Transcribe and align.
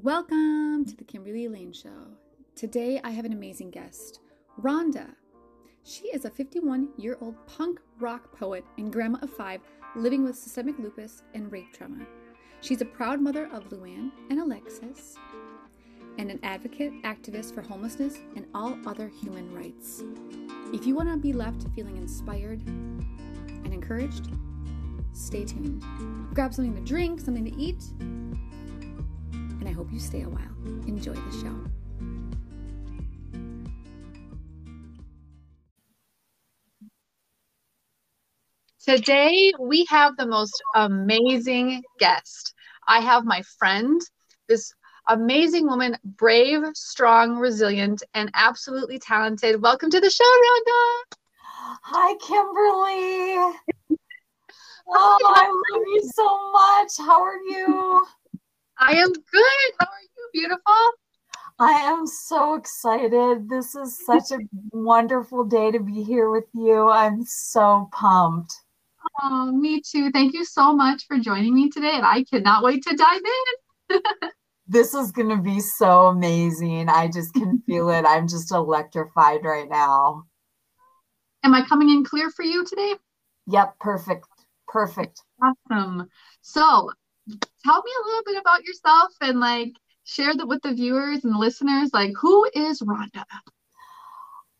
Welcome 0.00 0.86
to 0.86 0.96
the 0.96 1.04
Kimberly 1.04 1.48
Lane 1.48 1.74
Show. 1.74 2.16
Today 2.56 2.98
I 3.04 3.10
have 3.10 3.26
an 3.26 3.34
amazing 3.34 3.70
guest, 3.70 4.20
Rhonda. 4.58 5.06
She 5.84 6.04
is 6.04 6.24
a 6.24 6.30
51 6.30 6.88
year 6.96 7.18
old 7.20 7.34
punk 7.46 7.78
rock 8.00 8.34
poet 8.34 8.64
and 8.78 8.90
grandma 8.90 9.18
of 9.20 9.28
five 9.28 9.60
living 9.94 10.24
with 10.24 10.34
systemic 10.34 10.78
lupus 10.78 11.24
and 11.34 11.52
rape 11.52 11.74
trauma. 11.74 12.06
She's 12.62 12.80
a 12.80 12.86
proud 12.86 13.20
mother 13.20 13.50
of 13.52 13.68
LuAnn 13.68 14.10
and 14.30 14.40
Alexis 14.40 15.18
and 16.16 16.30
an 16.30 16.40
advocate 16.42 16.94
activist 17.02 17.54
for 17.54 17.60
homelessness 17.60 18.16
and 18.34 18.46
all 18.54 18.78
other 18.86 19.08
human 19.08 19.54
rights. 19.54 20.04
If 20.72 20.86
you 20.86 20.94
want 20.94 21.10
to 21.10 21.18
be 21.18 21.34
left 21.34 21.66
feeling 21.74 21.98
inspired 21.98 22.66
and 22.66 23.74
encouraged, 23.74 24.30
stay 25.12 25.44
tuned. 25.44 25.84
Grab 26.32 26.54
something 26.54 26.74
to 26.76 26.80
drink, 26.80 27.20
something 27.20 27.44
to 27.44 27.54
eat, 27.60 27.84
and 29.62 29.68
I 29.68 29.72
hope 29.74 29.92
you 29.92 30.00
stay 30.00 30.22
a 30.22 30.28
while. 30.28 30.42
Enjoy 30.88 31.12
the 31.12 31.32
show. 31.40 31.54
Today, 38.84 39.52
we 39.60 39.86
have 39.88 40.16
the 40.16 40.26
most 40.26 40.60
amazing 40.74 41.84
guest. 42.00 42.54
I 42.88 42.98
have 43.02 43.24
my 43.24 43.40
friend, 43.56 44.00
this 44.48 44.74
amazing 45.06 45.68
woman, 45.68 45.96
brave, 46.04 46.62
strong, 46.74 47.36
resilient, 47.36 48.02
and 48.14 48.32
absolutely 48.34 48.98
talented. 48.98 49.62
Welcome 49.62 49.90
to 49.90 50.00
the 50.00 50.10
show, 50.10 50.24
Rhonda. 50.24 51.16
Hi, 51.84 52.16
Kimberly. 52.16 53.54
Oh, 54.88 55.18
I 55.24 55.46
love 55.46 55.82
you 55.86 56.10
so 56.16 56.50
much. 56.50 57.06
How 57.06 57.22
are 57.22 57.36
you? 57.36 58.04
I 58.84 58.94
am 58.94 59.12
good. 59.12 59.72
How 59.78 59.86
are 59.86 60.02
you, 60.02 60.28
beautiful? 60.32 60.90
I 61.60 61.70
am 61.70 62.04
so 62.04 62.54
excited. 62.54 63.48
This 63.48 63.76
is 63.76 64.04
such 64.04 64.32
a 64.32 64.38
wonderful 64.72 65.44
day 65.44 65.70
to 65.70 65.78
be 65.78 66.02
here 66.02 66.32
with 66.32 66.46
you. 66.52 66.88
I'm 66.88 67.24
so 67.24 67.88
pumped. 67.92 68.52
Oh, 69.22 69.52
me 69.52 69.82
too. 69.82 70.10
Thank 70.10 70.34
you 70.34 70.44
so 70.44 70.74
much 70.74 71.04
for 71.06 71.16
joining 71.16 71.54
me 71.54 71.70
today, 71.70 71.92
and 71.94 72.04
I 72.04 72.24
cannot 72.24 72.64
wait 72.64 72.82
to 72.82 72.96
dive 72.96 73.20
in. 73.90 74.00
this 74.66 74.94
is 74.94 75.12
going 75.12 75.28
to 75.28 75.40
be 75.40 75.60
so 75.60 76.06
amazing. 76.08 76.88
I 76.88 77.06
just 77.06 77.34
can 77.34 77.62
feel 77.66 77.88
it. 77.88 78.04
I'm 78.04 78.26
just 78.26 78.50
electrified 78.50 79.44
right 79.44 79.68
now. 79.70 80.24
Am 81.44 81.54
I 81.54 81.64
coming 81.68 81.88
in 81.88 82.04
clear 82.04 82.30
for 82.30 82.42
you 82.42 82.64
today? 82.64 82.94
Yep, 83.46 83.78
perfect. 83.78 84.26
Perfect. 84.66 85.22
Awesome. 85.40 86.08
So, 86.40 86.90
tell 87.64 87.82
me 87.82 87.92
a 88.00 88.06
little 88.06 88.22
bit 88.26 88.40
about 88.40 88.64
yourself 88.64 89.12
and 89.20 89.40
like 89.40 89.72
share 90.04 90.34
that 90.34 90.46
with 90.46 90.62
the 90.62 90.74
viewers 90.74 91.24
and 91.24 91.36
listeners. 91.36 91.90
Like, 91.92 92.12
who 92.20 92.48
is 92.54 92.80
Rhonda? 92.80 93.24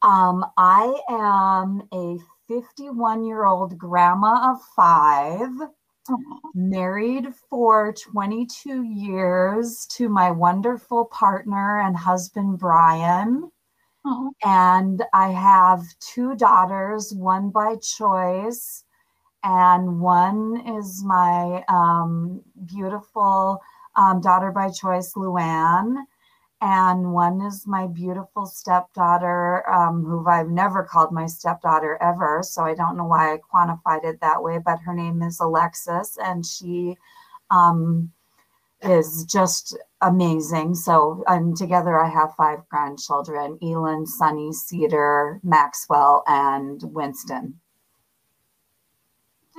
Um, 0.03 0.45
I 0.57 1.01
am 1.09 1.83
a 1.93 2.19
51 2.49 3.25
year 3.25 3.45
old 3.45 3.79
grandma 3.79 4.53
of 4.53 4.59
five, 4.77 5.51
married 6.55 7.29
for 7.49 7.93
22 7.93 8.83
years 8.83 9.87
to 9.93 10.09
my 10.09 10.31
wonderful 10.31 11.05
partner 11.07 11.81
and 11.81 11.97
husband, 11.97 12.59
Brian. 12.59 13.51
And 14.45 15.05
I 15.15 15.29
have 15.31 15.85
two 16.01 16.35
daughters, 16.35 17.15
one 17.15 17.51
by 17.51 17.77
choice, 17.77 18.85
and 19.45 20.01
one 20.01 20.62
is 20.79 21.03
my 21.05 21.65
um, 21.69 22.41
beautiful 22.67 23.61
um, 23.97 24.21
daughter 24.21 24.51
by 24.51 24.71
choice, 24.71 25.15
LuAnn 25.15 26.05
and 26.62 27.12
one 27.12 27.41
is 27.43 27.67
my 27.67 27.89
beautiful 27.89 28.47
stepdaughter, 28.47 29.69
um, 29.69 30.05
who 30.05 30.25
I've 30.29 30.48
never 30.48 30.85
called 30.85 31.11
my 31.11 31.27
stepdaughter 31.27 31.98
ever. 32.01 32.41
So 32.45 32.63
I 32.63 32.75
don't 32.75 32.97
know 32.97 33.05
why 33.05 33.35
I 33.35 33.39
quantified 33.53 34.05
it 34.05 34.20
that 34.20 34.41
way, 34.41 34.61
but 34.64 34.79
her 34.79 34.95
name 34.95 35.23
is 35.23 35.41
Alexis, 35.41 36.17
and 36.23 36.47
she 36.47 36.97
um, 37.51 38.13
is 38.80 39.24
just 39.24 39.77
amazing. 40.03 40.77
So, 40.77 41.24
and 41.27 41.57
together 41.57 42.01
I 42.01 42.09
have 42.09 42.36
five 42.36 42.61
grandchildren 42.69 43.59
Elin, 43.61 44.07
Sunny, 44.07 44.53
Cedar, 44.53 45.41
Maxwell, 45.42 46.23
and 46.29 46.80
Winston. 46.85 47.59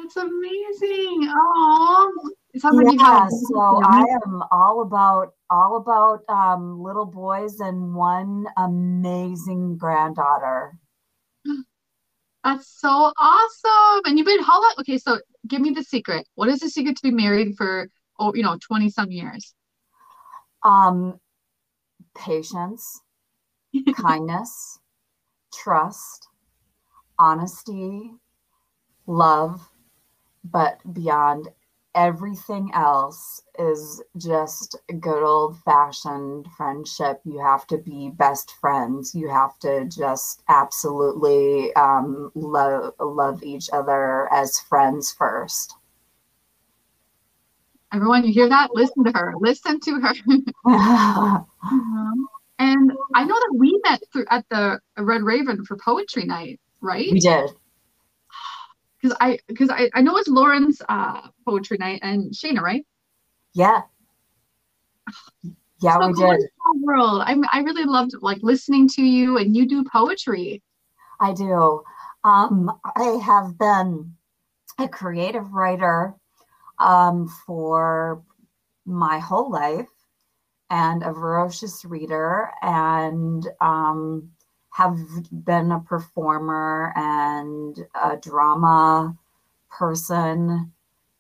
That's 0.03 0.17
amazing. 0.17 1.31
Oh, 1.33 2.31
yeah, 2.53 3.27
so 3.29 3.81
I 3.85 4.03
am 4.25 4.43
all 4.51 4.81
about 4.81 5.33
all 5.49 5.77
about 5.77 6.23
um, 6.27 6.81
little 6.81 7.05
boys 7.05 7.59
and 7.61 7.95
one 7.95 8.45
amazing 8.57 9.77
granddaughter. 9.77 10.77
That's 12.43 12.67
so 12.67 13.13
awesome! 13.17 14.01
And 14.05 14.17
you've 14.17 14.27
been 14.27 14.43
how 14.43 14.61
long? 14.61 14.75
Okay, 14.79 14.97
so 14.97 15.19
give 15.47 15.61
me 15.61 15.71
the 15.71 15.83
secret. 15.83 16.27
What 16.35 16.49
is 16.49 16.59
the 16.59 16.69
secret 16.69 16.97
to 16.97 17.03
be 17.03 17.11
married 17.11 17.55
for 17.55 17.87
oh, 18.19 18.33
you 18.35 18.43
know, 18.43 18.57
twenty 18.59 18.89
some 18.89 19.09
years? 19.09 19.53
Um, 20.63 21.17
patience, 22.13 22.99
kindness, 23.95 24.79
trust, 25.53 26.27
honesty, 27.17 28.11
love, 29.07 29.69
but 30.43 30.79
beyond 30.93 31.49
everything 31.95 32.71
else 32.73 33.41
is 33.59 34.01
just 34.17 34.75
good 34.99 35.23
old 35.23 35.59
fashioned 35.63 36.47
friendship. 36.57 37.21
You 37.23 37.39
have 37.39 37.67
to 37.67 37.77
be 37.77 38.09
best 38.13 38.51
friends. 38.59 39.13
You 39.13 39.29
have 39.29 39.57
to 39.59 39.85
just 39.85 40.43
absolutely 40.49 41.73
um, 41.75 42.31
love 42.35 42.93
love 42.99 43.43
each 43.43 43.69
other 43.71 44.31
as 44.33 44.59
friends 44.59 45.11
first. 45.11 45.75
Everyone, 47.93 48.25
you 48.25 48.33
hear 48.33 48.49
that? 48.49 48.73
Listen 48.73 49.03
to 49.03 49.11
her. 49.11 49.33
Listen 49.39 49.79
to 49.79 49.99
her. 49.99 50.13
mm-hmm. 50.65 52.23
And 52.59 52.91
I 53.13 53.23
know 53.23 53.33
that 53.33 53.55
we 53.57 53.77
met 53.83 54.01
through, 54.13 54.25
at 54.29 54.45
the 54.49 54.79
Red 54.97 55.23
Raven 55.23 55.65
for 55.65 55.75
poetry 55.75 56.23
night, 56.23 56.61
right? 56.81 57.11
We 57.11 57.19
did 57.19 57.49
because 59.03 59.17
I 59.19 59.37
because 59.47 59.69
I, 59.69 59.89
I 59.93 60.01
know 60.01 60.17
it's 60.17 60.29
Lauren's 60.29 60.81
uh 60.87 61.27
poetry 61.45 61.77
night 61.77 61.99
and 62.01 62.31
Shayna, 62.33 62.61
right? 62.61 62.85
Yeah. 63.53 63.81
Yeah, 65.81 65.99
so 65.99 66.07
we 66.07 66.13
cool 66.13 66.31
did. 66.31 66.49
World. 66.81 67.23
I 67.25 67.35
I 67.51 67.59
really 67.59 67.83
loved 67.83 68.13
like 68.21 68.39
listening 68.41 68.87
to 68.89 69.01
you 69.01 69.37
and 69.37 69.55
you 69.55 69.67
do 69.67 69.83
poetry. 69.83 70.63
I 71.19 71.33
do. 71.33 71.83
Um, 72.23 72.71
I 72.95 73.19
have 73.23 73.57
been 73.57 74.15
a 74.79 74.87
creative 74.87 75.51
writer 75.51 76.15
um, 76.79 77.27
for 77.45 78.23
my 78.85 79.19
whole 79.19 79.51
life 79.51 79.89
and 80.69 81.03
a 81.03 81.11
voracious 81.11 81.83
reader 81.83 82.49
and 82.61 83.45
um, 83.59 84.31
have 84.73 84.97
been 85.45 85.72
a 85.72 85.79
performer 85.79 86.91
and 86.95 87.78
a 88.03 88.17
drama 88.17 89.16
person, 89.69 90.72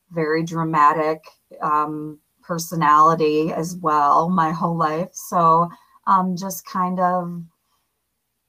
very 0.09 0.43
dramatic 0.43 1.23
um, 1.61 2.19
personality 2.41 3.53
as 3.53 3.75
well, 3.75 4.27
my 4.29 4.51
whole 4.51 4.75
life. 4.75 5.09
So 5.13 5.69
um, 6.07 6.35
just 6.35 6.65
kind 6.65 6.99
of 6.99 7.43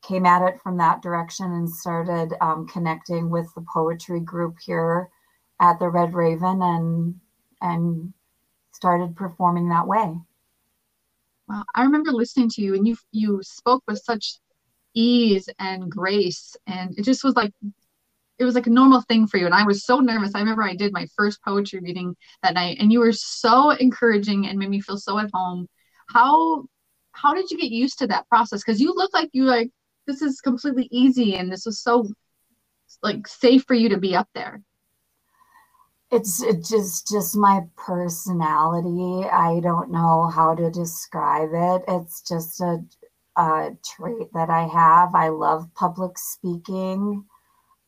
came 0.00 0.24
at 0.24 0.40
it 0.40 0.58
from 0.62 0.78
that 0.78 1.02
direction 1.02 1.52
and 1.52 1.68
started 1.68 2.32
um, 2.40 2.66
connecting 2.66 3.28
with 3.28 3.46
the 3.54 3.64
poetry 3.70 4.20
group 4.20 4.56
here 4.64 5.10
at 5.60 5.78
the 5.78 5.88
Red 5.88 6.14
Raven 6.14 6.62
and 6.62 7.20
and 7.60 8.14
started 8.72 9.16
performing 9.16 9.68
that 9.68 9.86
way. 9.86 10.14
Well, 11.46 11.64
I 11.74 11.82
remember 11.82 12.10
listening 12.10 12.48
to 12.50 12.62
you 12.62 12.74
and 12.74 12.88
you 12.88 12.96
you 13.12 13.42
spoke 13.42 13.82
with 13.86 13.98
such 13.98 14.38
ease 14.94 15.48
and 15.58 15.90
grace. 15.90 16.56
And 16.66 16.98
it 16.98 17.04
just 17.04 17.24
was 17.24 17.34
like 17.36 17.52
it 18.38 18.44
was 18.44 18.54
like 18.56 18.66
a 18.66 18.70
normal 18.70 19.00
thing 19.02 19.26
for 19.26 19.38
you. 19.38 19.46
And 19.46 19.54
i 19.54 19.64
was 19.64 19.84
so 19.84 20.00
nervous. 20.00 20.34
I 20.34 20.40
remember 20.40 20.62
i 20.62 20.74
did 20.74 20.92
my 20.92 21.06
first 21.16 21.42
poetry 21.42 21.80
reading 21.80 22.16
that 22.42 22.54
night 22.54 22.78
and 22.80 22.92
you 22.92 23.00
were 23.00 23.12
so 23.12 23.70
encouraging 23.70 24.46
and 24.46 24.58
made 24.58 24.70
me 24.70 24.80
feel 24.80 24.98
so 24.98 25.18
at 25.18 25.30
home. 25.32 25.68
How 26.08 26.64
how 27.12 27.34
did 27.34 27.50
you 27.50 27.58
get 27.58 27.70
used 27.70 27.98
to 28.00 28.06
that 28.08 28.28
process? 28.28 28.62
Because 28.64 28.80
you 28.80 28.92
look 28.94 29.12
like 29.14 29.30
you 29.32 29.44
like 29.44 29.70
this 30.06 30.22
is 30.22 30.40
completely 30.40 30.88
easy 30.90 31.36
and 31.36 31.50
this 31.50 31.64
was 31.64 31.80
so 31.80 32.06
like 33.02 33.26
safe 33.26 33.64
for 33.66 33.74
you 33.74 33.88
to 33.88 33.98
be 33.98 34.14
up 34.14 34.28
there. 34.34 34.60
It's 36.10 36.42
it 36.42 36.64
just 36.64 37.08
just 37.08 37.36
my 37.36 37.62
personality. 37.76 39.28
I 39.28 39.60
don't 39.60 39.90
know 39.90 40.26
how 40.26 40.54
to 40.54 40.70
describe 40.70 41.50
it. 41.52 41.82
It's 41.88 42.20
just 42.22 42.60
a 42.60 42.78
a 43.36 43.70
trait 43.84 44.32
that 44.34 44.50
I 44.50 44.66
have. 44.66 45.14
I 45.14 45.28
love 45.28 45.68
public 45.74 46.18
speaking. 46.18 47.24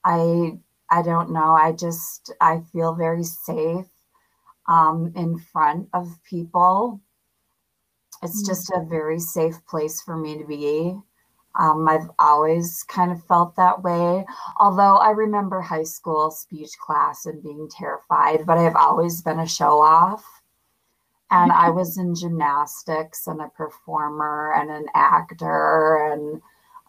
I 0.04 0.58
I 0.90 1.02
don't 1.02 1.32
know. 1.32 1.52
I 1.52 1.72
just 1.72 2.32
I 2.40 2.60
feel 2.72 2.94
very 2.94 3.24
safe 3.24 3.86
um, 4.68 5.12
in 5.14 5.38
front 5.38 5.88
of 5.92 6.18
people, 6.24 7.00
it's 8.22 8.42
mm-hmm. 8.42 8.46
just 8.46 8.70
a 8.70 8.84
very 8.88 9.18
safe 9.18 9.64
place 9.66 10.00
for 10.02 10.16
me 10.16 10.38
to 10.38 10.44
be. 10.44 10.98
Um, 11.58 11.88
I've 11.88 12.10
always 12.18 12.82
kind 12.82 13.10
of 13.10 13.24
felt 13.24 13.56
that 13.56 13.82
way. 13.82 14.26
Although 14.58 14.96
I 14.96 15.10
remember 15.10 15.60
high 15.60 15.84
school 15.84 16.30
speech 16.30 16.72
class 16.78 17.24
and 17.24 17.42
being 17.42 17.68
terrified, 17.70 18.44
but 18.44 18.58
I've 18.58 18.76
always 18.76 19.22
been 19.22 19.38
a 19.38 19.48
show 19.48 19.80
off. 19.80 20.35
And 21.30 21.50
I 21.50 21.70
was 21.70 21.98
in 21.98 22.14
gymnastics 22.14 23.26
and 23.26 23.40
a 23.40 23.48
performer 23.48 24.54
and 24.56 24.70
an 24.70 24.86
actor 24.94 26.12
and 26.12 26.40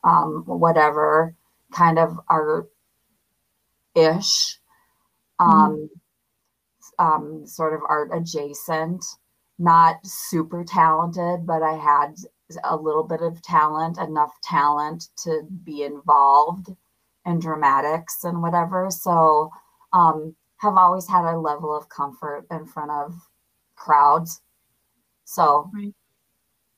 um, 0.03 0.43
whatever 0.45 1.35
kind 1.71 1.97
of 1.97 2.19
art 2.29 2.69
ish, 3.95 4.59
um, 5.39 5.89
mm-hmm. 6.99 7.05
um, 7.05 7.47
sort 7.47 7.73
of 7.73 7.81
art 7.89 8.11
adjacent, 8.13 9.03
not 9.57 10.05
super 10.05 10.63
talented, 10.63 11.47
but 11.47 11.63
I 11.63 11.73
had 11.73 12.15
a 12.63 12.75
little 12.75 13.03
bit 13.03 13.21
of 13.21 13.41
talent, 13.41 13.97
enough 13.97 14.39
talent 14.41 15.09
to 15.23 15.41
be 15.63 15.83
involved 15.83 16.69
in 17.25 17.39
dramatics 17.39 18.23
and 18.23 18.41
whatever. 18.41 18.89
So, 18.91 19.51
um, 19.93 20.35
have 20.57 20.75
always 20.75 21.07
had 21.07 21.25
a 21.25 21.37
level 21.37 21.75
of 21.75 21.89
comfort 21.89 22.45
in 22.51 22.65
front 22.65 22.91
of 22.91 23.26
crowds. 23.77 24.41
So, 25.25 25.69
right. 25.73 25.93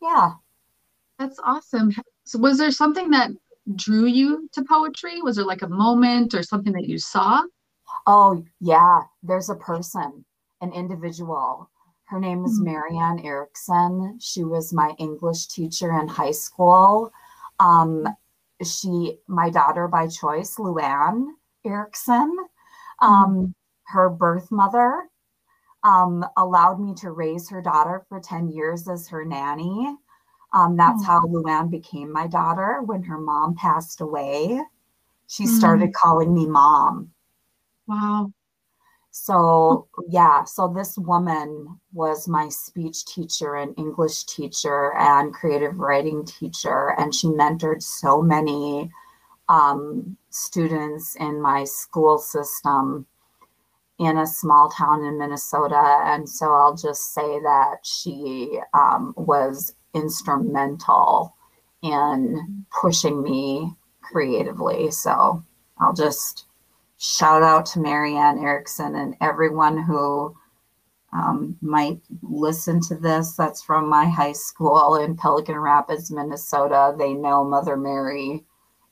yeah. 0.01 0.33
That's 1.17 1.39
awesome. 1.43 1.91
So, 2.23 2.39
was 2.39 2.57
there 2.57 2.71
something 2.71 3.09
that 3.09 3.31
drew 3.75 4.05
you 4.05 4.49
to 4.53 4.63
poetry? 4.63 5.21
Was 5.21 5.35
there 5.35 5.45
like 5.45 5.63
a 5.63 5.67
moment 5.67 6.33
or 6.33 6.43
something 6.43 6.73
that 6.73 6.87
you 6.87 6.97
saw? 6.97 7.41
Oh, 8.05 8.43
yeah. 8.59 9.01
There's 9.23 9.49
a 9.49 9.55
person, 9.55 10.23
an 10.61 10.71
individual 10.73 11.69
her 12.09 12.19
name 12.19 12.43
is 12.43 12.57
hmm. 12.57 12.65
Marianne 12.65 13.19
Erickson. 13.19 14.17
She 14.19 14.43
was 14.43 14.73
my 14.73 14.95
English 14.97 15.45
teacher 15.45 15.91
in 15.99 16.07
high 16.07 16.31
school. 16.31 17.11
Um, 17.59 18.07
she, 18.63 19.19
my 19.27 19.51
daughter 19.51 19.87
by 19.87 20.07
choice, 20.07 20.55
LuAnn 20.55 21.27
Erickson, 21.63 22.35
um, 22.99 23.35
hmm. 23.35 23.45
her 23.83 24.09
birth 24.09 24.51
mother, 24.51 25.07
um, 25.83 26.25
allowed 26.37 26.79
me 26.79 26.93
to 26.95 27.11
raise 27.11 27.49
her 27.49 27.61
daughter 27.61 28.05
for 28.09 28.19
10 28.19 28.49
years 28.49 28.87
as 28.87 29.07
her 29.07 29.25
nanny. 29.25 29.95
Um, 30.53 30.75
that's 30.75 31.03
mm. 31.03 31.05
how 31.05 31.21
Luann 31.21 31.69
became 31.69 32.11
my 32.11 32.27
daughter 32.27 32.81
when 32.83 33.03
her 33.03 33.19
mom 33.19 33.55
passed 33.55 34.01
away. 34.01 34.59
She 35.27 35.45
mm. 35.45 35.57
started 35.57 35.93
calling 35.93 36.33
me 36.33 36.47
mom. 36.47 37.11
Wow. 37.87 38.31
So, 39.11 39.87
yeah, 40.07 40.43
so 40.43 40.67
this 40.67 40.97
woman 40.97 41.79
was 41.93 42.27
my 42.27 42.49
speech 42.49 43.05
teacher 43.05 43.55
and 43.55 43.77
English 43.77 44.25
teacher 44.25 44.93
and 44.95 45.33
creative 45.33 45.79
writing 45.79 46.25
teacher, 46.25 46.93
and 46.97 47.13
she 47.13 47.27
mentored 47.27 47.81
so 47.81 48.21
many 48.21 48.91
um, 49.49 50.15
students 50.29 51.15
in 51.15 51.41
my 51.41 51.63
school 51.63 52.19
system 52.19 53.07
in 53.99 54.17
a 54.17 54.25
small 54.25 54.69
town 54.69 55.03
in 55.03 55.19
Minnesota. 55.19 56.01
And 56.05 56.27
so 56.27 56.51
I'll 56.53 56.75
just 56.75 57.13
say 57.13 57.39
that 57.41 57.79
she 57.83 58.59
um, 58.73 59.13
was 59.17 59.75
instrumental 59.93 61.35
in 61.83 62.65
pushing 62.81 63.21
me 63.21 63.73
creatively. 64.01 64.89
So 64.91 65.43
I'll 65.79 65.93
just 65.93 66.45
shout 66.97 67.43
out 67.43 67.65
to 67.67 67.79
Marianne 67.79 68.39
Erickson 68.39 68.95
and 68.95 69.15
everyone 69.21 69.83
who 69.83 70.35
um, 71.11 71.57
might 71.61 71.99
listen 72.21 72.79
to 72.81 72.95
this. 72.95 73.35
That's 73.35 73.61
from 73.61 73.89
my 73.89 74.05
high 74.05 74.33
school 74.33 74.95
in 74.95 75.17
Pelican 75.17 75.57
Rapids, 75.57 76.09
Minnesota. 76.09 76.95
They 76.97 77.13
know 77.13 77.43
Mother 77.43 77.75
Mary 77.75 78.45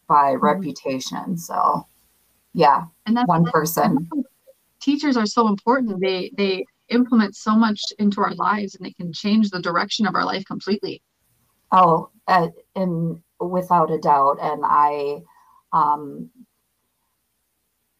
by 0.07 0.33
mm-hmm. 0.33 0.43
reputation. 0.43 1.37
So, 1.37 1.85
yeah, 2.53 2.85
and 3.05 3.15
that's 3.15 3.27
one 3.27 3.45
person. 3.45 4.09
Teachers 4.87 5.17
are 5.17 5.25
so 5.25 5.49
important. 5.49 5.99
They 5.99 6.31
they 6.37 6.65
implement 6.87 7.35
so 7.35 7.57
much 7.57 7.81
into 7.99 8.21
our 8.21 8.33
lives, 8.35 8.75
and 8.75 8.85
they 8.85 8.93
can 8.93 9.11
change 9.11 9.49
the 9.49 9.61
direction 9.61 10.07
of 10.07 10.15
our 10.15 10.23
life 10.23 10.45
completely. 10.45 11.01
Oh, 11.73 12.09
uh, 12.25 12.47
and 12.73 13.21
without 13.41 13.91
a 13.91 13.97
doubt. 13.97 14.37
And 14.41 14.61
I 14.63 15.17
um, 15.73 16.29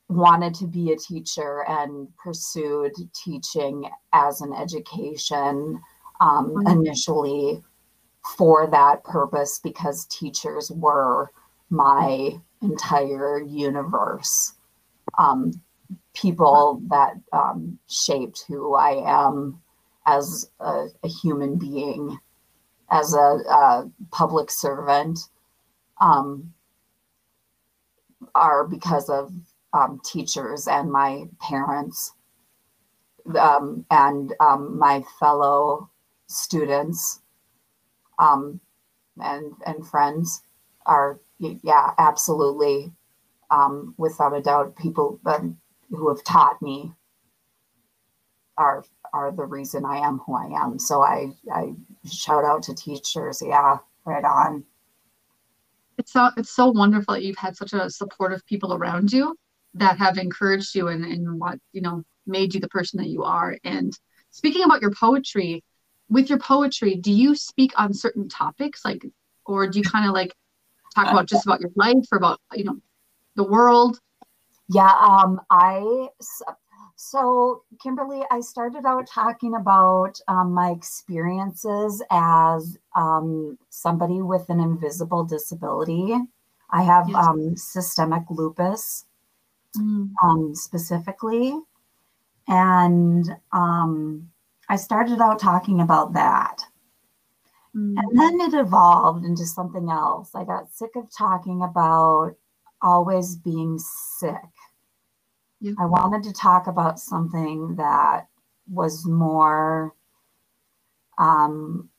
wanted 0.07 0.54
to 0.54 0.66
be 0.66 0.94
a 0.94 0.95
teacher 0.95 1.66
and 1.68 2.07
pursued 2.24 2.94
teaching 3.13 3.90
as 4.13 4.40
an 4.40 4.54
education 4.54 5.81
um, 6.22 6.54
mm-hmm. 6.54 6.68
initially 6.68 7.62
for 8.38 8.66
that 8.68 9.04
purpose 9.04 9.60
because 9.62 10.06
teachers 10.06 10.72
were 10.72 11.31
my 11.69 12.40
entire 12.62 13.42
universe. 13.42 14.54
Um, 15.18 15.51
people 16.19 16.81
that 16.90 17.14
um, 17.31 17.78
shaped 17.88 18.46
who 18.48 18.75
I 18.75 19.02
am 19.06 19.62
as 20.06 20.50
a, 20.60 20.88
a 21.04 21.08
human 21.08 21.58
being, 21.58 22.18
as 22.90 23.14
a, 23.14 23.18
a 23.50 23.92
public 24.12 24.50
servant, 24.50 25.19
um, 26.02 26.54
are 28.34 28.66
because 28.66 29.10
of 29.10 29.31
um, 29.74 30.02
teachers 30.04 30.68
and 30.68 30.92
my 30.92 31.25
parents 31.40 32.14
um, 33.38 33.86
and 33.92 34.34
um, 34.40 34.78
my 34.78 35.04
fellow 35.19 35.90
students 36.28 37.22
um, 38.19 38.60
and 39.22 39.54
and 39.66 39.88
friends 39.88 40.42
are 40.86 41.19
yeah 41.40 41.92
absolutely 41.98 42.92
without 43.98 44.36
a 44.36 44.42
doubt 44.42 44.75
people 44.78 45.19
who 45.89 46.10
have 46.10 46.24
taught 46.24 46.62
me 46.62 46.94
are 48.57 48.84
are 49.13 49.31
the 49.31 49.45
reason 49.45 49.86
I 49.86 49.98
am 49.98 50.19
who 50.19 50.36
I 50.36 50.63
am. 50.63 50.80
So 50.80 51.01
I 51.01 51.31
I 51.54 51.74
shout 52.10 52.44
out 52.44 52.63
to 52.63 52.75
teachers. 52.75 53.42
Yeah, 53.45 53.78
right 54.06 54.24
on. 54.24 54.63
It's 55.98 56.12
so 56.12 56.30
it's 56.38 56.56
so 56.56 56.72
wonderful 56.72 57.16
that 57.16 57.24
you've 57.24 57.38
had 57.38 57.56
such 57.56 57.74
a 57.74 57.89
supportive 57.89 58.45
people 58.45 58.74
around 58.74 59.12
you 59.12 59.36
that 59.74 59.98
have 59.98 60.18
encouraged 60.18 60.75
you 60.75 60.88
and, 60.88 61.04
and 61.04 61.39
what 61.39 61.60
you 61.72 61.81
know 61.81 62.04
made 62.25 62.54
you 62.54 62.60
the 62.60 62.68
person 62.69 63.00
that 63.00 63.10
you 63.10 63.24
are 63.24 63.57
and 63.63 63.98
speaking 64.31 64.63
about 64.63 64.81
your 64.81 64.92
poetry 64.92 65.63
with 66.10 66.30
your 66.30 66.40
poetry 66.40 66.95
do 66.95 67.12
you 67.12 67.36
speak 67.36 67.72
on 67.78 67.94
certain 67.94 68.28
topics 68.28 68.83
like 68.83 69.06
or 69.45 69.68
do 69.68 69.80
you 69.80 69.83
kind 69.83 70.07
of 70.07 70.14
like 70.14 70.35
talk 70.94 71.07
about 71.09 71.28
just 71.28 71.45
about 71.45 71.62
your 71.62 71.71
life 71.76 72.06
or 72.12 72.18
about 72.18 72.40
you 72.54 72.64
know 72.64 72.78
the 73.35 73.44
world 73.44 74.00
yeah 74.69 74.94
um 75.02 75.40
i 75.50 76.07
so 76.95 77.64
kimberly 77.81 78.24
i 78.31 78.40
started 78.40 78.86
out 78.86 79.07
talking 79.07 79.56
about 79.56 80.19
um, 80.28 80.52
my 80.52 80.71
experiences 80.71 82.02
as 82.12 82.78
um, 82.95 83.57
somebody 83.69 84.21
with 84.21 84.50
an 84.50 84.59
invisible 84.59 85.24
disability 85.24 86.16
i 86.71 86.81
have 86.81 87.07
yes. 87.07 87.16
um, 87.26 87.56
systemic 87.56 88.24
lupus 88.30 89.06
mm. 89.78 90.12
um, 90.24 90.56
specifically. 90.56 91.59
And 92.47 93.30
um, 93.52 94.30
I 94.69 94.76
started 94.76 95.19
out 95.21 95.40
talking 95.40 95.81
about 95.81 96.14
that. 96.14 96.57
Mm. 97.76 97.95
And 97.97 98.19
then 98.19 98.42
it 98.42 98.54
evolved 98.54 99.26
into 99.26 99.45
something 99.45 99.90
else. 99.90 100.31
I 100.33 100.44
got 100.44 100.71
sick 100.71 100.92
of 100.95 101.12
talking 101.16 101.62
about 101.62 102.36
always 102.81 103.36
being 103.36 103.80
sick. 103.80 104.36
Yeah. 105.60 105.74
I 105.80 105.86
wanted 105.86 106.24
to 106.24 106.34
talk 106.34 106.68
about 106.68 107.00
something 107.00 107.76
that 107.76 108.28
was 108.69 109.06
more 109.06 109.96
um, 111.18 111.90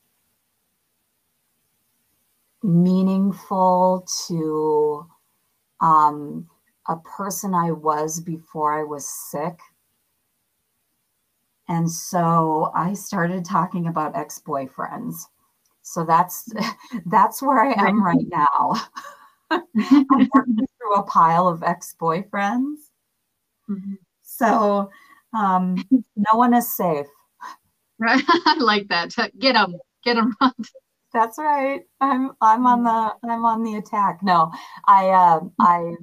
meaningful 2.63 4.05
to 4.27 5.07
um, 5.81 6.47
a 6.87 6.97
person 6.97 7.53
I 7.53 7.71
was 7.71 8.19
before 8.19 8.79
I 8.79 8.83
was 8.83 9.07
sick. 9.07 9.59
And 11.67 11.89
so 11.89 12.71
I 12.73 12.93
started 12.93 13.45
talking 13.45 13.87
about 13.87 14.15
ex-boyfriends. 14.15 15.25
So 15.81 16.03
that's 16.03 16.51
that's 17.05 17.41
where 17.41 17.59
I 17.61 17.73
am 17.87 18.03
right 18.03 18.27
now. 18.27 18.73
Through 19.49 20.95
a 20.95 21.03
pile 21.03 21.47
of 21.47 21.63
ex-boyfriends. 21.63 22.75
Mm-hmm. 23.69 23.95
So 24.21 24.89
um, 25.33 25.83
no 26.15 26.37
one 26.37 26.53
is 26.53 26.75
safe. 26.75 27.07
Right. 27.99 28.23
I 28.27 28.55
like 28.59 28.87
that. 28.89 29.13
Get 29.39 29.53
them. 29.53 29.75
Get 30.03 30.15
them. 30.15 30.35
That's 31.13 31.37
right. 31.37 31.81
I'm 32.01 32.31
I'm 32.39 32.67
on 32.67 32.83
the 32.83 33.15
I'm 33.29 33.45
on 33.45 33.63
the 33.63 33.75
attack. 33.75 34.21
No, 34.21 34.51
I 34.85 35.09
uh, 35.09 35.39
I 35.59 35.95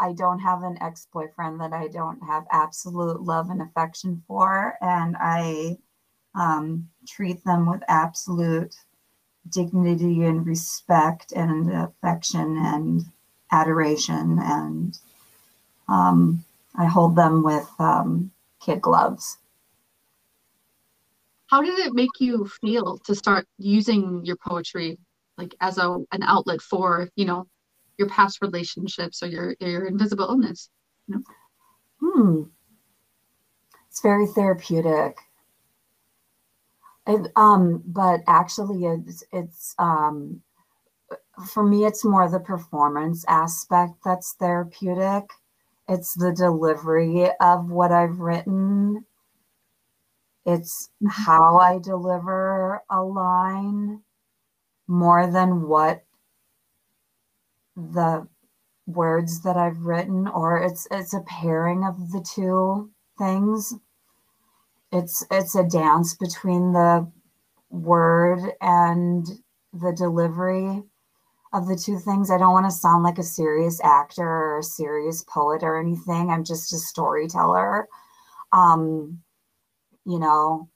I 0.00 0.12
don't 0.14 0.40
have 0.40 0.62
an 0.62 0.78
ex 0.80 1.06
boyfriend 1.12 1.60
that 1.60 1.72
I 1.72 1.88
don't 1.88 2.20
have 2.26 2.44
absolute 2.50 3.22
love 3.22 3.50
and 3.50 3.62
affection 3.62 4.22
for, 4.26 4.74
and 4.80 5.16
I 5.20 5.76
um, 6.34 6.88
treat 7.06 7.44
them 7.44 7.70
with 7.70 7.82
absolute 7.88 8.74
dignity 9.48 10.24
and 10.24 10.46
respect 10.46 11.32
and 11.32 11.72
affection 11.72 12.56
and 12.58 13.04
adoration 13.52 14.38
and 14.42 14.98
um, 15.88 16.44
I 16.74 16.86
hold 16.86 17.16
them 17.16 17.42
with 17.42 17.68
um, 17.78 18.30
kid 18.60 18.80
gloves. 18.80 19.38
How 21.46 21.62
did 21.62 21.78
it 21.78 21.94
make 21.94 22.20
you 22.20 22.50
feel 22.60 22.98
to 23.04 23.14
start 23.14 23.46
using 23.58 24.24
your 24.24 24.36
poetry 24.36 24.98
like 25.36 25.54
as 25.60 25.78
a 25.78 25.98
an 26.12 26.22
outlet 26.22 26.60
for, 26.60 27.08
you 27.16 27.26
know, 27.26 27.46
your 27.98 28.08
past 28.08 28.38
relationships 28.40 29.22
or 29.22 29.26
your 29.26 29.54
your 29.60 29.86
invisible 29.86 30.24
illness? 30.24 30.70
You 31.06 31.16
know? 31.16 31.22
Hmm. 32.00 32.42
It's 33.88 34.00
very 34.00 34.26
therapeutic. 34.26 35.18
It, 37.06 37.32
um, 37.36 37.82
but 37.86 38.22
actually 38.26 38.84
it's 38.86 39.24
it's 39.32 39.74
um 39.78 40.42
for 41.52 41.62
me 41.64 41.84
it's 41.84 42.04
more 42.04 42.28
the 42.30 42.40
performance 42.40 43.24
aspect 43.28 43.94
that's 44.04 44.34
therapeutic 44.40 45.24
it's 45.88 46.14
the 46.14 46.32
delivery 46.32 47.28
of 47.40 47.70
what 47.70 47.92
I've 47.92 48.18
written. 48.18 49.04
It's 50.46 50.90
how 51.08 51.58
I 51.58 51.78
deliver 51.78 52.82
a 52.90 53.02
line 53.02 54.02
more 54.88 55.26
than 55.30 55.68
what 55.68 56.04
the 57.76 58.28
words 58.86 59.42
that 59.42 59.56
I've 59.56 59.86
written, 59.86 60.28
or 60.28 60.58
it's 60.58 60.86
it's 60.90 61.14
a 61.14 61.20
pairing 61.22 61.84
of 61.84 62.12
the 62.12 62.22
two 62.34 62.90
things. 63.18 63.74
It's 64.94 65.26
it's 65.30 65.56
a 65.56 65.64
dance 65.64 66.14
between 66.14 66.72
the 66.72 67.10
word 67.68 68.40
and 68.60 69.26
the 69.72 69.92
delivery 69.92 70.84
of 71.52 71.66
the 71.68 71.76
two 71.76 71.98
things. 71.98 72.30
I 72.30 72.38
don't 72.38 72.52
want 72.52 72.66
to 72.66 72.70
sound 72.70 73.02
like 73.02 73.18
a 73.18 73.24
serious 73.24 73.80
actor 73.82 74.22
or 74.22 74.58
a 74.60 74.62
serious 74.62 75.24
poet 75.24 75.64
or 75.64 75.80
anything. 75.80 76.30
I'm 76.30 76.44
just 76.44 76.72
a 76.72 76.78
storyteller. 76.78 77.88
Um, 78.52 79.20
you 80.06 80.20
know, 80.20 80.68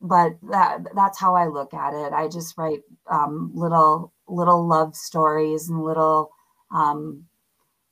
but 0.00 0.34
that 0.50 0.78
that's 0.94 1.18
how 1.20 1.34
I 1.34 1.48
look 1.48 1.74
at 1.74 1.94
it. 1.94 2.14
I 2.14 2.28
just 2.28 2.56
write 2.56 2.80
um, 3.10 3.52
little 3.54 4.14
little 4.28 4.66
love 4.66 4.96
stories 4.96 5.68
and 5.68 5.84
little 5.84 6.30
um, 6.74 7.24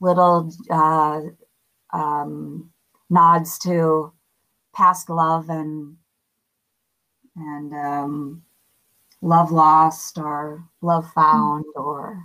little 0.01 0.51
uh, 0.71 1.21
um, 1.93 2.71
nods 3.11 3.59
to 3.61 4.13
past 4.77 5.09
love 5.09 5.49
and 5.49 5.97
and 7.35 7.73
um, 7.73 8.43
love 9.23 9.51
lost 9.51 10.19
or 10.19 10.65
love 10.83 11.11
found 11.13 11.65
or 11.75 12.23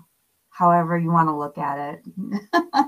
however 0.50 0.98
you 0.98 1.12
want 1.12 1.28
to 1.28 1.36
look 1.36 1.58
at 1.58 1.96
it. 1.96 2.00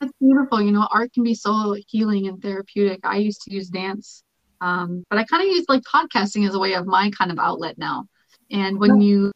That's 0.00 0.12
beautiful. 0.20 0.62
You 0.62 0.72
know, 0.72 0.86
art 0.90 1.12
can 1.12 1.22
be 1.22 1.34
so 1.34 1.76
healing 1.88 2.28
and 2.28 2.40
therapeutic. 2.40 3.00
I 3.04 3.16
used 3.16 3.42
to 3.42 3.52
use 3.52 3.68
dance, 3.68 4.22
um, 4.60 5.04
but 5.10 5.18
I 5.18 5.24
kind 5.24 5.42
of 5.42 5.54
use 5.54 5.66
like 5.68 5.82
podcasting 5.82 6.46
as 6.46 6.54
a 6.54 6.58
way 6.58 6.74
of 6.74 6.86
my 6.86 7.10
kind 7.10 7.30
of 7.30 7.38
outlet 7.38 7.78
now. 7.78 8.06
And 8.50 8.78
when 8.78 9.00
you 9.00 9.32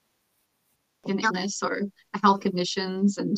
in 1.06 1.20
illness 1.20 1.62
or 1.62 1.82
health 2.22 2.40
conditions 2.40 3.18
and 3.18 3.36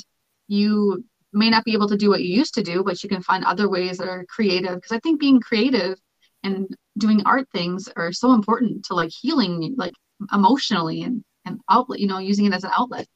you 0.49 1.05
may 1.33 1.51
not 1.51 1.65
be 1.65 1.73
able 1.73 1.89
to 1.89 1.97
do 1.97 2.09
what 2.09 2.23
you 2.23 2.35
used 2.35 2.55
to 2.55 2.63
do, 2.63 2.85
but 2.85 3.03
you 3.03 3.09
can 3.09 3.23
find 3.23 3.45
other 3.45 3.69
ways 3.69 3.99
that 3.99 4.09
are 4.09 4.25
creative. 4.29 4.77
Because 4.77 4.93
I 4.93 5.01
think 5.01 5.21
being 5.21 5.41
creative 5.41 5.99
and 6.43 6.75
doing 6.99 7.23
art 7.25 7.49
things 7.53 7.89
are 7.97 8.13
so 8.13 8.33
important 8.33 8.85
to 8.85 8.95
like 8.95 9.11
healing 9.11 9.75
like 9.77 9.95
emotionally 10.33 11.03
and 11.03 11.23
and 11.45 11.61
outlet 11.71 12.01
you 12.01 12.07
know 12.07 12.19
using 12.19 12.47
it 12.47 12.53
as 12.53 12.65
an 12.65 12.71
outlet 12.77 13.07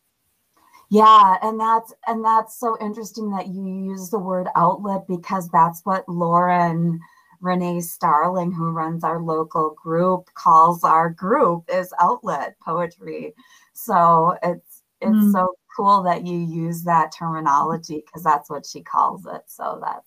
yeah 0.90 1.36
and 1.42 1.58
that's 1.58 1.92
and 2.06 2.24
that's 2.24 2.58
so 2.58 2.76
interesting 2.80 3.30
that 3.30 3.48
you 3.48 3.66
use 3.66 4.10
the 4.10 4.18
word 4.18 4.48
outlet 4.56 5.06
because 5.08 5.48
that's 5.48 5.80
what 5.84 6.08
lauren 6.08 7.00
renee 7.40 7.80
starling 7.80 8.52
who 8.52 8.70
runs 8.70 9.02
our 9.02 9.20
local 9.20 9.74
group 9.82 10.28
calls 10.34 10.84
our 10.84 11.10
group 11.10 11.64
is 11.72 11.92
outlet 11.98 12.54
poetry 12.62 13.34
so 13.72 14.36
it's 14.42 14.82
it's 15.00 15.10
mm. 15.10 15.32
so 15.32 15.54
cool 15.74 16.02
that 16.02 16.26
you 16.26 16.36
use 16.36 16.82
that 16.84 17.10
terminology 17.16 18.02
because 18.04 18.22
that's 18.22 18.50
what 18.50 18.66
she 18.66 18.82
calls 18.82 19.24
it 19.26 19.42
so 19.46 19.78
that's 19.82 20.06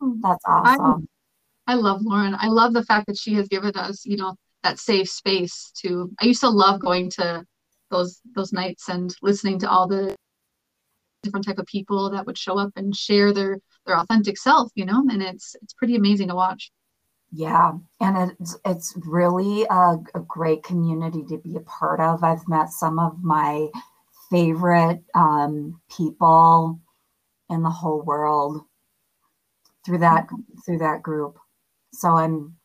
mm. 0.00 0.18
that's 0.22 0.44
awesome 0.46 1.06
I, 1.06 1.17
I 1.68 1.74
love 1.74 2.00
lauren. 2.02 2.34
I 2.40 2.48
love 2.48 2.72
the 2.72 2.82
fact 2.82 3.06
that 3.06 3.18
she 3.18 3.34
has 3.34 3.46
given 3.46 3.76
us 3.76 4.04
you 4.04 4.16
know 4.16 4.34
that 4.62 4.78
safe 4.78 5.08
space 5.08 5.70
to 5.82 6.10
i 6.20 6.26
used 6.26 6.40
to 6.40 6.48
love 6.48 6.80
going 6.80 7.10
to 7.10 7.44
those 7.90 8.20
those 8.34 8.52
nights 8.52 8.88
and 8.88 9.14
listening 9.22 9.58
to 9.60 9.70
all 9.70 9.86
the 9.86 10.14
different 11.22 11.46
type 11.46 11.58
of 11.58 11.66
people 11.66 12.10
that 12.10 12.26
would 12.26 12.38
show 12.38 12.58
up 12.58 12.70
and 12.76 12.94
share 12.96 13.32
their 13.32 13.58
their 13.86 13.96
authentic 13.98 14.36
self 14.36 14.70
you 14.74 14.84
know 14.84 15.04
and 15.10 15.22
it's 15.22 15.54
it's 15.62 15.74
pretty 15.74 15.96
amazing 15.96 16.28
to 16.28 16.34
watch. 16.34 16.70
Yeah 17.30 17.72
and 18.00 18.32
it's 18.40 18.56
it's 18.64 18.94
really 18.96 19.64
a, 19.64 19.96
a 20.14 20.20
great 20.26 20.62
community 20.62 21.22
to 21.28 21.38
be 21.38 21.56
a 21.56 21.60
part 21.60 22.00
of. 22.00 22.24
I've 22.24 22.48
met 22.48 22.70
some 22.70 22.98
of 22.98 23.22
my 23.22 23.68
favorite 24.30 25.02
um, 25.14 25.80
people 25.94 26.80
in 27.50 27.62
the 27.62 27.70
whole 27.70 28.02
world 28.02 28.62
through 29.84 29.98
that 29.98 30.28
through 30.64 30.78
that 30.78 31.02
group 31.02 31.38
so 31.98 32.10
i'm 32.10 32.58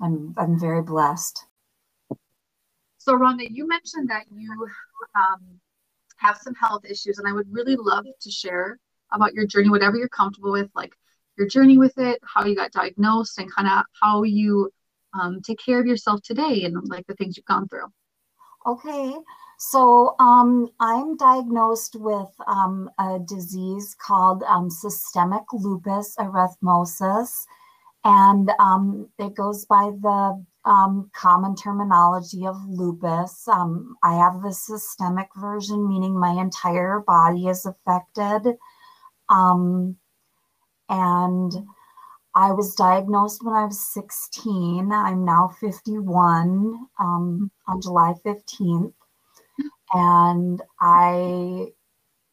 I'm 0.00 0.34
I'm 0.36 0.58
very 0.58 0.82
blessed. 0.82 1.44
So 2.98 3.14
Rhonda, 3.14 3.48
you 3.50 3.66
mentioned 3.66 4.10
that 4.10 4.24
you 4.30 4.68
um, 5.14 5.60
have 6.16 6.36
some 6.38 6.54
health 6.54 6.84
issues, 6.84 7.18
and 7.18 7.26
I 7.26 7.32
would 7.32 7.52
really 7.52 7.76
love 7.76 8.06
to 8.20 8.30
share 8.30 8.78
about 9.12 9.34
your 9.34 9.46
journey, 9.46 9.70
whatever 9.70 9.96
you're 9.96 10.08
comfortable 10.08 10.52
with, 10.52 10.70
like 10.74 10.92
your 11.36 11.48
journey 11.48 11.78
with 11.78 11.96
it, 11.98 12.20
how 12.22 12.44
you 12.44 12.54
got 12.54 12.72
diagnosed, 12.72 13.38
and 13.38 13.52
kind 13.52 13.68
of 13.68 13.84
how 14.00 14.22
you 14.22 14.70
um, 15.18 15.40
take 15.40 15.58
care 15.64 15.80
of 15.80 15.86
yourself 15.86 16.20
today, 16.22 16.64
and 16.64 16.76
like 16.88 17.06
the 17.06 17.14
things 17.14 17.36
you've 17.36 17.46
gone 17.46 17.68
through. 17.68 17.86
Okay. 18.66 19.14
So 19.60 20.14
um, 20.20 20.68
I'm 20.78 21.16
diagnosed 21.16 21.96
with 21.98 22.28
um, 22.46 22.88
a 23.00 23.18
disease 23.18 23.96
called 24.00 24.44
um, 24.44 24.70
systemic 24.70 25.42
lupus 25.52 26.14
erythematosus 26.16 27.44
and 28.04 28.50
um, 28.58 29.08
it 29.18 29.34
goes 29.34 29.64
by 29.66 29.90
the 30.00 30.44
um, 30.64 31.10
common 31.14 31.56
terminology 31.56 32.46
of 32.46 32.56
lupus. 32.68 33.48
Um, 33.48 33.96
I 34.02 34.14
have 34.14 34.42
the 34.42 34.52
systemic 34.52 35.28
version, 35.36 35.88
meaning 35.88 36.18
my 36.18 36.32
entire 36.32 37.00
body 37.06 37.48
is 37.48 37.66
affected. 37.66 38.56
Um, 39.30 39.96
and 40.88 41.52
I 42.34 42.52
was 42.52 42.74
diagnosed 42.74 43.44
when 43.44 43.54
I 43.54 43.64
was 43.64 43.80
16. 43.80 44.92
I'm 44.92 45.24
now 45.24 45.48
51 45.60 46.86
um, 47.00 47.50
on 47.66 47.80
July 47.80 48.14
15th. 48.24 48.92
And 49.92 50.62
I 50.80 51.68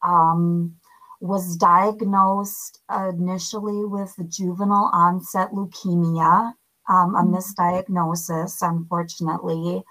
um, 0.06 0.76
was 1.20 1.56
diagnosed 1.56 2.80
initially 2.90 3.84
with 3.84 4.14
juvenile 4.28 4.90
onset 4.92 5.50
leukemia. 5.52 6.52
Um, 6.88 7.16
a 7.16 7.22
mm-hmm. 7.22 7.34
misdiagnosis, 7.34 8.58
unfortunately. 8.62 9.82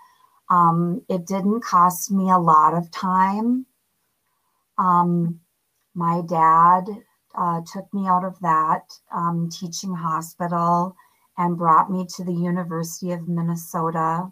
Um, 0.49 1.01
it 1.09 1.25
didn't 1.25 1.61
cost 1.61 2.11
me 2.11 2.29
a 2.29 2.37
lot 2.37 2.73
of 2.73 2.89
time. 2.91 3.65
Um, 4.77 5.41
my 5.93 6.21
dad 6.21 6.85
uh, 7.35 7.61
took 7.71 7.93
me 7.93 8.07
out 8.07 8.23
of 8.23 8.39
that 8.39 8.83
um, 9.13 9.49
teaching 9.51 9.93
hospital 9.93 10.95
and 11.37 11.57
brought 11.57 11.91
me 11.91 12.05
to 12.15 12.23
the 12.23 12.33
University 12.33 13.11
of 13.11 13.27
Minnesota. 13.27 14.31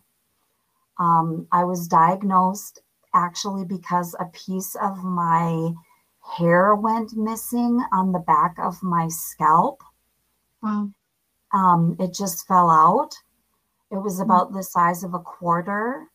Um, 0.99 1.47
I 1.51 1.63
was 1.63 1.87
diagnosed 1.87 2.81
actually 3.13 3.65
because 3.65 4.15
a 4.19 4.25
piece 4.25 4.75
of 4.75 5.03
my 5.03 5.73
hair 6.23 6.75
went 6.75 7.15
missing 7.15 7.83
on 7.91 8.11
the 8.11 8.19
back 8.19 8.55
of 8.59 8.81
my 8.81 9.07
scalp. 9.09 9.81
Wow. 10.61 10.89
Um, 11.53 11.95
it 11.99 12.13
just 12.13 12.47
fell 12.47 12.69
out. 12.69 13.13
It 13.91 13.97
was 13.97 14.19
mm. 14.19 14.23
about 14.23 14.53
the 14.53 14.63
size 14.63 15.03
of 15.03 15.13
a 15.13 15.19
quarter. 15.19 16.07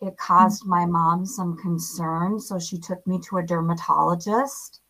It 0.00 0.16
caused 0.16 0.64
mm. 0.64 0.68
my 0.68 0.86
mom 0.86 1.26
some 1.26 1.56
concern, 1.56 2.40
so 2.40 2.58
she 2.58 2.78
took 2.78 3.06
me 3.06 3.20
to 3.28 3.38
a 3.38 3.42
dermatologist. 3.42 4.80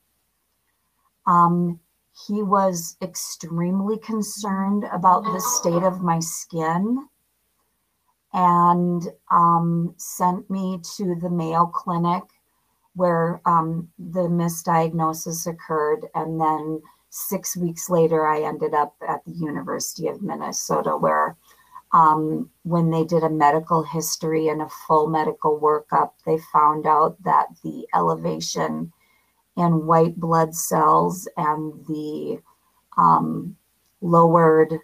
Um, 1.26 1.80
he 2.26 2.42
was 2.42 2.96
extremely 3.02 3.98
concerned 3.98 4.84
about 4.92 5.24
the 5.24 5.40
state 5.40 5.82
of 5.82 6.02
my 6.02 6.18
skin 6.20 7.06
and 8.32 9.02
um, 9.30 9.94
sent 9.98 10.48
me 10.48 10.80
to 10.96 11.14
the 11.20 11.28
Mayo 11.28 11.66
Clinic 11.66 12.22
where 12.96 13.40
um, 13.46 13.88
the 13.98 14.22
misdiagnosis 14.22 15.46
occurred. 15.46 16.06
And 16.14 16.40
then 16.40 16.82
six 17.10 17.56
weeks 17.56 17.88
later, 17.90 18.26
I 18.26 18.42
ended 18.42 18.74
up 18.74 18.94
at 19.06 19.24
the 19.24 19.32
University 19.32 20.08
of 20.08 20.22
Minnesota, 20.22 20.96
where 20.96 21.36
um, 21.92 22.50
when 22.64 22.90
they 22.90 23.04
did 23.04 23.22
a 23.22 23.30
medical 23.30 23.82
history 23.82 24.48
and 24.48 24.62
a 24.62 24.68
full 24.68 25.06
medical 25.08 25.60
workup, 25.60 26.12
they 26.24 26.38
found 26.52 26.86
out 26.86 27.22
that 27.22 27.48
the 27.62 27.86
elevation 27.94 28.92
in 29.56 29.86
white 29.86 30.16
blood 30.16 30.54
cells 30.54 31.28
and 31.36 31.72
the 31.86 32.38
um, 32.96 33.56
lowered 34.00 34.74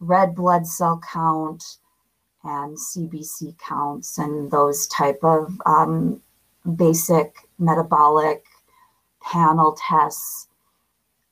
red 0.00 0.34
blood 0.34 0.66
cell 0.66 1.00
count 1.12 1.78
and 2.42 2.76
CBC 2.76 3.56
counts 3.58 4.18
and 4.18 4.50
those 4.50 4.86
type 4.88 5.20
of 5.22 5.60
um, 5.66 6.20
basic 6.76 7.43
metabolic 7.58 8.44
panel 9.22 9.76
tests 9.78 10.48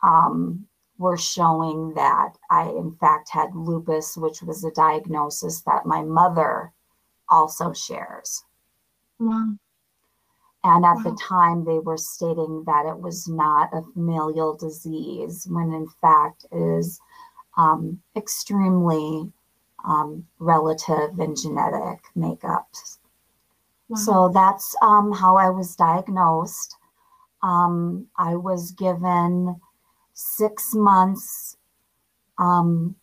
um, 0.02 0.66
were 0.98 1.16
showing 1.16 1.94
that 1.94 2.36
I, 2.50 2.68
in 2.68 2.96
fact, 3.00 3.28
had 3.30 3.54
lupus, 3.54 4.16
which 4.16 4.42
was 4.42 4.64
a 4.64 4.70
diagnosis 4.72 5.62
that 5.62 5.86
my 5.86 6.02
mother 6.02 6.72
also 7.28 7.72
shares. 7.72 8.44
Wow. 9.18 9.54
And 10.64 10.84
at 10.84 10.96
Wow. 10.98 11.02
the 11.02 11.18
time, 11.20 11.64
they 11.64 11.80
were 11.80 11.96
stating 11.96 12.62
that 12.66 12.86
it 12.86 12.98
was 12.98 13.26
not 13.26 13.74
a 13.74 13.82
familial 13.82 14.54
disease, 14.54 15.46
when 15.50 15.72
in 15.72 15.88
fact 16.00 16.46
it 16.52 16.56
is 16.56 17.00
um, 17.56 18.00
extremely 18.16 19.32
um, 19.84 20.24
relative 20.38 21.18
and 21.18 21.36
genetic 21.36 22.00
makeup. 22.14 22.68
Wow. 23.92 23.98
So 23.98 24.30
that's 24.32 24.74
um, 24.82 25.12
how 25.12 25.36
I 25.36 25.50
was 25.50 25.76
diagnosed. 25.76 26.76
Um, 27.42 28.06
I 28.16 28.36
was 28.36 28.70
given 28.72 29.60
six 30.14 30.74
months 30.74 31.58
um, 32.38 32.96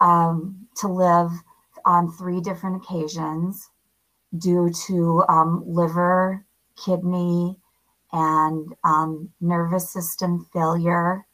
um, 0.00 0.68
to 0.76 0.88
live 0.88 1.30
on 1.84 2.10
three 2.10 2.40
different 2.40 2.82
occasions 2.82 3.68
due 4.38 4.70
to 4.86 5.22
um, 5.28 5.62
liver, 5.66 6.46
kidney, 6.82 7.58
and 8.12 8.74
um, 8.84 9.30
nervous 9.40 9.90
system 9.92 10.46
failure 10.52 11.26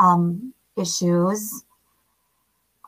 um, 0.00 0.52
issues. 0.76 1.64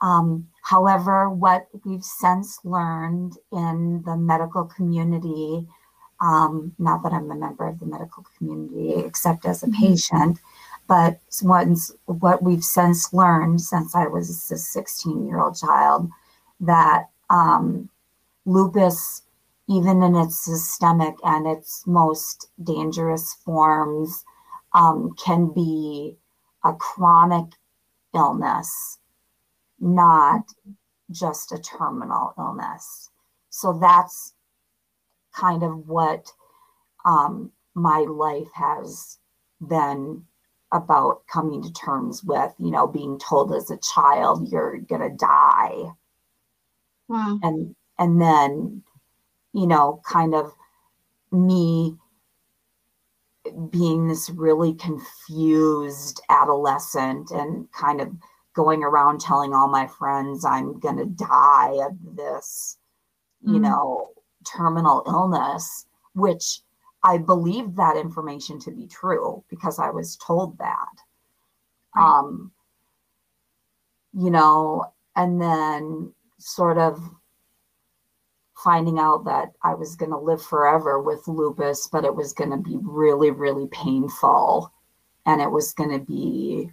Um, 0.04 0.26
however, 0.62 1.30
what 1.30 1.62
we've 1.84 2.04
since 2.04 2.48
learned 2.64 3.32
in 3.52 4.02
the 4.04 4.16
medical 4.16 4.64
community, 4.76 5.66
um, 6.20 6.74
not 6.78 7.02
that 7.02 7.12
I'm 7.14 7.30
a 7.30 7.34
member 7.34 7.66
of 7.66 7.78
the 7.80 7.86
medical 7.86 8.24
community 8.36 8.94
except 9.08 9.46
as 9.46 9.62
a 9.62 9.66
Mhm. 9.68 9.80
patient, 9.84 10.40
but 10.86 11.20
once 11.42 11.90
what 12.06 12.42
we've 12.42 12.64
since 12.64 13.12
learned 13.14 13.60
since 13.62 13.94
I 13.94 14.06
was 14.06 14.28
a 14.52 14.58
16 14.58 15.26
year 15.26 15.40
old 15.40 15.56
child, 15.56 16.10
that 16.60 17.08
um, 17.30 17.88
lupus, 18.46 19.22
even 19.68 20.02
in 20.02 20.14
its 20.16 20.38
systemic 20.44 21.16
and 21.24 21.46
its 21.46 21.86
most 21.86 22.48
dangerous 22.62 23.34
forms, 23.44 24.24
um, 24.74 25.12
can 25.24 25.48
be 25.52 26.16
a 26.64 26.72
chronic 26.74 27.46
illness, 28.14 28.98
not 29.84 30.44
just 31.12 31.52
a 31.52 31.58
terminal 31.58 32.34
illness. 32.38 33.10
So 33.50 33.78
that's 33.80 34.34
kind 35.34 35.62
of 35.62 35.88
what 35.88 36.32
um, 37.04 37.52
my 37.74 38.00
life 38.00 38.48
has 38.54 39.18
been 39.68 40.24
about 40.72 41.26
coming 41.32 41.62
to 41.62 41.72
terms 41.72 42.24
with, 42.24 42.54
you 42.58 42.70
know, 42.70 42.86
being 42.86 43.18
told 43.18 43.54
as 43.54 43.70
a 43.70 43.78
child, 43.78 44.48
you're 44.50 44.78
going 44.78 45.02
to 45.02 45.16
die 45.16 45.92
Wow. 47.08 47.38
and 47.42 47.76
and 47.98 48.20
then 48.20 48.82
you 49.52 49.66
know 49.66 50.00
kind 50.06 50.34
of 50.34 50.52
me 51.32 51.96
being 53.70 54.08
this 54.08 54.30
really 54.30 54.74
confused 54.74 56.20
adolescent 56.30 57.30
and 57.30 57.70
kind 57.72 58.00
of 58.00 58.10
going 58.54 58.82
around 58.82 59.20
telling 59.20 59.52
all 59.54 59.68
my 59.68 59.86
friends 59.86 60.44
i'm 60.44 60.78
going 60.80 60.96
to 60.96 61.06
die 61.06 61.72
of 61.86 61.96
this 62.16 62.78
you 63.42 63.58
Mhm. 63.58 63.62
know 63.62 64.10
terminal 64.44 65.02
illness 65.06 65.86
which 66.14 66.60
i 67.02 67.18
believed 67.18 67.76
that 67.76 67.96
information 67.96 68.58
to 68.60 68.70
be 68.70 68.86
true 68.86 69.42
because 69.48 69.78
i 69.78 69.90
was 69.90 70.16
told 70.16 70.56
that 70.58 70.94
Right. 71.96 72.04
um 72.20 72.52
you 74.12 74.30
know 74.30 74.84
and 75.16 75.40
then 75.40 76.12
sort 76.38 76.78
of 76.78 77.00
finding 78.56 78.98
out 78.98 79.24
that 79.24 79.52
I 79.62 79.74
was 79.74 79.96
going 79.96 80.10
to 80.12 80.18
live 80.18 80.42
forever 80.42 81.00
with 81.02 81.26
lupus, 81.28 81.88
but 81.88 82.04
it 82.04 82.14
was 82.14 82.32
going 82.32 82.50
to 82.50 82.56
be 82.56 82.78
really, 82.82 83.30
really 83.30 83.66
painful. 83.68 84.72
And 85.26 85.40
it 85.42 85.50
was 85.50 85.72
going 85.72 85.90
to 85.90 85.98
be 86.04 86.70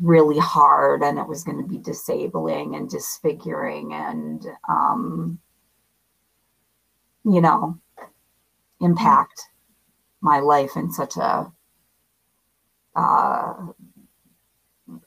really 0.00 0.38
hard 0.38 1.02
and 1.02 1.18
it 1.18 1.28
was 1.28 1.44
going 1.44 1.62
to 1.62 1.68
be 1.68 1.78
disabling 1.78 2.74
and 2.74 2.90
disfiguring 2.90 3.92
and, 3.92 4.46
um, 4.68 5.38
you 7.24 7.40
know, 7.40 7.78
impact 8.80 9.40
my 10.20 10.40
life 10.40 10.76
in 10.76 10.90
such 10.90 11.16
a, 11.16 11.52
uh, 12.96 13.54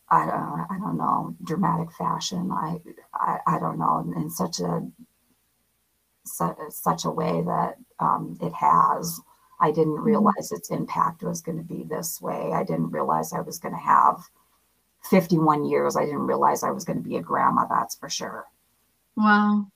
I 0.09 0.25
don't, 0.25 0.67
I 0.69 0.77
don't 0.79 0.97
know, 0.97 1.35
dramatic 1.43 1.91
fashion. 1.91 2.51
I, 2.51 2.77
I, 3.13 3.39
I 3.47 3.59
don't 3.59 3.77
know, 3.77 4.11
in 4.15 4.29
such 4.29 4.59
a, 4.59 4.81
such, 6.25 6.57
such 6.69 7.05
a 7.05 7.11
way 7.11 7.41
that 7.41 7.75
um, 7.99 8.37
it 8.41 8.53
has. 8.53 9.19
I 9.59 9.71
didn't 9.71 9.99
realize 9.99 10.51
its 10.51 10.69
impact 10.69 11.23
was 11.23 11.41
going 11.41 11.57
to 11.57 11.63
be 11.63 11.83
this 11.83 12.21
way. 12.21 12.51
I 12.53 12.63
didn't 12.63 12.91
realize 12.91 13.33
I 13.33 13.41
was 13.41 13.59
going 13.59 13.73
to 13.73 13.79
have 13.79 14.21
51 15.09 15.65
years. 15.65 15.95
I 15.95 16.05
didn't 16.05 16.27
realize 16.27 16.63
I 16.63 16.71
was 16.71 16.83
going 16.83 17.01
to 17.01 17.07
be 17.07 17.17
a 17.17 17.21
grandma. 17.21 17.65
That's 17.67 17.95
for 17.95 18.09
sure. 18.09 18.45
Wow. 19.15 19.67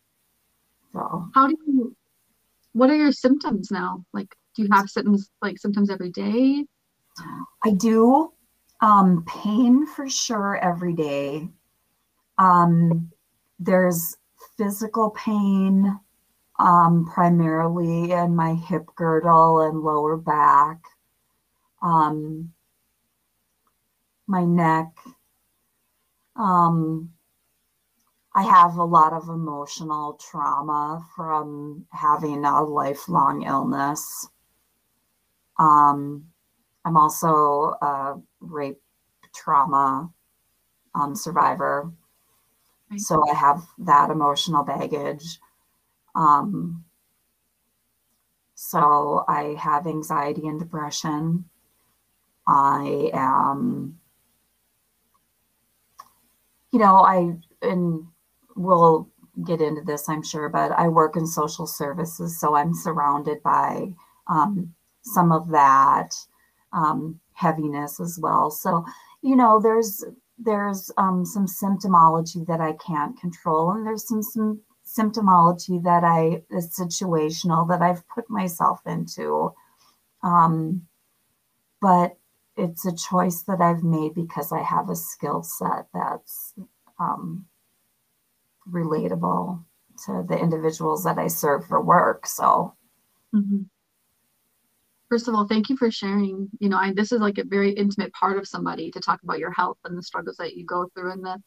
So 0.94 1.30
How 1.34 1.48
do 1.48 1.58
you, 1.66 1.96
what 2.74 2.90
are 2.90 2.96
your 2.96 3.12
symptoms 3.12 3.72
now? 3.72 4.06
Like, 4.14 4.36
do 4.56 4.64
you 4.64 4.70
have 4.72 4.90
symptoms 4.90 5.30
like 5.42 5.58
symptoms 5.58 5.90
every 5.90 6.12
day? 6.12 6.66
I 7.64 7.72
do 7.72 8.32
um, 8.82 9.24
pain 9.28 9.86
for 9.86 10.10
sure 10.10 10.58
every 10.58 10.94
day. 10.94 11.48
Um, 12.38 13.12
there's 13.60 14.16
physical 14.58 15.12
pain, 15.12 16.00
um, 16.60 17.10
primarily 17.14 18.12
in 18.12 18.36
my 18.36 18.56
hip 18.56 18.86
girdle 18.96 19.62
and 19.62 19.82
lower 19.82 20.18
back, 20.18 20.80
um, 21.82 22.52
my 24.28 24.44
neck. 24.44 24.88
Um, 26.40 27.12
I 28.34 28.42
have 28.42 28.76
a 28.78 28.84
lot 28.84 29.14
of 29.14 29.30
emotional 29.30 30.14
trauma 30.14 31.06
from 31.16 31.86
having 31.92 32.44
a 32.44 32.64
lifelong 32.64 33.44
illness. 33.44 34.28
Um, 35.58 36.32
I'm 36.86 36.98
also 36.98 37.76
a 37.82 38.22
rape 38.40 38.82
trauma 39.36 40.12
um, 40.96 41.16
survivor. 41.16 41.92
Right. 42.92 43.00
So 43.00 43.24
I 43.30 43.34
have 43.36 43.68
that 43.80 44.10
emotional 44.12 44.64
baggage. 44.64 45.40
Um, 46.16 46.86
so 48.56 49.26
I 49.28 49.56
have 49.60 49.88
anxiety 49.88 50.48
and 50.48 50.60
depression. 50.60 51.50
I 52.48 53.12
am, 53.14 53.99
you 56.72 56.80
know, 56.80 56.98
I, 56.98 57.36
and 57.62 58.06
we'll 58.56 59.10
get 59.46 59.62
into 59.62 59.82
this, 59.82 60.10
I'm 60.10 60.24
sure, 60.24 60.50
but 60.50 60.72
I 60.72 60.88
work 60.88 61.16
in 61.16 61.26
social 61.26 61.66
services. 61.66 62.40
So 62.40 62.56
I'm 62.56 62.74
surrounded 62.74 63.42
by 63.44 63.94
um, 64.28 64.74
some 65.02 65.32
of 65.32 65.50
that 65.50 66.12
um, 66.74 67.20
heaviness 67.34 68.00
as 68.00 68.20
well. 68.22 68.52
So, 68.52 68.86
you 69.22 69.36
know, 69.36 69.60
there's 69.60 70.04
there's 70.42 70.90
um, 70.98 71.26
some 71.26 71.46
symptomology 71.46 72.46
that 72.48 72.62
I 72.62 72.74
can't 72.74 73.20
control, 73.20 73.72
and 73.72 73.86
there's 73.86 74.08
some 74.08 74.24
some 74.24 74.62
symptomology 74.86 75.84
that 75.84 76.04
I 76.04 76.44
is 76.50 76.78
situational 76.78 77.68
that 77.70 77.82
I've 77.82 78.08
put 78.08 78.30
myself 78.30 78.80
into. 78.86 79.54
Um, 80.24 80.88
but 81.82 82.18
it's 82.60 82.86
a 82.86 82.96
choice 82.96 83.42
that 83.44 83.62
I've 83.62 83.84
made 83.84 84.14
because 84.14 84.52
I 84.52 84.62
have 84.62 84.90
a 84.90 84.96
skill 84.96 85.44
set 85.44 85.88
that's 85.94 86.54
um, 87.00 87.46
relatable 88.70 89.64
to 90.06 90.26
the 90.28 90.38
individuals 90.38 91.04
that 91.04 91.18
I 91.18 91.28
serve 91.28 91.66
for 91.66 91.82
work. 91.82 92.28
So, 92.28 92.76
Mhm. 93.34 93.70
First 95.10 95.28
of 95.28 95.34
all, 95.34 95.48
thank 95.48 95.70
you 95.70 95.78
for 95.78 95.90
sharing. 95.90 96.50
You 96.60 96.70
know, 96.70 96.78
I, 96.78 96.94
this 96.94 97.12
is 97.12 97.20
like 97.20 97.40
a 97.40 97.44
very 97.44 97.72
intimate 97.72 98.14
part 98.14 98.38
of 98.38 98.48
somebody 98.48 98.92
to 98.92 99.00
talk 99.00 99.24
about 99.24 99.40
your 99.40 99.52
health 99.52 99.78
and 99.84 99.98
the 99.98 100.04
struggles 100.04 100.38
that 100.38 100.56
you 100.56 100.66
go 100.66 100.88
through 100.94 101.12
and 101.12 101.24
the 101.24 101.42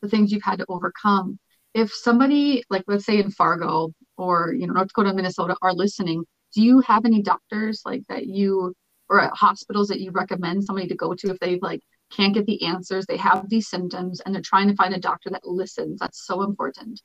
the 0.00 0.08
things 0.08 0.30
you've 0.30 0.44
had 0.44 0.60
to 0.60 0.66
overcome. 0.68 1.38
If 1.74 1.92
somebody, 1.92 2.62
like 2.70 2.84
let's 2.86 3.04
say 3.04 3.18
in 3.18 3.32
Fargo 3.32 3.92
or 4.16 4.52
you 4.52 4.66
know 4.66 4.74
North 4.74 4.88
Dakota, 4.88 5.12
Minnesota, 5.12 5.56
are 5.62 5.74
listening, 5.74 6.24
do 6.54 6.62
you 6.62 6.80
have 6.80 7.04
any 7.04 7.20
doctors 7.22 7.82
like 7.84 8.02
that 8.08 8.26
you 8.26 8.74
or 9.08 9.30
hospitals 9.34 9.88
that 9.88 10.00
you 10.00 10.10
recommend 10.10 10.64
somebody 10.64 10.88
to 10.88 10.94
go 10.94 11.14
to 11.14 11.30
if 11.30 11.38
they 11.38 11.58
like 11.60 11.82
can't 12.10 12.34
get 12.34 12.46
the 12.46 12.62
answers, 12.64 13.06
they 13.06 13.16
have 13.16 13.48
these 13.48 13.68
symptoms, 13.68 14.20
and 14.20 14.34
they're 14.34 14.42
trying 14.42 14.68
to 14.68 14.74
find 14.76 14.94
a 14.94 15.00
doctor 15.00 15.30
that 15.30 15.46
listens? 15.46 16.00
That's 16.00 16.26
so 16.26 16.42
important. 16.42 17.02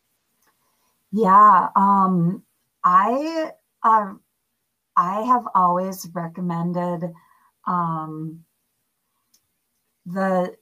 Yeah, 1.12 1.68
um, 1.76 2.44
I 2.84 3.52
uh, 3.84 4.14
I 4.96 5.22
have 5.22 5.44
always 5.56 6.08
recommended 6.14 7.12
um, 7.68 8.44
the 10.06 10.56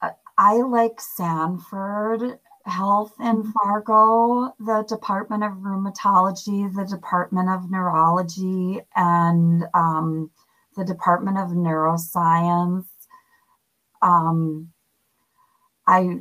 uh, 0.00 0.10
I 0.38 0.54
like 0.56 1.00
Sanford 1.00 2.38
Health 2.70 3.12
in 3.20 3.42
mm-hmm. 3.42 3.50
Fargo, 3.50 4.54
the 4.58 4.84
Department 4.88 5.44
of 5.44 5.52
Rheumatology, 5.52 6.74
the 6.74 6.86
Department 6.86 7.50
of 7.50 7.70
Neurology, 7.70 8.80
and 8.96 9.64
um, 9.74 10.30
the 10.76 10.84
Department 10.84 11.38
of 11.38 11.48
Neuroscience. 11.48 12.86
Um, 14.02 14.72
I 15.86 16.20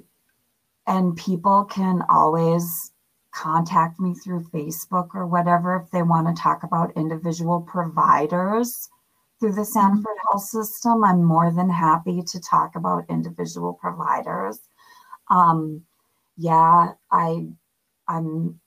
and 0.88 1.16
people 1.16 1.66
can 1.66 2.04
always 2.10 2.92
contact 3.32 4.00
me 4.00 4.16
through 4.16 4.50
Facebook 4.50 5.10
or 5.14 5.28
whatever 5.28 5.78
if 5.78 5.92
they 5.92 6.02
want 6.02 6.28
to 6.28 6.42
talk 6.42 6.64
about 6.64 6.98
individual 6.98 7.62
providers 7.62 8.90
through 9.40 9.54
the 9.54 9.62
mm-hmm. 9.62 9.94
Sanford 9.96 10.18
Health 10.30 10.44
System. 10.44 11.04
I'm 11.04 11.24
more 11.24 11.52
than 11.52 11.70
happy 11.70 12.22
to 12.24 12.40
talk 12.40 12.76
about 12.76 13.06
individual 13.10 13.74
providers. 13.74 14.60
Um, 15.30 15.84
yeah, 16.40 16.94
I, 17.12 17.48
I'm 18.08 18.62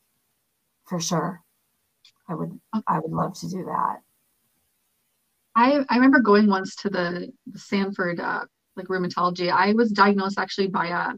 for 0.85 1.01
sure. 1.01 1.43
I 2.29 2.35
would, 2.35 2.61
I 2.87 2.99
would 2.99 3.11
love 3.11 3.39
to 3.41 3.49
do 3.49 3.65
that. 3.65 3.97
I, 5.57 5.85
I 5.89 5.95
remember 5.97 6.21
going 6.21 6.49
once 6.49 6.77
to 6.77 6.91
the, 6.91 7.33
the 7.47 7.59
Sanford 7.59 8.21
uh, 8.21 8.45
like 8.77 8.87
rheumatology. 8.87 9.51
I 9.51 9.73
was 9.73 9.91
diagnosed 9.91 10.39
actually 10.39 10.69
by 10.69 10.89
a 10.89 11.15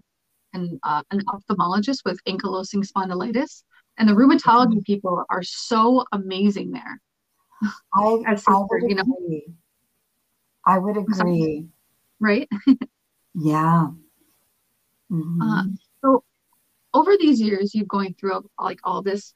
an, 0.57 0.79
uh, 0.85 1.03
an 1.11 1.21
ophthalmologist 1.27 2.05
with 2.05 2.21
ankylosing 2.29 2.87
spondylitis, 2.87 3.65
and 3.99 4.09
the 4.09 4.13
rheumatology 4.13 4.75
mm-hmm. 4.75 4.79
people 4.87 5.25
are 5.29 5.43
so 5.43 6.05
amazing 6.13 6.71
there. 6.71 7.01
I, 7.93 8.23
I 8.47 8.65
would 8.71 8.83
you 8.89 8.95
know, 8.95 9.03
agree. 9.03 9.47
I 10.65 10.79
would 10.79 10.97
agree. 10.97 11.67
Right? 12.21 12.49
yeah. 13.35 13.89
Mm-hmm. 15.11 15.43
Uh, 15.43 15.65
over 16.95 17.17
these 17.19 17.41
years, 17.41 17.75
you've 17.75 17.89
going 17.89 18.15
through 18.15 18.49
like 18.59 18.81
all 18.85 19.03
this. 19.03 19.35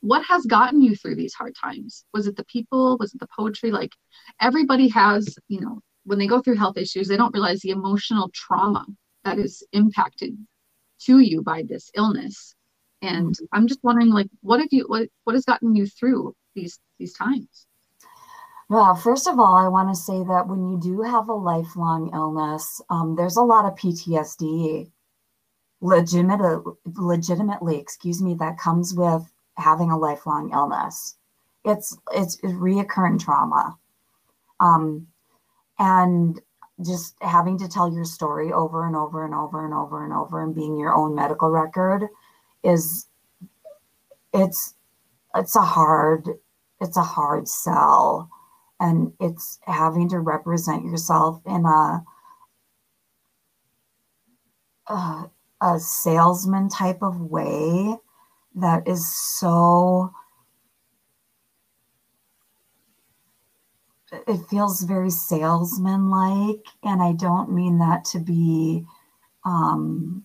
What 0.00 0.24
has 0.24 0.46
gotten 0.46 0.82
you 0.82 0.96
through 0.96 1.16
these 1.16 1.34
hard 1.34 1.54
times? 1.54 2.04
Was 2.14 2.26
it 2.26 2.36
the 2.36 2.44
people? 2.44 2.96
Was 2.98 3.14
it 3.14 3.20
the 3.20 3.28
poetry? 3.36 3.70
Like 3.70 3.92
everybody 4.40 4.88
has, 4.88 5.36
you 5.48 5.60
know, 5.60 5.80
when 6.04 6.18
they 6.18 6.26
go 6.26 6.40
through 6.40 6.56
health 6.56 6.76
issues, 6.76 7.08
they 7.08 7.16
don't 7.16 7.34
realize 7.34 7.60
the 7.60 7.70
emotional 7.70 8.30
trauma 8.34 8.86
that 9.24 9.38
is 9.38 9.62
impacted 9.72 10.36
to 11.02 11.18
you 11.18 11.42
by 11.42 11.62
this 11.68 11.90
illness. 11.94 12.54
And. 13.02 13.34
I'm 13.52 13.66
just 13.66 13.82
wondering, 13.82 14.10
like, 14.10 14.28
what 14.40 14.60
have 14.60 14.68
you, 14.70 14.84
what, 14.86 15.08
what 15.24 15.34
has 15.34 15.44
gotten 15.44 15.74
you 15.74 15.86
through 15.86 16.34
these 16.54 16.78
these 16.98 17.14
times? 17.14 17.66
Well, 18.68 18.94
first 18.94 19.28
of 19.28 19.38
all, 19.38 19.56
I 19.56 19.68
want 19.68 19.90
to 19.90 20.00
say 20.00 20.24
that 20.24 20.48
when 20.48 20.66
you 20.66 20.80
do 20.80 21.02
have 21.02 21.28
a 21.28 21.34
lifelong 21.34 22.10
illness, 22.14 22.80
um, 22.88 23.16
there's 23.16 23.36
a 23.36 23.42
lot 23.42 23.66
of 23.66 23.76
PTSD, 23.76 24.90
legitimate, 25.82 26.62
legitimately, 26.96 27.76
excuse 27.76 28.22
me, 28.22 28.34
that 28.34 28.56
comes 28.56 28.94
with 28.94 29.30
having 29.58 29.90
a 29.90 29.98
lifelong 29.98 30.50
illness. 30.52 31.16
It's 31.64 31.96
it's, 32.12 32.36
reoccurring 32.38 33.20
trauma, 33.20 33.76
um, 34.60 35.06
and 35.78 36.40
just 36.84 37.16
having 37.20 37.58
to 37.58 37.68
tell 37.68 37.92
your 37.92 38.04
story 38.04 38.52
over 38.52 38.86
and 38.86 38.96
over 38.96 39.24
and 39.24 39.34
over 39.34 39.64
and 39.64 39.74
over 39.74 40.04
and 40.04 40.12
over 40.12 40.42
and 40.42 40.54
being 40.54 40.78
your 40.78 40.94
own 40.94 41.14
medical 41.14 41.50
record 41.50 42.08
is 42.64 43.06
it's 44.32 44.74
it's 45.34 45.54
a 45.54 45.60
hard 45.60 46.28
it's 46.80 46.96
a 46.96 47.02
hard 47.02 47.46
sell 47.46 48.28
and 48.80 49.12
it's 49.20 49.60
having 49.62 50.08
to 50.08 50.18
represent 50.18 50.84
yourself 50.84 51.40
in 51.46 51.64
a 51.64 52.02
a, 54.88 55.30
a 55.62 55.78
salesman 55.78 56.68
type 56.68 57.02
of 57.02 57.20
way 57.20 57.96
that 58.54 58.86
is 58.86 59.06
so 59.16 60.12
it 64.12 64.38
feels 64.50 64.82
very 64.82 65.10
salesman 65.10 66.10
like 66.10 66.66
and 66.82 67.02
i 67.02 67.12
don't 67.12 67.50
mean 67.50 67.78
that 67.78 68.04
to 68.04 68.18
be 68.18 68.84
um, 69.44 70.24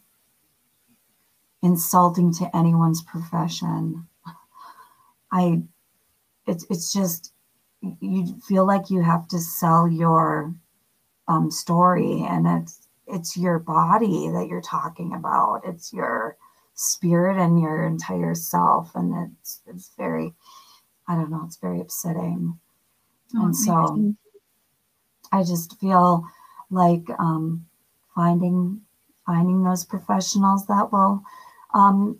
insulting 1.61 2.33
to 2.33 2.55
anyone's 2.55 3.01
profession. 3.01 4.07
I 5.31 5.61
it's 6.45 6.65
it's 6.69 6.93
just 6.93 7.33
you 7.81 8.39
feel 8.47 8.65
like 8.65 8.89
you 8.89 9.01
have 9.01 9.27
to 9.29 9.39
sell 9.39 9.87
your 9.87 10.53
um, 11.27 11.51
story 11.51 12.25
and 12.27 12.47
it's 12.47 12.86
it's 13.07 13.37
your 13.37 13.59
body 13.59 14.29
that 14.29 14.47
you're 14.49 14.61
talking 14.61 15.13
about. 15.13 15.61
It's 15.65 15.93
your 15.93 16.37
spirit 16.75 17.37
and 17.37 17.59
your 17.59 17.85
entire 17.85 18.35
self. 18.35 18.91
And 18.95 19.31
it's 19.31 19.61
it's 19.67 19.91
very 19.97 20.33
i 21.07 21.15
don't 21.15 21.31
know 21.31 21.43
it's 21.45 21.57
very 21.57 21.81
upsetting. 21.81 22.59
Oh, 23.35 23.45
and 23.45 23.55
so 23.55 24.13
I 25.31 25.43
just 25.43 25.79
feel 25.79 26.23
like 26.69 27.09
um, 27.19 27.65
finding 28.15 28.81
finding 29.25 29.63
those 29.63 29.83
professionals 29.83 30.65
that 30.67 30.91
will 30.91 31.21
um, 31.73 32.19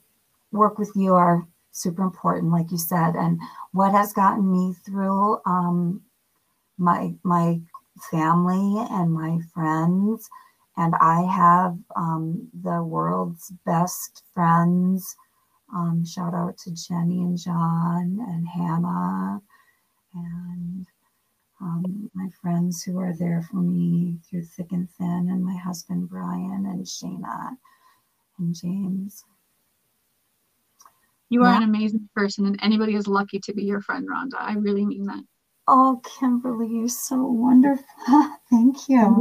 work 0.51 0.77
with 0.77 0.91
you 0.95 1.13
are 1.13 1.47
super 1.71 2.03
important, 2.03 2.51
like 2.51 2.69
you 2.71 2.77
said. 2.77 3.15
And 3.15 3.39
what 3.71 3.93
has 3.93 4.11
gotten 4.11 4.51
me 4.51 4.73
through 4.85 5.39
um, 5.45 6.01
my 6.77 7.13
my 7.23 7.59
family 8.11 8.85
and 8.91 9.11
my 9.11 9.39
friends, 9.53 10.29
and 10.77 10.93
I 11.01 11.23
have 11.23 11.77
um, 11.95 12.47
the 12.63 12.83
world's 12.83 13.51
best 13.65 14.23
friends. 14.33 15.15
Um, 15.73 16.05
shout 16.05 16.33
out 16.33 16.57
to 16.59 16.71
Jenny 16.71 17.21
and 17.21 17.37
John 17.37 18.19
and 18.29 18.47
Hannah 18.47 19.41
and 20.13 20.87
um, 21.59 22.09
my 22.13 22.27
friends 22.41 22.83
who 22.83 22.99
are 22.99 23.13
there 23.17 23.41
for 23.49 23.57
me 23.57 24.17
through 24.29 24.43
thick 24.43 24.71
and 24.71 24.89
thin, 24.91 25.29
and 25.31 25.43
my 25.43 25.55
husband 25.55 26.09
Brian 26.09 26.65
and 26.67 26.85
Shayna 26.85 27.57
and 28.37 28.55
James. 28.55 29.23
You 31.29 31.41
are 31.43 31.51
yeah. 31.51 31.57
an 31.57 31.63
amazing 31.63 32.07
person, 32.15 32.45
and 32.45 32.59
anybody 32.61 32.95
is 32.95 33.07
lucky 33.07 33.39
to 33.39 33.53
be 33.53 33.63
your 33.63 33.81
friend, 33.81 34.07
Rhonda. 34.07 34.39
I 34.39 34.53
really 34.53 34.85
mean 34.85 35.05
that. 35.05 35.23
Oh, 35.67 36.01
Kimberly, 36.19 36.67
you're 36.67 36.87
so 36.87 37.23
wonderful. 37.23 37.85
Thank 38.49 38.87
you. 38.87 39.15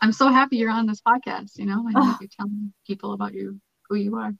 I'm 0.00 0.12
so 0.12 0.28
happy 0.28 0.56
you're 0.56 0.70
on 0.70 0.86
this 0.86 1.00
podcast. 1.00 1.58
You 1.58 1.66
know, 1.66 1.84
I 1.88 1.92
oh. 1.96 2.16
you're 2.20 2.30
telling 2.36 2.72
people 2.86 3.12
about 3.12 3.34
you, 3.34 3.60
who 3.88 3.96
you 3.96 4.16
are. 4.16 4.34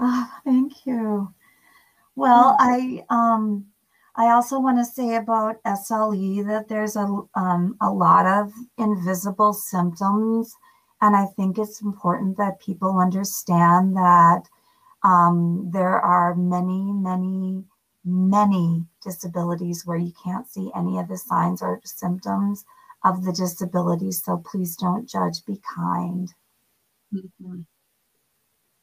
Oh, 0.00 0.30
thank 0.44 0.86
you. 0.86 1.32
Well, 2.16 2.56
I 2.58 3.04
um 3.10 3.66
I 4.18 4.32
also 4.32 4.58
want 4.58 4.78
to 4.78 4.84
say 4.84 5.14
about 5.14 5.62
SLE 5.62 6.44
that 6.48 6.66
there's 6.68 6.96
a, 6.96 7.06
um, 7.36 7.76
a 7.80 7.88
lot 7.88 8.26
of 8.26 8.52
invisible 8.76 9.52
symptoms. 9.52 10.56
And 11.00 11.14
I 11.14 11.26
think 11.36 11.56
it's 11.56 11.80
important 11.82 12.36
that 12.36 12.58
people 12.58 12.98
understand 12.98 13.94
that 13.94 14.42
um, 15.04 15.70
there 15.72 16.00
are 16.00 16.34
many, 16.34 16.92
many, 16.92 17.62
many 18.04 18.84
disabilities 19.04 19.86
where 19.86 19.98
you 19.98 20.12
can't 20.24 20.48
see 20.48 20.72
any 20.74 20.98
of 20.98 21.06
the 21.06 21.16
signs 21.16 21.62
or 21.62 21.80
symptoms 21.84 22.64
of 23.04 23.24
the 23.24 23.32
disability. 23.32 24.12
So 24.12 24.42
please 24.44 24.76
don't 24.76 25.08
judge, 25.08 25.44
be 25.46 25.60
kind. 25.74 26.32
Mm-hmm. 27.14 27.60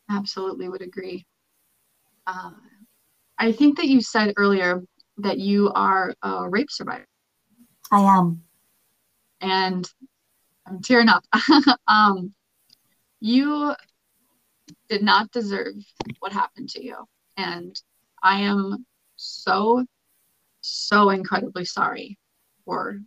Absolutely 0.10 0.70
would 0.70 0.82
agree. 0.82 1.26
Uh, 2.28 2.52
I 3.38 3.52
think 3.52 3.78
that 3.78 3.88
you 3.88 4.02
said 4.02 4.34
earlier 4.38 4.84
that 5.18 5.40
you 5.40 5.72
are 5.74 6.14
a 6.22 6.50
rape 6.50 6.72
survivor. 6.72 7.08
I 7.92 8.02
am. 8.02 8.44
And 9.42 9.90
I'm 10.66 10.82
tearing 10.82 11.10
up. 11.10 11.24
um, 11.88 12.34
you 13.20 13.76
did 14.90 15.04
not 15.04 15.32
deserve 15.32 15.76
what 16.20 16.32
happened 16.32 16.70
to 16.70 16.84
you. 16.84 16.96
And 17.38 17.80
I 18.24 18.42
am 18.42 18.86
so, 19.16 19.86
so 20.62 21.10
incredibly 21.10 21.66
sorry 21.66 22.18
for 22.66 23.00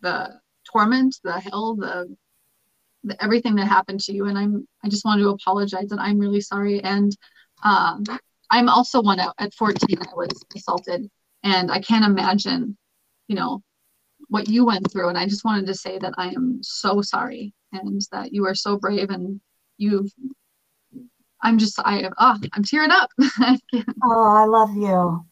the 0.00 0.40
torment, 0.72 1.16
the 1.24 1.40
hell, 1.40 1.76
the 1.76 2.16
the, 3.04 3.22
everything 3.22 3.54
that 3.56 3.66
happened 3.66 4.00
to 4.00 4.12
you. 4.12 4.26
And 4.26 4.38
I'm, 4.38 4.68
I 4.84 4.88
just 4.88 5.04
wanted 5.04 5.22
to 5.22 5.30
apologize 5.30 5.90
and 5.90 6.00
I'm 6.00 6.18
really 6.18 6.40
sorry. 6.40 6.82
And 6.82 7.16
um, 7.64 8.04
I'm 8.50 8.68
also 8.68 9.02
one 9.02 9.20
at, 9.20 9.32
at 9.38 9.54
14, 9.54 9.98
I 10.00 10.14
was 10.14 10.44
assaulted 10.56 11.08
and 11.42 11.70
I 11.70 11.80
can't 11.80 12.04
imagine, 12.04 12.76
you 13.28 13.36
know, 13.36 13.62
what 14.28 14.48
you 14.48 14.66
went 14.66 14.90
through. 14.90 15.08
And 15.08 15.18
I 15.18 15.26
just 15.26 15.44
wanted 15.44 15.66
to 15.66 15.74
say 15.74 15.98
that 15.98 16.14
I 16.18 16.28
am 16.28 16.60
so 16.62 17.02
sorry 17.02 17.52
and 17.72 18.00
that 18.12 18.32
you 18.32 18.46
are 18.46 18.54
so 18.54 18.76
brave 18.76 19.10
and 19.10 19.40
you've 19.76 20.10
I'm 21.40 21.56
just 21.56 21.78
I 21.78 22.10
oh, 22.18 22.36
I'm 22.52 22.64
tearing 22.64 22.90
up. 22.90 23.10
oh, 23.20 24.36
I 24.36 24.44
love 24.44 24.74
you. 24.74 25.24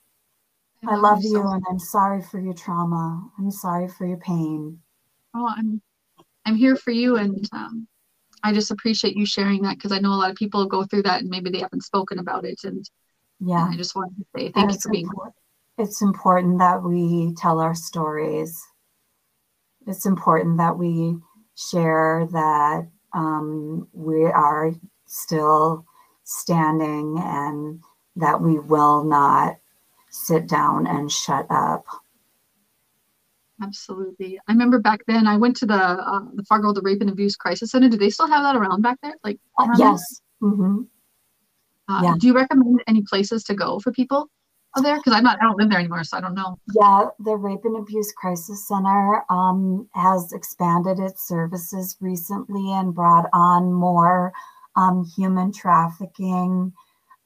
I, 0.86 0.92
I 0.92 0.96
love 0.96 1.18
you, 1.20 1.30
so 1.30 1.48
and 1.48 1.64
I'm 1.68 1.80
sorry 1.80 2.22
for 2.22 2.38
your 2.38 2.54
trauma. 2.54 3.28
I'm 3.36 3.50
sorry 3.50 3.88
for 3.88 4.06
your 4.06 4.18
pain. 4.18 4.78
Oh, 5.36 5.52
I'm 5.54 5.82
I'm 6.46 6.56
here 6.56 6.76
for 6.76 6.92
you 6.92 7.16
and 7.16 7.46
um, 7.52 7.86
I 8.42 8.52
just 8.52 8.70
appreciate 8.70 9.16
you 9.16 9.26
sharing 9.26 9.62
that 9.62 9.76
because 9.76 9.92
I 9.92 9.98
know 9.98 10.12
a 10.12 10.16
lot 10.16 10.30
of 10.30 10.36
people 10.36 10.64
go 10.66 10.84
through 10.84 11.02
that 11.02 11.20
and 11.20 11.28
maybe 11.28 11.50
they 11.50 11.58
haven't 11.60 11.82
spoken 11.82 12.18
about 12.18 12.44
it 12.44 12.60
and 12.64 12.88
yeah. 13.40 13.66
And 13.66 13.74
I 13.74 13.76
just 13.76 13.94
wanted 13.94 14.16
to 14.16 14.24
say 14.34 14.50
thank 14.50 14.72
you 14.72 14.78
for 14.80 14.90
being 14.90 15.04
important. 15.04 15.34
It's 15.78 16.00
important 16.00 16.58
that 16.58 16.82
we 16.82 17.34
tell 17.36 17.60
our 17.60 17.74
stories. 17.74 18.62
It's 19.86 20.06
important 20.06 20.56
that 20.58 20.78
we 20.78 21.18
share 21.54 22.26
that 22.32 22.88
um, 23.12 23.88
we 23.92 24.24
are 24.24 24.72
still 25.06 25.84
standing 26.24 27.18
and 27.18 27.82
that 28.16 28.40
we 28.40 28.58
will 28.58 29.04
not 29.04 29.56
sit 30.10 30.46
down 30.46 30.86
and 30.86 31.12
shut 31.12 31.46
up. 31.50 31.84
Absolutely. 33.62 34.38
I 34.46 34.52
remember 34.52 34.78
back 34.78 35.00
then 35.06 35.26
I 35.26 35.36
went 35.36 35.56
to 35.58 35.66
the 35.66 35.74
uh, 35.74 36.20
the 36.34 36.44
Fargo 36.44 36.72
the 36.72 36.82
Rape 36.82 37.00
and 37.00 37.10
Abuse 37.10 37.36
Crisis 37.36 37.70
Center. 37.70 37.88
Do 37.88 37.96
they 37.96 38.10
still 38.10 38.28
have 38.28 38.42
that 38.42 38.56
around 38.56 38.82
back 38.82 38.98
there? 39.02 39.14
Like 39.24 39.38
uh, 39.58 39.68
yes. 39.78 40.20
Mm-hmm. 40.42 40.82
Uh, 41.88 42.00
yeah. 42.02 42.14
Do 42.18 42.26
you 42.26 42.34
recommend 42.34 42.82
any 42.86 43.02
places 43.02 43.44
to 43.44 43.54
go 43.54 43.78
for 43.78 43.92
people 43.92 44.28
there? 44.82 44.96
Because 44.96 45.12
I'm 45.12 45.24
not, 45.24 45.38
I 45.40 45.44
don't 45.44 45.56
live 45.56 45.70
there 45.70 45.78
anymore, 45.78 46.04
so 46.04 46.18
I 46.18 46.20
don't 46.20 46.34
know. 46.34 46.58
Yeah, 46.74 47.06
the 47.20 47.36
Rape 47.36 47.64
and 47.64 47.76
Abuse 47.76 48.12
Crisis 48.12 48.66
Center 48.66 49.22
um, 49.30 49.88
has 49.94 50.32
expanded 50.32 50.98
its 50.98 51.26
services 51.26 51.96
recently 52.00 52.72
and 52.72 52.94
brought 52.94 53.28
on 53.32 53.72
more 53.72 54.32
um, 54.74 55.04
human 55.16 55.52
trafficking 55.52 56.72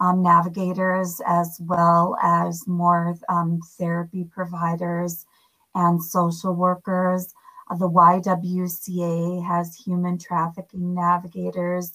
um, 0.01 0.23
navigators 0.23 1.21
as 1.27 1.59
well 1.61 2.16
as 2.23 2.66
more 2.66 3.16
um, 3.29 3.61
therapy 3.79 4.25
providers 4.31 5.27
and 5.74 6.02
social 6.02 6.54
workers. 6.54 7.35
Uh, 7.70 7.76
the 7.76 7.88
YWCA 7.88 9.46
has 9.46 9.76
human 9.76 10.18
trafficking 10.18 10.94
navigators. 10.94 11.92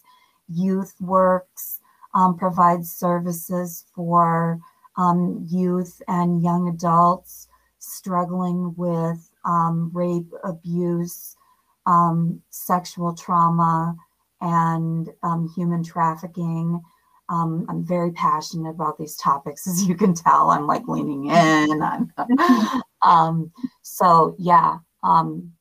Youth 0.47 0.93
Works 0.99 1.81
um, 2.13 2.37
provides 2.37 2.91
services 2.91 3.85
for 3.93 4.59
um, 4.97 5.45
youth 5.49 6.01
and 6.07 6.41
young 6.41 6.69
adults 6.69 7.47
struggling 7.79 8.73
with 8.77 9.29
um, 9.43 9.91
rape, 9.93 10.31
abuse, 10.43 11.35
sexual 12.49 13.13
trauma, 13.13 13.95
and 14.41 15.09
um, 15.23 15.51
human 15.55 15.83
trafficking. 15.83 16.81
Um, 17.29 17.65
I'm 17.69 17.85
very 17.85 18.11
passionate 18.11 18.69
about 18.69 18.97
these 18.97 19.15
topics, 19.17 19.67
as 19.67 19.83
you 19.83 19.95
can 19.95 20.13
tell. 20.13 20.51
I'm 20.51 20.67
like 20.67 20.87
leaning 20.87 21.25
in. 21.27 22.11
um, 23.05 23.51
so, 23.81 24.35
yeah, 24.39 24.79
um, 25.03 25.53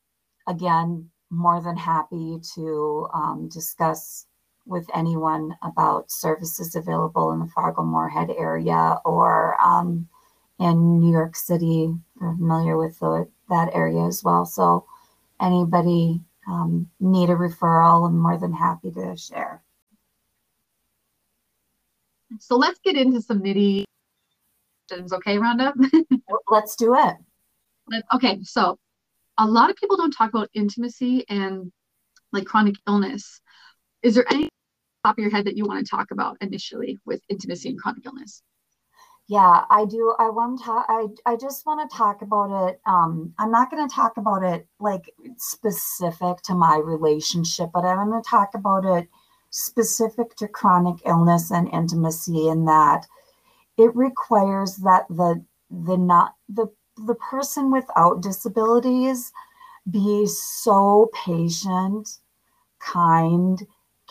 again, 0.48 1.10
more 1.30 1.60
than 1.62 1.76
happy 1.76 2.38
to 2.54 3.08
um, 3.12 3.48
discuss 3.52 4.26
with 4.66 4.86
anyone 4.94 5.54
about 5.62 6.10
services 6.10 6.74
available 6.74 7.32
in 7.32 7.40
the 7.40 7.46
Fargo 7.46 7.82
Moorhead 7.82 8.30
area 8.30 8.98
or 9.04 9.60
um, 9.60 10.08
in 10.58 11.00
New 11.00 11.12
York 11.12 11.36
City. 11.36 11.94
I'm 12.20 12.38
familiar 12.38 12.78
with 12.78 12.98
the, 12.98 13.28
that 13.50 13.70
area 13.74 14.06
as 14.06 14.24
well. 14.24 14.46
So, 14.46 14.86
anybody 15.40 16.20
um, 16.48 16.88
need 17.00 17.30
a 17.30 17.34
referral, 17.34 18.06
I'm 18.06 18.18
more 18.18 18.38
than 18.38 18.52
happy 18.52 18.90
to 18.92 19.16
share. 19.16 19.62
So 22.40 22.56
let's 22.56 22.80
get 22.80 22.96
into 22.96 23.20
some 23.20 23.42
nitty 23.42 23.84
questions, 24.88 25.12
okay, 25.12 25.36
Rhonda? 25.36 25.72
let's 26.50 26.76
do 26.76 26.94
it. 26.94 27.16
Okay, 28.14 28.38
so 28.42 28.78
a 29.38 29.46
lot 29.46 29.70
of 29.70 29.76
people 29.76 29.96
don't 29.96 30.10
talk 30.10 30.30
about 30.30 30.48
intimacy 30.54 31.24
and 31.28 31.70
like 32.32 32.44
chronic 32.44 32.76
illness. 32.86 33.40
Is 34.02 34.14
there 34.14 34.30
any 34.30 34.48
top 35.04 35.18
of 35.18 35.22
your 35.22 35.30
head 35.30 35.44
that 35.46 35.56
you 35.56 35.66
want 35.66 35.84
to 35.84 35.90
talk 35.90 36.10
about 36.10 36.36
initially 36.40 36.98
with 37.04 37.20
intimacy 37.28 37.68
and 37.70 37.78
chronic 37.78 38.06
illness? 38.06 38.42
Yeah, 39.26 39.64
I 39.70 39.86
do. 39.86 40.14
I 40.18 40.28
want 40.28 40.62
to 40.64 40.70
I, 40.70 41.06
I 41.24 41.36
just 41.36 41.64
want 41.64 41.88
to 41.88 41.96
talk 41.96 42.20
about 42.20 42.68
it. 42.68 42.80
Um, 42.86 43.32
I'm 43.38 43.50
not 43.50 43.70
going 43.70 43.86
to 43.88 43.94
talk 43.94 44.18
about 44.18 44.42
it 44.42 44.66
like 44.80 45.10
specific 45.38 46.42
to 46.44 46.54
my 46.54 46.76
relationship, 46.76 47.70
but 47.72 47.84
I'm 47.84 48.10
going 48.10 48.22
to 48.22 48.28
talk 48.28 48.50
about 48.54 48.84
it 48.84 49.08
specific 49.50 50.34
to 50.36 50.48
chronic 50.48 50.96
illness 51.06 51.50
and 51.50 51.72
intimacy 51.72 52.48
in 52.48 52.66
that 52.66 53.06
it 53.76 53.94
requires 53.94 54.76
that 54.76 55.06
the 55.08 55.44
the 55.70 55.96
not 55.96 56.34
the 56.48 56.66
the 56.96 57.14
person 57.14 57.70
without 57.70 58.22
disabilities 58.22 59.32
be 59.90 60.26
so 60.26 61.10
patient, 61.12 62.18
kind, 62.78 63.66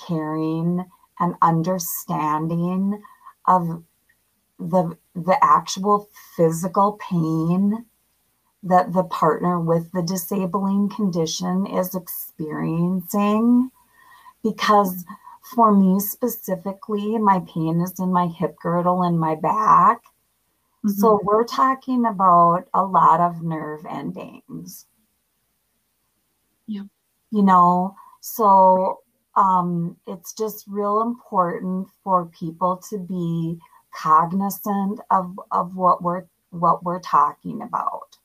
caring, 0.08 0.86
and 1.20 1.36
understanding 1.42 3.02
of 3.48 3.84
the 4.60 4.98
the 5.16 5.38
actual 5.42 6.10
physical 6.36 7.00
pain 7.10 7.86
that 8.62 8.94
the 8.94 9.04
partner 9.04 9.60
with 9.60 9.92
the 9.92 10.02
disabling 10.02 10.90
condition 10.90 11.66
is 11.68 11.94
experiencing. 11.96 13.70
Because 14.42 15.04
for 15.54 15.74
me 15.74 16.00
specifically 16.00 17.18
my 17.18 17.42
pain 17.54 17.82
is 17.82 18.00
in 18.00 18.12
my 18.12 18.28
hip 18.28 18.56
girdle 18.62 19.04
and 19.04 19.20
my 19.20 19.36
back 19.36 20.02
mm-hmm. 20.86 20.90
so 20.90 21.20
we're 21.24 21.46
talking 21.46 22.06
about 22.06 22.68
a 22.74 22.84
lot 22.84 23.20
of 23.20 23.44
nerve 23.44 23.86
endings 23.90 24.86
yeah 26.68 26.84
you 27.32 27.44
know 27.44 27.96
so 28.22 29.00
um 29.36 29.96
it's 30.08 30.34
just 30.34 30.66
real 30.68 31.02
important 31.02 31.88
for 32.04 32.26
people 32.28 32.78
to 32.90 32.98
be 32.98 33.58
cognizant 33.94 35.00
of, 35.12 35.40
of 35.52 35.76
what 35.76 36.02
we're 36.02 36.26
what 36.54 36.84
we're 36.84 37.00
talking 37.00 37.62
about. 37.62 38.18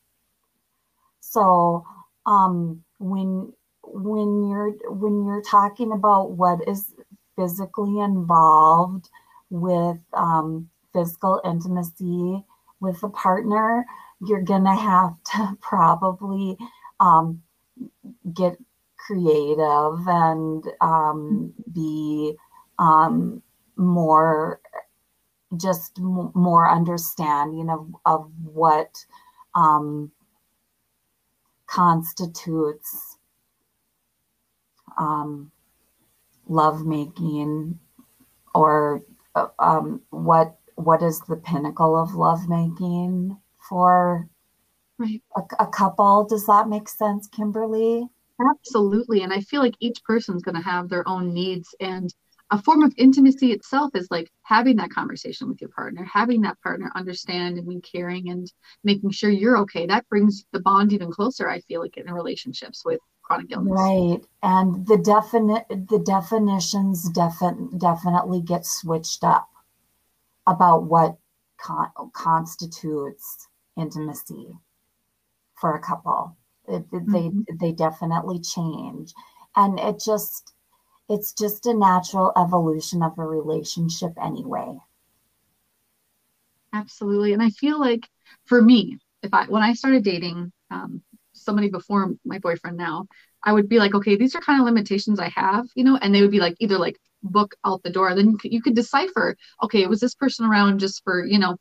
So 1.21 1.85
um, 2.27 2.85
when 2.99 3.53
when 3.83 4.49
you're 4.49 4.73
when 4.91 5.25
you're 5.25 5.43
talking 5.43 5.93
about 5.93 6.33
what 6.33 6.67
is 6.69 6.93
physically 7.37 8.01
involved 8.01 9.09
with 9.51 9.99
um, 10.13 10.69
physical 10.93 11.41
intimacy 11.45 12.45
with 12.81 13.03
a 13.03 13.09
partner, 13.11 13.85
you're 14.27 14.43
gonna 14.43 14.77
have 14.77 15.15
to 15.35 15.57
probably 15.61 16.57
um, 17.01 17.43
get 18.35 18.59
creative 18.99 20.07
and 20.09 20.65
um, 20.81 21.55
be 21.73 22.35
um, 22.79 23.43
more 23.77 24.61
just 25.57 25.99
m- 25.99 26.33
more 26.35 26.71
understanding 26.71 27.71
of, 27.71 27.89
of 28.07 28.31
what 28.45 29.05
um, 29.55 30.11
constitutes 31.67 33.19
um, 34.99 35.51
lovemaking 36.49 37.79
or 38.55 39.03
uh, 39.37 39.49
um, 39.59 40.03
what 40.11 40.58
what 40.79 41.03
is 41.03 41.21
the 41.29 41.37
pinnacle 41.37 41.97
of 41.97 42.15
lovemaking 42.15 43.37
for 43.69 44.29
right. 44.99 45.23
a, 45.37 45.43
a 45.61 45.67
couple 45.67 46.25
does 46.25 46.47
that 46.47 46.69
make 46.69 46.89
sense 46.89 47.27
kimberly 47.29 48.09
absolutely 48.51 49.23
and 49.23 49.33
i 49.33 49.41
feel 49.41 49.61
like 49.61 49.75
each 49.81 50.03
person's 50.05 50.43
going 50.43 50.55
to 50.55 50.63
have 50.63 50.89
their 50.89 51.07
own 51.09 51.35
needs 51.35 51.75
and 51.81 52.15
a 52.51 52.63
form 52.63 52.83
of 52.83 52.95
intimacy 52.97 53.53
itself 53.53 53.91
is 53.95 54.09
like 54.11 54.31
having 54.43 54.77
that 54.77 54.91
conversation 54.91 55.49
with 55.49 55.61
your 55.61 55.71
partner, 55.71 56.05
having 56.05 56.41
that 56.43 56.61
partner 56.63 56.91
understand 56.95 57.59
and 57.59 57.69
be 57.69 57.81
caring 57.81 58.31
and 58.31 58.51
making 58.85 59.11
sure 59.11 59.29
you're 59.29 59.59
okay. 59.59 59.87
That 59.87 60.09
brings 60.09 60.45
the 60.53 60.61
bond 60.61 60.93
even 60.93 61.11
closer, 61.13 61.49
I 61.49 61.61
feel 61.61 61.83
like, 61.83 61.99
in 61.99 62.11
relationships 62.11 62.85
with 62.85 63.01
chronic 63.23 63.49
illness. 63.51 63.73
Right. 63.77 64.21
And 64.43 64.87
the 64.87 64.97
definite 64.97 65.67
the 65.69 65.99
definitions 65.99 67.11
defi- 67.11 67.77
definitely 67.77 68.41
get 68.41 68.65
switched 68.65 69.25
up 69.25 69.49
about 70.49 70.85
what 70.85 71.17
con- 71.61 71.93
constitutes 72.15 73.47
intimacy 73.77 74.49
for 75.61 75.75
a 75.75 75.81
couple. 75.81 76.37
It, 76.67 76.85
it, 76.93 77.07
mm-hmm. 77.07 77.43
They 77.49 77.69
they 77.69 77.73
definitely 77.73 78.41
change. 78.41 79.13
and 79.57 79.79
it 79.81 80.01
just 80.05 80.53
it's 81.09 81.33
just 81.33 81.67
a 81.67 81.75
natural 81.75 82.33
evolution 82.37 83.03
of 83.03 83.19
a 83.19 83.25
relationship 83.25 84.13
anyway 84.23 84.77
absolutely 86.73 87.33
and 87.33 87.43
i 87.43 87.51
feel 87.51 87.81
like 87.81 88.09
for 88.45 88.61
me 88.63 88.99
if 89.23 89.33
i 89.35 89.45
when 89.47 89.63
i 89.63 89.73
started 89.73 90.05
dating 90.05 90.53
um, 90.71 91.03
somebody 91.33 91.69
before 91.71 92.13
my 92.25 92.39
boyfriend 92.39 92.77
now 92.77 93.07
i 93.45 93.53
would 93.53 93.69
be 93.69 93.79
like 93.79 93.95
okay 93.95 94.17
these 94.17 94.35
are 94.35 94.41
kind 94.41 94.61
of 94.61 94.67
limitations 94.67 95.19
i 95.21 95.29
have 95.29 95.67
you 95.75 95.85
know? 95.85 95.97
And 95.97 96.15
they 96.15 96.23
would 96.23 96.31
be 96.31 96.41
like 96.41 96.57
either 96.59 96.79
like 96.79 96.99
book 97.23 97.55
out 97.65 97.83
the 97.83 97.91
door. 97.91 98.15
Then 98.15 98.31
you 98.31 98.39
could, 98.39 98.53
you 98.53 98.63
could 98.63 98.75
decipher 98.75 99.37
okay 99.63 99.87
was 99.87 100.01
this 100.01 100.15
person 100.15 100.47
around 100.47 100.79
just 100.79 101.03
for 101.05 101.25
you 101.25 101.39
know 101.39 101.57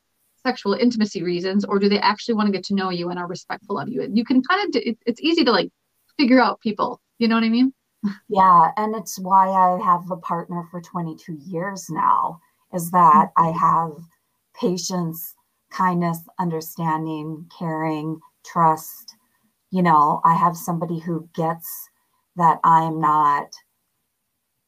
sexual 0.46 0.74
intimacy 0.74 1.24
reasons 1.24 1.66
or 1.66 1.80
do 1.80 1.90
they 1.90 2.00
actually 2.00 2.36
want 2.36 2.48
to 2.48 2.52
get 2.52 2.64
to 2.66 2.76
know 2.76 2.90
you 2.90 3.10
and 3.10 3.20
are 3.20 3.28
respectful 3.28 3.80
of 3.80 3.90
you? 3.90 4.02
And 4.02 4.18
you 4.18 4.24
can 4.24 4.42
kind 4.44 4.76
of 4.76 4.82
it, 4.82 4.98
it's 5.06 5.22
easy 5.22 5.44
to 5.44 5.52
like 5.52 5.70
figure 6.18 6.42
out 6.42 6.62
people 6.62 7.02
you 7.20 7.28
know 7.28 7.36
what 7.36 7.44
i 7.44 7.50
mean? 7.50 7.74
Yeah 8.30 8.72
and 8.78 8.96
it's 8.96 9.20
why 9.20 9.50
i 9.50 9.84
have 9.84 10.10
a 10.12 10.18
partner 10.18 10.68
for 10.72 10.82
22 10.82 11.38
years 11.46 11.88
now 11.90 12.40
is 12.74 12.92
that 12.92 13.32
mm-hmm. 13.38 13.48
i 13.48 13.52
have 13.58 13.92
patience 14.60 15.36
kindness 15.72 16.20
understanding 16.40 17.50
caring 17.58 18.20
trust 18.46 19.07
you 19.72 19.82
know 19.82 20.22
i 20.24 20.36
have 20.36 20.56
somebody 20.56 21.00
who 21.00 21.28
gets 21.34 21.90
that 22.36 22.60
i'm 22.64 23.00
not 23.00 23.56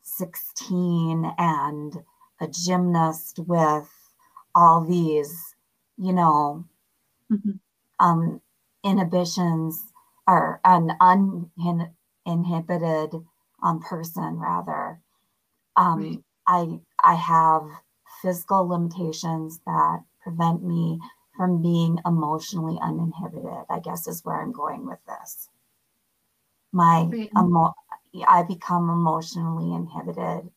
16 0.04 1.32
and 1.38 1.98
a 2.42 2.48
gymnast 2.48 3.40
with 3.48 3.90
all 4.56 4.86
these 4.86 5.56
you 6.00 6.14
know, 6.14 6.66
mm-hmm. 7.32 7.52
um, 8.00 8.42
inhibitions 8.84 9.84
or 10.28 10.60
an 10.64 10.92
uninhibited 11.02 13.14
um, 13.62 13.80
person 13.82 14.40
rather. 14.40 15.00
Um, 15.76 16.02
right. 16.02 16.24
I 16.48 16.80
I 17.04 17.14
have 17.16 17.64
physical 18.22 18.66
limitations 18.68 19.60
that 19.66 20.04
prevent 20.24 20.64
me 20.64 21.02
from 21.40 21.62
being 21.62 21.98
emotionally 22.06 22.78
uninhibited. 22.82 23.64
I 23.70 23.80
guess 23.80 24.08
is 24.08 24.26
where 24.26 24.42
I'm 24.42 24.52
going 24.52 24.86
with 24.86 25.00
this. 25.08 25.48
My 26.74 27.10
emo- 27.38 27.74
I 28.28 28.44
become 28.44 28.90
emotionally 28.90 29.74
inhibited 29.74 30.52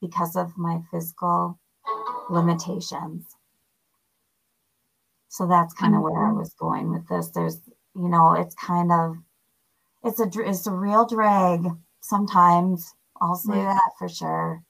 because 0.00 0.34
of 0.34 0.56
my 0.56 0.80
physical 0.90 1.58
limitations. 2.30 3.36
So 5.28 5.46
that's 5.46 5.74
kind 5.74 5.94
of 5.94 6.00
where 6.00 6.24
I 6.24 6.28
mm-hmm. 6.28 6.38
was 6.38 6.54
going 6.54 6.90
with 6.90 7.06
this. 7.06 7.28
There's, 7.28 7.60
you 7.94 8.08
know, 8.08 8.32
it's 8.32 8.54
kind 8.54 8.92
of, 8.92 9.18
it's 10.04 10.20
a, 10.20 10.30
it's 10.36 10.66
a 10.66 10.72
real 10.72 11.04
drag 11.04 11.66
sometimes. 12.00 12.94
I'll 13.20 13.36
say 13.36 13.52
that 13.52 13.90
for 13.98 14.08
sure. 14.08 14.62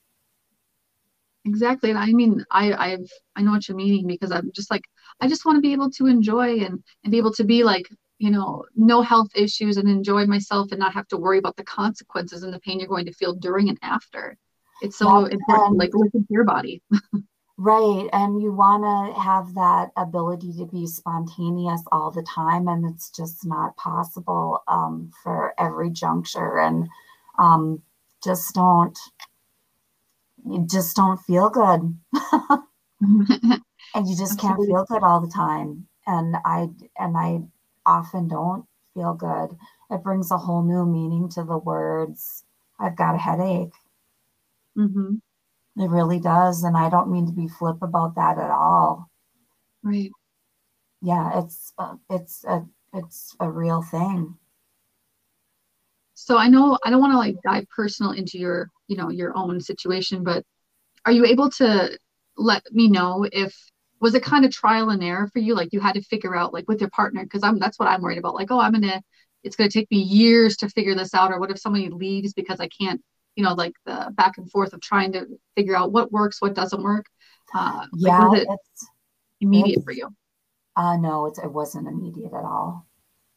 Exactly. 1.44 1.90
And 1.90 1.98
I 2.00 2.06
mean, 2.06 2.44
I, 2.50 2.72
I've, 2.72 3.08
I 3.36 3.42
know 3.42 3.52
what 3.52 3.68
you're 3.68 3.76
meaning 3.76 4.08
because 4.08 4.32
I'm 4.32 4.50
just 4.52 4.72
like, 4.72 4.82
I 5.20 5.28
just 5.28 5.44
want 5.44 5.56
to 5.56 5.62
be 5.62 5.72
able 5.72 5.90
to 5.92 6.06
enjoy 6.06 6.58
and, 6.60 6.82
and 7.02 7.10
be 7.10 7.18
able 7.18 7.32
to 7.34 7.44
be 7.44 7.64
like, 7.64 7.88
you 8.18 8.30
know, 8.30 8.64
no 8.76 9.02
health 9.02 9.28
issues 9.34 9.76
and 9.76 9.88
enjoy 9.88 10.26
myself 10.26 10.70
and 10.70 10.78
not 10.78 10.94
have 10.94 11.08
to 11.08 11.16
worry 11.16 11.38
about 11.38 11.56
the 11.56 11.64
consequences 11.64 12.42
and 12.42 12.52
the 12.52 12.60
pain 12.60 12.78
you're 12.78 12.88
going 12.88 13.06
to 13.06 13.12
feel 13.12 13.34
during 13.34 13.68
and 13.68 13.78
after. 13.82 14.36
It's 14.82 14.98
so 14.98 15.26
yeah, 15.26 15.32
important, 15.32 15.78
like 15.78 15.90
listen 15.94 16.22
to 16.22 16.32
your 16.32 16.44
body. 16.44 16.82
Right. 17.56 18.08
And 18.12 18.42
you 18.42 18.52
want 18.52 18.82
to 18.82 19.20
have 19.20 19.54
that 19.54 19.90
ability 19.96 20.52
to 20.58 20.66
be 20.66 20.86
spontaneous 20.86 21.82
all 21.92 22.10
the 22.10 22.24
time. 22.24 22.66
And 22.66 22.84
it's 22.84 23.10
just 23.10 23.46
not 23.46 23.76
possible 23.76 24.62
um, 24.66 25.12
for 25.22 25.54
every 25.58 25.90
juncture. 25.90 26.58
And 26.58 26.88
um, 27.38 27.80
just 28.24 28.54
don't, 28.54 28.98
you 30.50 30.66
just 30.68 30.96
don't 30.96 31.20
feel 31.20 31.48
good. 31.48 31.96
and 33.94 34.08
you 34.08 34.16
just 34.16 34.38
can't 34.38 34.56
feel 34.56 34.84
good 34.84 35.02
all 35.02 35.20
the 35.20 35.32
time. 35.32 35.86
And 36.06 36.36
I, 36.44 36.68
and 36.98 37.16
I 37.16 37.40
often 37.86 38.28
don't 38.28 38.66
feel 38.94 39.14
good. 39.14 39.56
It 39.90 40.02
brings 40.02 40.30
a 40.30 40.38
whole 40.38 40.62
new 40.62 40.84
meaning 40.84 41.28
to 41.30 41.44
the 41.44 41.58
words, 41.58 42.44
I've 42.78 42.96
got 42.96 43.14
a 43.14 43.18
headache. 43.18 43.72
Mm-hmm. 44.76 45.14
It 45.76 45.90
really 45.90 46.20
does. 46.20 46.62
And 46.64 46.76
I 46.76 46.90
don't 46.90 47.10
mean 47.10 47.26
to 47.26 47.32
be 47.32 47.48
flip 47.48 47.82
about 47.82 48.14
that 48.16 48.38
at 48.38 48.50
all. 48.50 49.10
Right. 49.82 50.10
Yeah, 51.02 51.40
it's 51.40 51.72
uh, 51.78 51.96
it's 52.08 52.44
a 52.44 52.64
it's 52.94 53.36
a 53.40 53.50
real 53.50 53.82
thing. 53.82 54.36
So 56.14 56.38
I 56.38 56.48
know 56.48 56.78
I 56.84 56.90
don't 56.90 57.00
want 57.00 57.12
to 57.12 57.18
like 57.18 57.36
dive 57.44 57.68
personal 57.68 58.12
into 58.12 58.38
your, 58.38 58.70
you 58.88 58.96
know, 58.96 59.10
your 59.10 59.36
own 59.36 59.60
situation, 59.60 60.24
but 60.24 60.44
are 61.04 61.12
you 61.12 61.26
able 61.26 61.50
to 61.50 61.98
let 62.36 62.62
me 62.72 62.88
know 62.88 63.26
if 63.30 63.54
was 64.04 64.14
it 64.14 64.22
kind 64.22 64.44
of 64.44 64.52
trial 64.52 64.90
and 64.90 65.02
error 65.02 65.30
for 65.32 65.38
you? 65.38 65.54
Like 65.54 65.72
you 65.72 65.80
had 65.80 65.94
to 65.94 66.02
figure 66.02 66.36
out 66.36 66.52
like 66.52 66.68
with 66.68 66.78
your 66.78 66.90
partner 66.90 67.24
because 67.24 67.42
i'm 67.42 67.58
that's 67.58 67.78
what 67.78 67.88
i'm 67.88 68.02
worried 68.02 68.18
about. 68.18 68.34
Like 68.34 68.50
oh 68.50 68.60
i'm 68.60 68.72
gonna 68.72 69.02
it's 69.42 69.56
gonna 69.56 69.70
take 69.70 69.90
me 69.90 69.96
years 69.96 70.58
to 70.58 70.68
figure 70.68 70.94
this 70.94 71.14
out 71.14 71.32
or 71.32 71.40
what 71.40 71.50
if 71.50 71.58
somebody 71.58 71.88
leaves 71.88 72.34
because 72.34 72.60
i 72.60 72.68
can't 72.68 73.00
you 73.34 73.42
know 73.42 73.54
like 73.54 73.72
the 73.86 74.12
back 74.12 74.36
and 74.36 74.50
forth 74.50 74.74
of 74.74 74.82
trying 74.82 75.12
to 75.12 75.26
figure 75.56 75.74
out 75.74 75.90
what 75.90 76.12
works 76.12 76.42
what 76.42 76.52
doesn't 76.52 76.82
work 76.82 77.06
uh 77.54 77.86
yeah 77.96 78.18
like, 78.18 78.42
it 78.42 78.48
it's 78.50 78.86
immediate 79.40 79.76
it's, 79.78 79.84
for 79.84 79.92
you? 79.92 80.14
Uh 80.76 80.98
no 80.98 81.24
it's, 81.24 81.38
it 81.38 81.50
wasn't 81.50 81.88
immediate 81.88 82.34
at 82.34 82.44
all. 82.44 82.86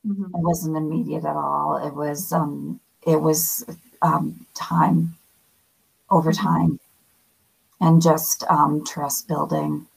Mm-hmm. 0.06 0.36
it 0.36 0.44
wasn't 0.50 0.76
immediate 0.76 1.24
at 1.24 1.38
all. 1.38 1.78
It 1.88 1.94
was 1.94 2.34
um 2.34 2.82
it 3.06 3.22
was 3.22 3.64
um 4.02 4.46
time 4.54 5.16
over 6.10 6.34
mm-hmm. 6.34 6.46
time 6.46 6.80
and 7.80 8.02
just 8.02 8.44
um 8.50 8.84
trust 8.84 9.30
building 9.30 9.88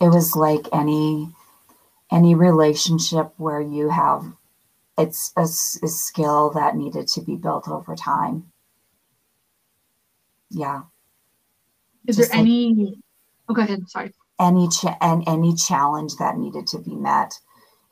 it 0.00 0.08
was 0.08 0.36
like 0.36 0.66
any 0.72 1.30
any 2.10 2.34
relationship 2.34 3.32
where 3.36 3.60
you 3.60 3.88
have 3.88 4.24
it's 4.98 5.32
a, 5.36 5.42
a 5.42 5.88
skill 5.88 6.50
that 6.50 6.76
needed 6.76 7.06
to 7.08 7.20
be 7.20 7.36
built 7.36 7.68
over 7.68 7.94
time. 7.94 8.50
Yeah. 10.50 10.82
Is 12.06 12.16
Just 12.16 12.30
there 12.30 12.38
like 12.38 12.46
any? 12.46 12.94
Oh, 13.48 13.54
go 13.54 13.62
ahead. 13.62 13.88
Sorry. 13.88 14.12
Any 14.40 14.68
cha- 14.68 14.96
and 15.00 15.22
any 15.26 15.54
challenge 15.54 16.16
that 16.16 16.38
needed 16.38 16.66
to 16.68 16.78
be 16.78 16.94
met 16.94 17.38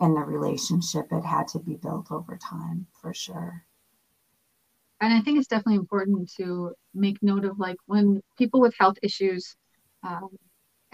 in 0.00 0.14
the 0.14 0.20
relationship, 0.20 1.06
it 1.10 1.24
had 1.24 1.48
to 1.48 1.58
be 1.58 1.74
built 1.74 2.10
over 2.10 2.36
time 2.36 2.86
for 3.00 3.12
sure. 3.12 3.64
And 5.00 5.12
I 5.12 5.20
think 5.20 5.38
it's 5.38 5.48
definitely 5.48 5.76
important 5.76 6.32
to 6.36 6.72
make 6.94 7.22
note 7.22 7.44
of 7.44 7.58
like 7.58 7.76
when 7.86 8.22
people 8.38 8.60
with 8.60 8.74
health 8.78 8.96
issues 9.02 9.56
um, 10.02 10.28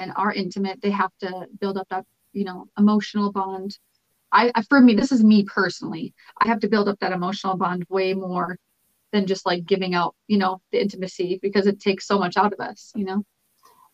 and 0.01 0.13
are 0.17 0.33
intimate, 0.33 0.83
they 0.83 0.91
have 0.91 1.13
to 1.21 1.47
build 1.61 1.79
up 1.79 1.89
that 1.91 2.05
you 2.33 2.45
know 2.45 2.69
emotional 2.77 3.31
bond 3.31 3.79
I, 4.33 4.53
for 4.69 4.81
me, 4.81 4.95
this 4.95 5.13
is 5.13 5.25
me 5.25 5.45
personally. 5.45 6.15
I 6.41 6.47
have 6.47 6.61
to 6.61 6.69
build 6.69 6.89
up 6.89 6.99
that 7.01 7.13
emotional 7.13 7.57
bond 7.57 7.85
way 7.89 8.15
more 8.15 8.59
than 9.13 9.27
just 9.27 9.45
like 9.45 9.67
giving 9.67 9.95
out, 9.95 10.15
you 10.29 10.39
know, 10.39 10.61
the 10.71 10.81
intimacy 10.81 11.39
because 11.43 11.67
it 11.67 11.81
takes 11.81 12.07
so 12.07 12.19
much 12.19 12.37
out 12.37 12.53
of 12.53 12.61
us, 12.61 12.93
you 12.95 13.05
know? 13.05 13.25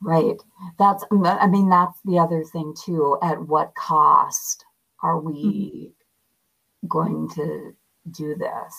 Right. 0.02 0.36
That's, 0.78 1.04
I 1.10 1.46
mean, 1.46 1.70
that's 1.70 1.98
the 2.04 2.18
other 2.18 2.44
thing 2.44 2.74
too. 2.84 3.18
At 3.22 3.40
what 3.40 3.74
cost 3.74 4.64
are 5.02 5.18
we 5.18 5.92
mm-hmm. 6.84 6.86
going 6.86 7.30
to 7.36 7.74
do 8.10 8.34
this? 8.34 8.74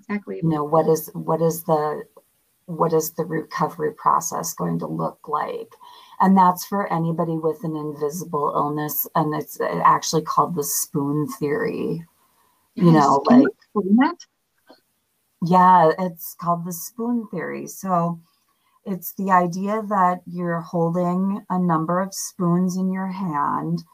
Exactly. 0.00 0.40
You 0.42 0.48
know, 0.48 0.64
what 0.64 0.88
is, 0.88 1.08
what 1.14 1.40
is 1.40 1.62
the, 1.64 2.02
what 2.68 2.92
is 2.92 3.12
the 3.12 3.24
recovery 3.24 3.92
process 3.92 4.54
going 4.54 4.78
to 4.78 4.86
look 4.86 5.28
like? 5.28 5.74
and 6.20 6.36
that's 6.36 6.64
for 6.66 6.92
anybody 6.92 7.36
with 7.36 7.62
an 7.64 7.76
invisible 7.76 8.52
illness 8.54 9.06
and 9.14 9.34
it's 9.34 9.60
actually 9.60 10.22
called 10.22 10.54
the 10.54 10.64
spoon 10.64 11.26
theory. 11.28 12.04
You 12.74 12.92
know 12.92 13.22
Can 13.28 13.42
like 13.42 14.16
yeah 15.42 15.90
it's 15.98 16.34
called 16.40 16.64
the 16.64 16.72
spoon 16.72 17.26
theory. 17.30 17.66
So 17.66 18.20
it's 18.84 19.14
the 19.14 19.30
idea 19.30 19.82
that 19.88 20.20
you're 20.26 20.60
holding 20.60 21.44
a 21.50 21.58
number 21.58 22.00
of 22.00 22.14
spoons 22.14 22.76
in 22.76 22.90
your 22.92 23.08
hand 23.08 23.84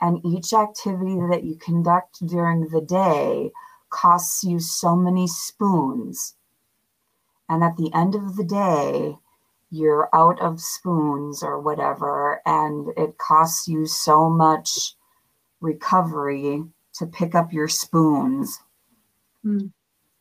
and 0.00 0.24
each 0.24 0.52
activity 0.52 1.16
that 1.30 1.44
you 1.44 1.56
conduct 1.56 2.24
during 2.26 2.68
the 2.68 2.80
day 2.80 3.50
costs 3.90 4.42
you 4.42 4.58
so 4.58 4.96
many 4.96 5.26
spoons 5.26 6.34
and 7.52 7.62
at 7.62 7.76
the 7.76 7.92
end 7.92 8.14
of 8.14 8.36
the 8.36 8.44
day 8.44 9.14
you're 9.70 10.08
out 10.14 10.40
of 10.40 10.60
spoons 10.60 11.42
or 11.42 11.60
whatever, 11.60 12.40
and 12.46 12.88
it 12.96 13.18
costs 13.18 13.68
you 13.68 13.86
so 13.86 14.28
much 14.28 14.94
recovery 15.60 16.62
to 16.94 17.06
pick 17.06 17.34
up 17.34 17.52
your 17.52 17.68
spoons. 17.68 18.60
Mm. 19.44 19.70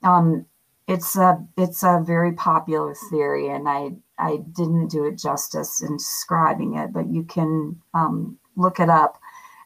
Um, 0.04 0.46
it's 0.88 1.18
a 1.18 1.46
it's 1.58 1.84
a 1.84 2.04
very 2.06 2.34
popular 2.34 2.96
theory, 3.10 3.50
and 3.50 3.68
I 3.68 3.92
I 4.18 4.38
didn't 4.38 4.88
do 4.88 5.06
it 5.06 5.18
justice 5.18 5.82
in 5.82 5.98
describing 5.98 6.76
it, 6.76 6.92
but 6.94 7.10
you 7.10 7.24
can 7.24 7.82
um, 7.94 8.38
look 8.58 8.80
it 8.80 8.90
up. 8.90 9.20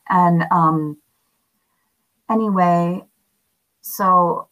And 0.10 0.46
um, 0.52 0.98
anyway, 2.30 3.04
so 3.82 4.50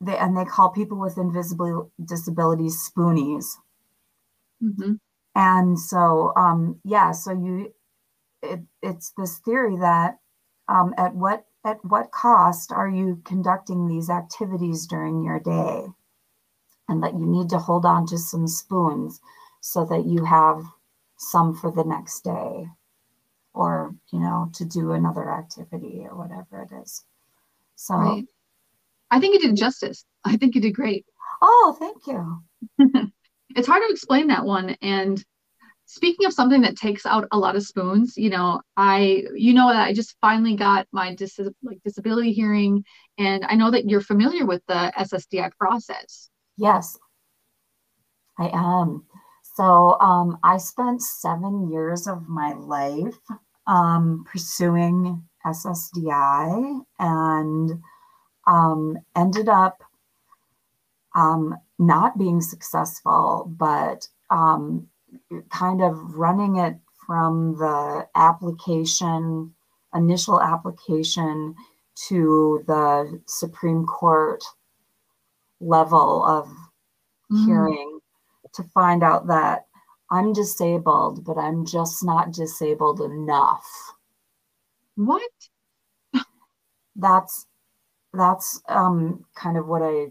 they 0.00 0.16
and 0.16 0.36
they 0.36 0.44
call 0.44 0.70
people 0.70 0.98
with 0.98 1.18
invisible 1.18 1.90
disabilities 2.04 2.90
spoonies. 2.90 3.46
Mm-hmm. 4.62 4.94
And 5.34 5.78
so, 5.78 6.32
um, 6.36 6.80
yeah, 6.84 7.12
so 7.12 7.32
you, 7.32 7.72
it, 8.42 8.60
it's 8.82 9.12
this 9.16 9.38
theory 9.38 9.76
that 9.76 10.18
um, 10.68 10.94
at 10.96 11.14
what 11.14 11.46
at 11.64 11.84
what 11.84 12.10
cost 12.10 12.72
are 12.72 12.88
you 12.88 13.20
conducting 13.24 13.86
these 13.86 14.10
activities 14.10 14.86
during 14.86 15.22
your 15.22 15.38
day, 15.38 15.86
and 16.88 17.02
that 17.02 17.14
you 17.14 17.26
need 17.26 17.48
to 17.50 17.58
hold 17.58 17.84
on 17.84 18.06
to 18.06 18.18
some 18.18 18.46
spoons 18.46 19.20
so 19.60 19.84
that 19.84 20.06
you 20.06 20.24
have 20.24 20.62
some 21.18 21.54
for 21.54 21.70
the 21.70 21.84
next 21.84 22.22
day, 22.22 22.66
or 23.54 23.94
you 24.12 24.20
know, 24.20 24.50
to 24.54 24.64
do 24.64 24.92
another 24.92 25.30
activity 25.30 26.04
or 26.08 26.16
whatever 26.16 26.62
it 26.62 26.74
is. 26.82 27.04
So, 27.76 27.94
right. 27.94 28.24
I 29.10 29.20
think 29.20 29.34
you 29.34 29.40
did 29.40 29.56
justice. 29.56 30.04
I 30.24 30.36
think 30.36 30.54
you 30.54 30.60
did 30.60 30.74
great. 30.74 31.06
Oh, 31.40 31.76
thank 31.78 32.06
you. 32.06 32.42
it's 33.56 33.68
hard 33.68 33.82
to 33.86 33.92
explain 33.92 34.26
that 34.28 34.44
one 34.44 34.76
and 34.82 35.24
speaking 35.88 36.26
of 36.26 36.34
something 36.34 36.60
that 36.60 36.76
takes 36.76 37.06
out 37.06 37.26
a 37.32 37.38
lot 37.38 37.56
of 37.56 37.62
spoons 37.62 38.14
you 38.16 38.28
know 38.28 38.60
i 38.76 39.24
you 39.34 39.54
know 39.54 39.68
that 39.72 39.86
i 39.86 39.92
just 39.92 40.16
finally 40.20 40.54
got 40.54 40.86
my 40.92 41.14
dis- 41.14 41.40
like 41.62 41.78
disability 41.84 42.32
hearing 42.32 42.84
and 43.16 43.44
i 43.46 43.54
know 43.54 43.70
that 43.70 43.88
you're 43.88 44.00
familiar 44.00 44.44
with 44.44 44.62
the 44.68 44.92
ssdi 44.98 45.50
process 45.58 46.28
yes 46.56 46.98
i 48.38 48.50
am 48.52 49.04
so 49.56 49.98
um, 50.00 50.38
i 50.44 50.56
spent 50.58 51.00
seven 51.00 51.70
years 51.70 52.06
of 52.06 52.28
my 52.28 52.52
life 52.52 53.18
um, 53.66 54.24
pursuing 54.30 55.22
ssdi 55.46 56.80
and 56.98 57.80
um, 58.48 58.98
ended 59.14 59.48
up 59.48 59.82
um, 61.14 61.56
not 61.78 62.18
being 62.18 62.40
successful, 62.40 63.52
but 63.56 64.08
um, 64.30 64.88
kind 65.50 65.82
of 65.82 66.14
running 66.14 66.56
it 66.56 66.76
from 67.06 67.56
the 67.56 68.06
application, 68.14 69.54
initial 69.94 70.40
application 70.42 71.54
to 72.08 72.64
the 72.66 73.20
Supreme 73.26 73.84
Court 73.86 74.42
level 75.60 76.24
of 76.24 76.48
mm. 77.30 77.46
hearing 77.46 78.00
to 78.54 78.62
find 78.62 79.02
out 79.02 79.26
that 79.26 79.66
I'm 80.10 80.32
disabled, 80.32 81.24
but 81.24 81.36
I'm 81.36 81.66
just 81.66 82.04
not 82.04 82.32
disabled 82.32 83.00
enough. 83.00 83.66
What? 84.96 85.30
that's 86.96 87.46
that's 88.12 88.60
um, 88.68 89.24
kind 89.36 89.56
of 89.56 89.66
what 89.66 89.82
I 89.82 90.06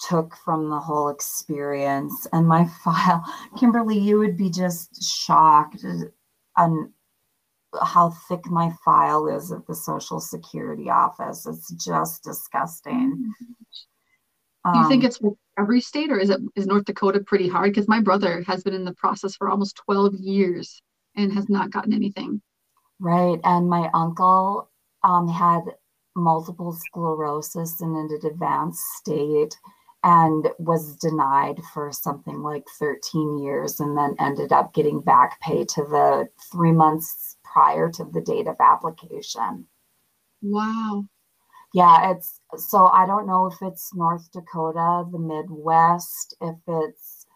took 0.00 0.34
from 0.44 0.70
the 0.70 0.78
whole 0.78 1.08
experience. 1.08 2.26
And 2.32 2.46
my 2.46 2.64
file, 2.84 3.24
Kimberly, 3.58 3.98
you 3.98 4.18
would 4.18 4.36
be 4.36 4.50
just 4.50 5.02
shocked 5.02 5.84
on 6.56 6.92
how 7.82 8.10
thick 8.28 8.46
my 8.46 8.72
file 8.84 9.28
is 9.28 9.52
at 9.52 9.66
the 9.66 9.74
Social 9.74 10.20
Security 10.20 10.90
office. 10.90 11.46
It's 11.46 11.72
just 11.84 12.24
disgusting. 12.24 13.32
Do 14.72 14.80
you 14.80 14.88
think 14.88 15.04
um, 15.04 15.06
it's 15.06 15.20
every 15.58 15.80
state, 15.80 16.10
or 16.10 16.18
is 16.18 16.30
it 16.30 16.40
is 16.56 16.66
North 16.66 16.84
Dakota 16.84 17.20
pretty 17.20 17.48
hard? 17.48 17.72
Because 17.72 17.88
my 17.88 18.00
brother 18.00 18.42
has 18.46 18.62
been 18.62 18.74
in 18.74 18.84
the 18.84 18.94
process 18.94 19.36
for 19.36 19.48
almost 19.48 19.80
12 19.84 20.14
years 20.16 20.82
and 21.16 21.32
has 21.32 21.48
not 21.48 21.70
gotten 21.70 21.92
anything. 21.92 22.42
Right, 23.00 23.38
and 23.44 23.68
my 23.68 23.88
uncle 23.94 24.68
um, 25.04 25.28
had 25.28 25.62
multiple 26.18 26.72
sclerosis 26.72 27.80
and 27.80 27.96
in 27.96 28.16
an 28.16 28.26
advanced 28.30 28.82
state 28.96 29.56
and 30.04 30.48
was 30.58 30.96
denied 30.96 31.60
for 31.72 31.90
something 31.90 32.42
like 32.42 32.64
13 32.78 33.38
years 33.38 33.80
and 33.80 33.96
then 33.96 34.14
ended 34.20 34.52
up 34.52 34.72
getting 34.72 35.00
back 35.00 35.40
pay 35.40 35.64
to 35.64 35.82
the 35.82 36.28
three 36.52 36.72
months 36.72 37.36
prior 37.44 37.90
to 37.90 38.04
the 38.04 38.20
date 38.20 38.46
of 38.46 38.56
application. 38.60 39.66
Wow. 40.42 41.04
Yeah, 41.74 42.12
it's 42.12 42.40
so 42.56 42.86
I 42.86 43.06
don't 43.06 43.26
know 43.26 43.46
if 43.46 43.56
it's 43.60 43.94
North 43.94 44.30
Dakota, 44.32 45.04
the 45.10 45.18
Midwest, 45.18 46.34
if 46.40 46.56
it's 46.66 47.26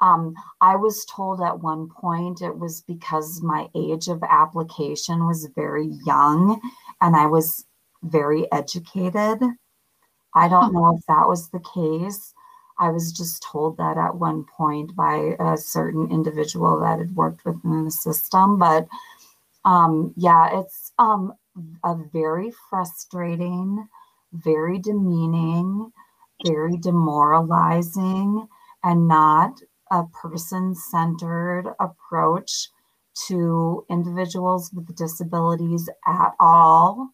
um, 0.00 0.34
I 0.60 0.76
was 0.76 1.06
told 1.06 1.40
at 1.40 1.60
one 1.60 1.88
point 1.88 2.42
it 2.42 2.58
was 2.58 2.82
because 2.82 3.42
my 3.42 3.68
age 3.74 4.08
of 4.08 4.22
application 4.28 5.26
was 5.26 5.48
very 5.54 5.88
young 6.04 6.60
and 7.00 7.16
I 7.16 7.26
was 7.26 7.64
very 8.06 8.50
educated. 8.52 9.42
I 10.34 10.48
don't 10.48 10.72
know 10.72 10.96
if 10.96 11.04
that 11.06 11.28
was 11.28 11.48
the 11.50 11.60
case. 11.60 12.34
I 12.78 12.90
was 12.90 13.10
just 13.10 13.42
told 13.42 13.78
that 13.78 13.96
at 13.96 14.16
one 14.16 14.44
point 14.44 14.94
by 14.94 15.34
a 15.40 15.56
certain 15.56 16.10
individual 16.10 16.78
that 16.80 16.98
had 16.98 17.16
worked 17.16 17.44
within 17.44 17.84
the 17.84 17.90
system. 17.90 18.58
But 18.58 18.86
um, 19.64 20.12
yeah, 20.16 20.60
it's 20.60 20.92
um, 20.98 21.32
a 21.84 21.96
very 22.12 22.52
frustrating, 22.68 23.88
very 24.32 24.78
demeaning, 24.78 25.90
very 26.44 26.76
demoralizing, 26.76 28.46
and 28.84 29.08
not 29.08 29.60
a 29.90 30.04
person 30.04 30.74
centered 30.74 31.74
approach 31.80 32.68
to 33.26 33.86
individuals 33.88 34.70
with 34.72 34.94
disabilities 34.94 35.88
at 36.06 36.32
all. 36.38 37.08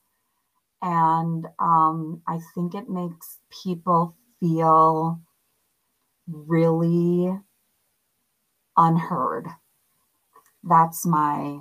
And 0.83 1.47
um, 1.61 2.23
I 2.27 2.41
think 2.55 2.75
it 2.75 2.89
makes 2.89 3.39
people 3.63 4.17
feel 4.41 5.21
really 6.27 7.33
unheard. 8.77 9.47
That's 10.65 11.07
my 11.07 11.61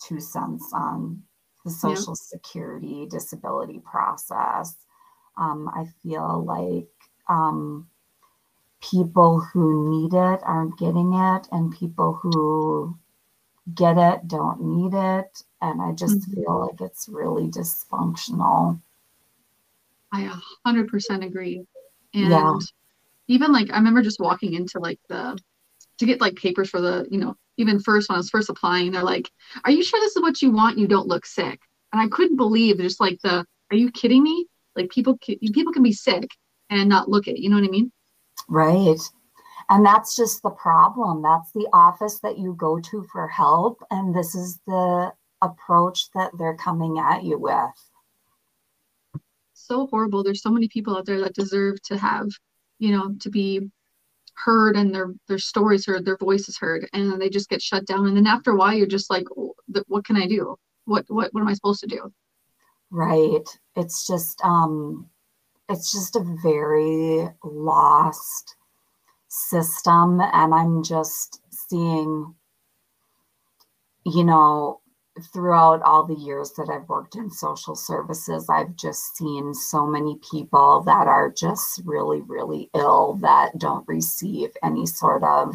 two 0.00 0.20
cents 0.20 0.70
on 0.72 1.22
the 1.64 1.70
Social 1.70 2.12
yeah. 2.12 2.38
Security 2.38 3.06
disability 3.10 3.80
process. 3.84 4.74
Um, 5.36 5.68
I 5.68 5.84
feel 6.02 6.44
like 6.44 6.88
um, 7.28 7.88
people 8.80 9.40
who 9.40 9.90
need 9.90 10.14
it 10.14 10.40
aren't 10.44 10.78
getting 10.78 11.12
it, 11.12 11.48
and 11.52 11.76
people 11.76 12.14
who 12.22 12.96
get 13.74 13.98
it 13.98 14.28
don't 14.28 14.62
need 14.62 14.94
it 14.94 15.42
and 15.60 15.82
I 15.82 15.92
just 15.92 16.20
mm-hmm. 16.20 16.34
feel 16.34 16.66
like 16.66 16.80
it's 16.80 17.08
really 17.08 17.48
dysfunctional. 17.48 18.80
I 20.12 20.30
100% 20.66 21.24
agree. 21.24 21.64
And 22.14 22.30
yeah. 22.30 22.58
even 23.28 23.52
like, 23.52 23.70
I 23.70 23.76
remember 23.76 24.02
just 24.02 24.20
walking 24.20 24.54
into 24.54 24.78
like 24.78 25.00
the, 25.08 25.38
to 25.98 26.06
get 26.06 26.20
like 26.20 26.36
papers 26.36 26.70
for 26.70 26.80
the, 26.80 27.06
you 27.10 27.18
know, 27.18 27.34
even 27.56 27.80
first 27.80 28.08
when 28.08 28.16
I 28.16 28.18
was 28.18 28.30
first 28.30 28.50
applying, 28.50 28.92
they're 28.92 29.02
like, 29.02 29.30
are 29.64 29.70
you 29.70 29.82
sure 29.82 30.00
this 30.00 30.14
is 30.14 30.22
what 30.22 30.42
you 30.42 30.50
want? 30.50 30.78
You 30.78 30.86
don't 30.86 31.08
look 31.08 31.26
sick. 31.26 31.60
And 31.92 32.00
I 32.00 32.08
couldn't 32.08 32.36
believe 32.36 32.78
just 32.78 33.00
like 33.00 33.18
the, 33.22 33.44
are 33.70 33.76
you 33.76 33.90
kidding 33.90 34.22
me? 34.22 34.46
Like 34.76 34.90
people, 34.90 35.18
people 35.18 35.72
can 35.72 35.82
be 35.82 35.92
sick 35.92 36.28
and 36.70 36.88
not 36.88 37.08
look 37.08 37.26
it. 37.26 37.38
You 37.38 37.48
know 37.50 37.56
what 37.56 37.64
I 37.64 37.70
mean? 37.70 37.90
Right. 38.48 39.00
And 39.68 39.84
that's 39.84 40.14
just 40.14 40.42
the 40.42 40.50
problem. 40.50 41.22
That's 41.22 41.50
the 41.52 41.68
office 41.72 42.20
that 42.20 42.38
you 42.38 42.54
go 42.54 42.78
to 42.78 43.04
for 43.10 43.26
help. 43.26 43.82
And 43.90 44.14
this 44.14 44.34
is 44.34 44.60
the 44.66 45.12
approach 45.42 46.10
that 46.14 46.30
they're 46.38 46.56
coming 46.56 46.98
at 46.98 47.24
you 47.24 47.38
with. 47.38 47.90
So 49.54 49.88
horrible. 49.88 50.22
There's 50.22 50.42
so 50.42 50.50
many 50.50 50.68
people 50.68 50.96
out 50.96 51.06
there 51.06 51.20
that 51.20 51.34
deserve 51.34 51.82
to 51.82 51.98
have, 51.98 52.28
you 52.78 52.92
know, 52.92 53.14
to 53.20 53.30
be 53.30 53.68
heard 54.34 54.76
and 54.76 54.94
their 54.94 55.14
their 55.28 55.38
stories 55.38 55.86
heard, 55.86 56.04
their 56.04 56.18
voices 56.18 56.58
heard, 56.58 56.88
and 56.92 57.20
they 57.20 57.28
just 57.28 57.48
get 57.48 57.62
shut 57.62 57.86
down. 57.86 58.06
And 58.06 58.16
then 58.16 58.26
after 58.26 58.52
a 58.52 58.56
while, 58.56 58.74
you're 58.74 58.86
just 58.86 59.10
like, 59.10 59.26
what 59.88 60.04
can 60.04 60.16
I 60.16 60.28
do? 60.28 60.56
What 60.84 61.06
what 61.08 61.32
what 61.34 61.40
am 61.40 61.48
I 61.48 61.54
supposed 61.54 61.80
to 61.80 61.86
do? 61.86 62.12
Right. 62.90 63.48
It's 63.74 64.06
just 64.06 64.40
um, 64.44 65.08
it's 65.68 65.90
just 65.90 66.14
a 66.14 66.36
very 66.42 67.28
lost 67.42 68.56
system, 69.36 70.20
and 70.20 70.54
I'm 70.54 70.82
just 70.82 71.40
seeing, 71.50 72.34
you 74.04 74.24
know, 74.24 74.80
throughout 75.32 75.82
all 75.82 76.04
the 76.04 76.14
years 76.14 76.52
that 76.52 76.68
I've 76.70 76.88
worked 76.88 77.16
in 77.16 77.30
social 77.30 77.74
services, 77.74 78.48
I've 78.48 78.76
just 78.76 79.16
seen 79.16 79.54
so 79.54 79.86
many 79.86 80.18
people 80.30 80.82
that 80.82 81.06
are 81.06 81.30
just 81.30 81.82
really, 81.84 82.20
really 82.22 82.70
ill 82.74 83.14
that 83.22 83.58
don't 83.58 83.86
receive 83.88 84.50
any 84.62 84.86
sort 84.86 85.22
of 85.22 85.54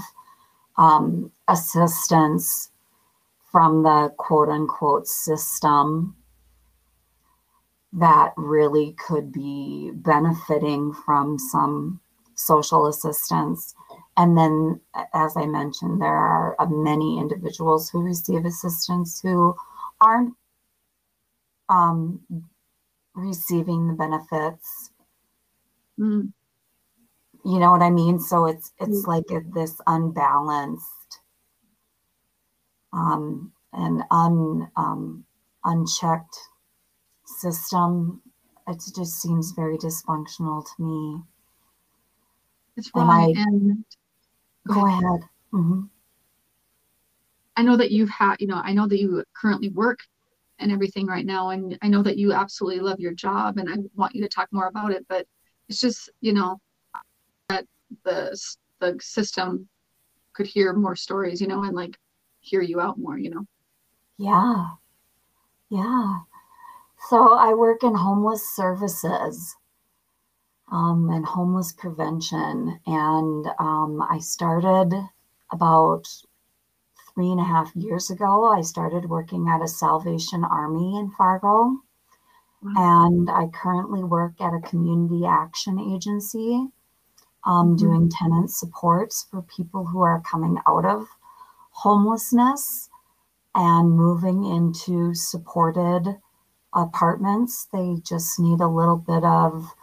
um, 0.78 1.32
assistance 1.48 2.72
from 3.52 3.84
the 3.84 4.14
quote 4.18 4.50
unquote 4.50 5.08
system 5.08 6.16
that 7.94 8.34
really 8.38 8.94
could 8.94 9.32
be 9.32 9.92
benefiting 9.94 10.94
from 10.94 11.38
some 11.38 12.00
social 12.46 12.88
assistance. 12.88 13.76
And 14.18 14.38
then, 14.38 14.82
as 15.14 15.38
I 15.38 15.46
mentioned, 15.46 16.02
there 16.02 16.10
are 16.10 16.56
uh, 16.60 16.66
many 16.68 17.18
individuals 17.20 17.90
who 17.90 18.02
receive 18.02 18.46
assistance 18.46 19.22
who 19.22 19.56
aren't 20.02 20.34
um, 21.70 22.22
receiving 23.16 23.88
the 23.88 23.94
benefits. 23.94 24.92
Mm. 26.00 26.34
You 27.46 27.60
know 27.60 27.72
what 27.72 27.82
I 27.82 27.90
mean? 27.90 28.20
So 28.20 28.46
it's 28.46 28.72
it's 28.80 29.06
Mm. 29.06 29.08
like 29.08 29.32
a, 29.32 29.42
this 29.54 29.80
unbalanced 29.88 31.20
um, 32.94 33.52
and 33.74 34.04
un 34.12 34.72
um, 34.76 35.26
unchecked 35.64 36.38
system. 37.26 38.22
It 38.68 38.82
just 38.96 39.22
seems 39.22 39.52
very 39.52 39.78
dysfunctional 39.78 40.66
to 40.66 40.84
me. 40.84 41.22
It's 42.82 42.90
And 42.96 43.08
wrong. 43.08 43.38
I- 43.38 43.42
and 43.42 43.86
Go 44.68 44.86
ahead. 44.86 45.30
Mhm. 45.54 45.90
I 47.56 47.62
know 47.64 47.78
that 47.78 47.92
you've 47.92 48.10
had, 48.10 48.38
you 48.40 48.48
know, 48.48 48.60
I 48.64 48.74
know 48.74 48.88
that 48.88 49.00
you 49.00 49.24
currently 49.34 49.70
work 49.70 50.00
and 50.58 50.72
everything 50.72 51.06
right 51.06 51.26
now, 51.26 51.50
and 51.50 51.78
I 51.84 51.88
know 51.90 52.02
that 52.02 52.18
you 52.18 52.34
absolutely 52.34 52.80
love 52.80 53.00
your 53.00 53.14
job, 53.14 53.58
and 53.58 53.70
I 53.70 53.78
want 53.96 54.16
you 54.16 54.22
to 54.24 54.28
talk 54.30 54.52
more 54.52 54.68
about 54.68 54.92
it. 54.92 55.06
But 55.08 55.28
it's 55.68 55.80
just, 55.80 56.10
you 56.22 56.34
know, 56.34 56.60
that 57.50 57.68
the 58.04 58.40
the 58.80 58.98
system 59.00 59.70
could 60.34 60.48
hear 60.48 60.74
more 60.74 60.96
stories, 60.96 61.40
you 61.40 61.48
know, 61.48 61.64
and 61.64 61.76
like 61.76 62.00
hear 62.40 62.62
you 62.62 62.82
out 62.82 62.98
more, 62.98 63.18
you 63.18 63.30
know. 63.30 63.46
Yeah. 64.18 64.72
Yeah. 65.70 66.22
So 67.10 67.34
I 67.34 67.54
work 67.54 67.84
in 67.84 67.94
homeless 67.94 68.56
services 68.56 69.56
um, 70.72 71.10
and 71.12 71.26
homeless 71.26 71.74
prevention. 71.74 72.80
And 72.88 73.48
um, 73.60 74.02
I 74.10 74.20
started 74.20 74.94
about 75.52 76.08
three 77.14 77.30
and 77.32 77.40
a 77.40 77.44
half 77.44 77.76
years 77.76 78.10
ago. 78.10 78.52
I 78.52 78.62
started 78.62 79.10
working 79.10 79.48
at 79.48 79.62
a 79.62 79.68
Salvation 79.68 80.44
Army 80.44 80.98
in 80.98 81.12
Fargo. 81.12 81.78
And 82.64 83.30
I 83.30 83.48
currently 83.48 84.04
work 84.04 84.42
at 84.42 84.54
a 84.54 84.60
community 84.62 85.26
action 85.26 85.80
agency 85.80 86.70
um, 87.46 87.76
Mhm. 87.76 87.78
doing 87.78 88.10
tenant 88.10 88.52
supports 88.52 89.24
for 89.32 89.42
people 89.44 89.86
who 89.86 90.02
are 90.02 90.22
coming 90.22 90.60
out 90.68 90.86
of 90.86 91.08
homelessness 91.72 92.90
and 93.56 93.92
moving 93.92 94.44
into 94.46 95.14
supported 95.16 96.20
apartments. 96.74 97.66
They 97.74 97.98
just 98.04 98.40
need 98.40 98.62
a 98.62 98.68
little 98.68 98.98
bit 98.98 99.24
of 99.24 99.76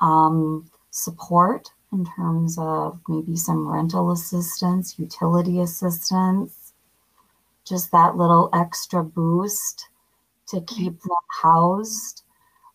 um, 0.00 0.70
support 0.90 1.70
in 1.92 2.06
terms 2.16 2.56
of 2.58 3.00
maybe 3.08 3.36
some 3.36 3.66
rental 3.66 4.12
assistance, 4.12 4.98
utility 4.98 5.60
assistance, 5.60 6.72
just 7.64 7.90
that 7.92 8.16
little 8.16 8.48
extra 8.52 9.02
boost 9.02 9.88
to 10.48 10.60
keep 10.62 11.00
them 11.00 11.10
housed 11.42 12.22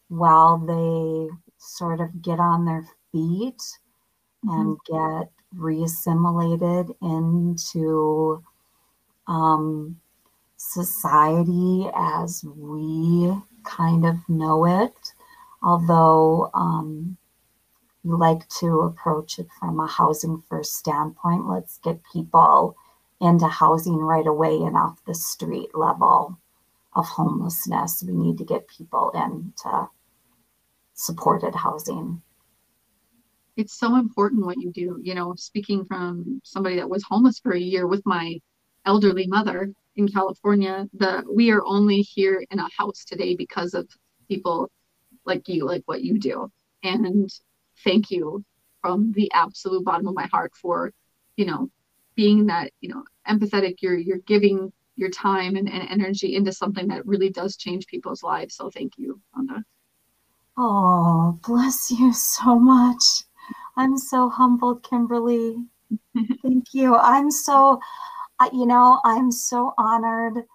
while 0.10 0.58
they 0.58 1.30
sort 1.58 2.00
of 2.00 2.22
get 2.22 2.40
on 2.40 2.66
their 2.66 2.86
feet 3.12 3.62
and 4.44 4.78
get 4.86 5.32
reassimilated 5.58 6.94
into 7.02 8.44
um, 9.28 10.00
society 10.58 11.90
as 11.96 12.44
we 12.58 13.34
kind 13.64 14.06
of 14.06 14.18
know 14.30 14.66
it. 14.66 15.05
Although 15.66 16.52
um, 16.54 17.18
we 18.04 18.16
like 18.16 18.48
to 18.60 18.82
approach 18.82 19.40
it 19.40 19.48
from 19.60 19.80
a 19.80 19.88
housing 19.88 20.44
first 20.48 20.76
standpoint, 20.76 21.48
let's 21.48 21.80
get 21.80 22.00
people 22.14 22.78
into 23.20 23.48
housing 23.48 23.98
right 23.98 24.28
away 24.28 24.58
and 24.58 24.78
off 24.78 25.04
the 25.08 25.16
street 25.16 25.70
level 25.74 26.38
of 26.96 27.08
homelessness. 27.08 28.04
We 28.08 28.14
need 28.14 28.38
to 28.38 28.46
get 28.46 28.68
people 28.68 29.12
into 29.16 29.90
supported 30.94 31.56
housing. 31.56 32.22
it's 33.58 33.74
so 33.74 33.96
important 33.96 34.46
what 34.46 34.58
you 34.60 34.72
do. 34.72 35.00
You 35.02 35.16
know, 35.16 35.34
speaking 35.36 35.86
from 35.86 36.42
somebody 36.44 36.76
that 36.76 36.90
was 36.90 37.04
homeless 37.04 37.40
for 37.40 37.54
a 37.54 37.60
year 37.60 37.88
with 37.88 38.06
my 38.06 38.40
elderly 38.86 39.28
mother 39.28 39.72
in 39.96 40.08
California, 40.10 40.88
the 40.94 41.24
we 41.34 41.52
are 41.52 41.66
only 41.66 42.02
here 42.02 42.44
in 42.52 42.60
a 42.60 42.70
house 42.78 43.04
today 43.06 43.36
because 43.36 43.74
of 43.74 43.88
people 44.28 44.70
like 45.26 45.48
you, 45.48 45.66
like 45.66 45.84
what 45.86 46.02
you 46.02 46.20
do. 46.20 46.52
And 46.84 47.30
thank 47.84 48.12
you 48.12 48.44
from 48.82 49.12
the 49.14 49.32
absolute 49.34 49.84
bottom 49.84 50.08
of 50.08 50.16
my 50.16 50.28
heart 50.28 50.54
for, 50.56 50.94
you 51.38 51.46
know, 51.46 51.70
being 52.16 52.46
that, 52.48 52.72
you 52.82 52.90
know, 52.90 53.04
empathetic. 53.28 53.82
You're 53.82 53.98
you're 53.98 54.20
giving 54.20 54.72
your 54.96 55.10
time 55.10 55.56
and, 55.56 55.70
and 55.70 55.90
energy 55.90 56.36
into 56.36 56.52
something 56.52 56.88
that 56.88 57.06
really 57.06 57.30
does 57.30 57.58
change 57.58 57.88
people's 57.88 58.24
lives. 58.24 58.56
So 58.56 58.70
thank 58.70 58.94
you, 58.98 59.20
Rhonda. 59.36 59.64
Oh, 60.58 61.38
bless 61.46 61.92
you 61.92 62.14
so 62.14 62.58
much. 62.58 63.24
I'm 63.76 63.98
so 63.98 64.30
humbled, 64.30 64.84
Kimberly. 64.84 65.66
Thank 66.42 66.74
you. 66.74 66.96
I'm 66.96 67.30
so, 67.30 67.82
you 68.54 68.66
know, 68.66 69.02
I'm 69.04 69.32
so 69.32 69.74
honored 69.78 70.46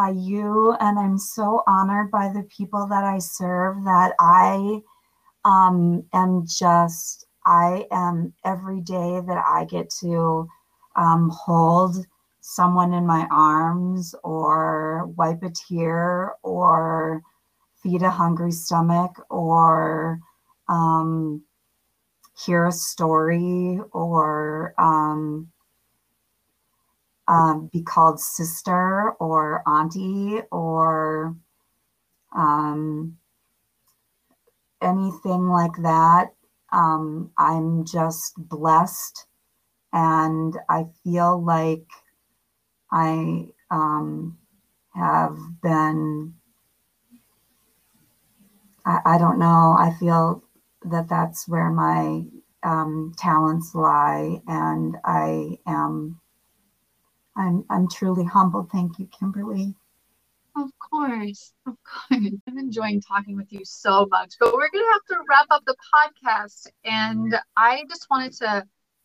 by 0.00 0.08
you, 0.08 0.74
and 0.80 0.98
I'm 0.98 1.18
so 1.18 1.62
honored 1.66 2.10
by 2.10 2.32
the 2.32 2.44
people 2.44 2.86
that 2.86 3.04
I 3.04 3.18
serve 3.18 3.84
that 3.84 4.14
I 4.18 4.80
um, 5.44 6.06
am 6.14 6.46
just, 6.46 7.26
I 7.44 7.86
am 7.92 8.32
every 8.42 8.80
day 8.80 9.20
that 9.20 9.44
I 9.46 9.66
get 9.66 9.90
to 10.00 10.48
um, 10.96 11.28
hold 11.28 12.06
someone 12.40 12.94
in 12.94 13.06
my 13.06 13.28
arms 13.30 14.14
or 14.24 15.12
wipe 15.18 15.42
a 15.42 15.50
tear 15.50 16.32
or 16.42 17.20
feed 17.82 18.00
a 18.00 18.08
hungry 18.08 18.52
stomach 18.52 19.22
or 19.28 20.18
um, 20.70 21.42
hear 22.42 22.68
a 22.68 22.72
story 22.72 23.78
or 23.92 24.72
um, 24.78 25.46
um, 27.30 27.70
be 27.72 27.82
called 27.82 28.20
sister 28.20 29.12
or 29.20 29.62
auntie 29.68 30.42
or 30.52 31.36
um, 32.36 33.16
anything 34.82 35.48
like 35.48 35.76
that. 35.82 36.34
Um, 36.72 37.30
I'm 37.38 37.84
just 37.84 38.34
blessed 38.36 39.26
and 39.92 40.56
I 40.68 40.86
feel 41.04 41.44
like 41.44 41.86
I 42.92 43.48
um, 43.70 44.38
have 44.94 45.36
been 45.62 46.34
I, 48.86 49.00
I 49.04 49.18
don't 49.18 49.38
know. 49.38 49.76
I 49.78 49.92
feel 49.98 50.42
that 50.84 51.08
that's 51.08 51.48
where 51.48 51.70
my 51.70 52.24
um, 52.62 53.12
talents 53.18 53.74
lie, 53.74 54.40
and 54.46 54.96
I 55.04 55.58
am. 55.66 56.19
I'm 57.36 57.64
I'm 57.70 57.88
truly 57.88 58.24
humbled. 58.24 58.70
Thank 58.70 58.98
you, 58.98 59.08
Kimberly. 59.18 59.74
Of 60.56 60.70
course, 60.78 61.52
of 61.66 61.76
course. 61.84 62.34
I'm 62.48 62.58
enjoying 62.58 63.00
talking 63.00 63.36
with 63.36 63.52
you 63.52 63.60
so 63.64 64.06
much, 64.10 64.34
but 64.40 64.52
we're 64.52 64.70
going 64.70 64.84
to 64.84 64.92
have 64.92 65.18
to 65.18 65.24
wrap 65.28 65.46
up 65.50 65.64
the 65.64 65.76
podcast. 65.94 66.66
And 66.84 67.36
I 67.56 67.84
just 67.88 68.08
wanted 68.10 68.32
to 68.38 68.64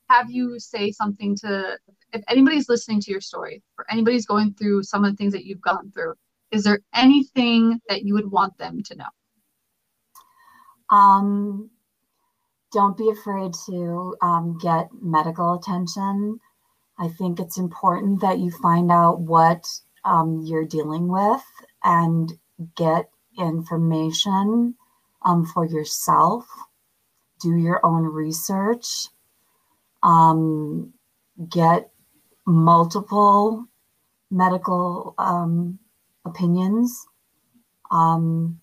have 0.09 0.29
you 0.29 0.59
say 0.59 0.91
something 0.91 1.35
to, 1.37 1.77
if 2.13 2.21
anybody's 2.27 2.69
listening 2.69 3.01
to 3.01 3.11
your 3.11 3.21
story 3.21 3.63
or 3.77 3.85
anybody's 3.89 4.25
going 4.25 4.53
through 4.53 4.83
some 4.83 5.03
of 5.03 5.11
the 5.11 5.17
things 5.17 5.33
that 5.33 5.45
you've 5.45 5.61
gone 5.61 5.91
through, 5.91 6.13
is 6.51 6.63
there 6.63 6.79
anything 6.93 7.79
that 7.89 8.03
you 8.03 8.13
would 8.13 8.29
want 8.29 8.57
them 8.57 8.83
to 8.83 8.95
know? 8.95 10.95
Um, 10.95 11.69
don't 12.71 12.97
be 12.97 13.09
afraid 13.09 13.53
to 13.67 14.15
um, 14.21 14.57
get 14.61 14.89
medical 15.01 15.55
attention. 15.55 16.39
I 16.97 17.09
think 17.09 17.39
it's 17.39 17.57
important 17.57 18.21
that 18.21 18.39
you 18.39 18.51
find 18.51 18.91
out 18.91 19.19
what 19.19 19.65
um, 20.05 20.41
you're 20.45 20.65
dealing 20.65 21.07
with 21.07 21.43
and 21.83 22.31
get 22.75 23.09
information 23.37 24.75
um, 25.23 25.45
for 25.45 25.65
yourself. 25.65 26.45
Do 27.41 27.55
your 27.55 27.85
own 27.85 28.03
research. 28.03 29.07
Um, 30.03 30.93
get 31.49 31.91
multiple 32.45 33.65
medical 34.31 35.15
um, 35.17 35.79
opinions. 36.23 37.05
Um, 37.91 38.61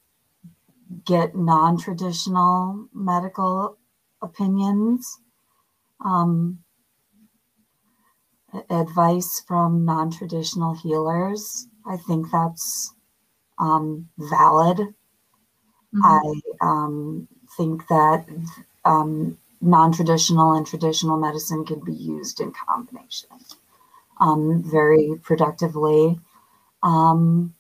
get 1.05 1.35
non 1.35 1.79
traditional 1.79 2.89
medical 2.95 3.79
opinions. 4.23 5.21
Um, 6.05 6.61
advice 8.71 9.43
from 9.47 9.85
non-traditional 9.85 10.75
healers. 10.75 11.67
I 11.87 11.97
think 11.97 12.31
that's 12.31 12.95
um, 13.59 14.09
valid. 14.19 14.95
Mhm. 15.95 16.03
I 16.05 16.67
um, 16.67 17.29
think 17.57 17.87
that 17.89 18.27
um, 18.85 19.39
non-traditional 19.61 20.55
and 20.55 20.67
traditional 20.67 21.19
medicine 21.19 21.65
can 21.65 21.81
be 21.81 21.93
used 21.93 22.41
in 22.41 22.53
combination 22.53 23.29
um, 24.21 24.63
very 24.63 25.19
productively. 25.23 26.19
Um, 26.83 27.55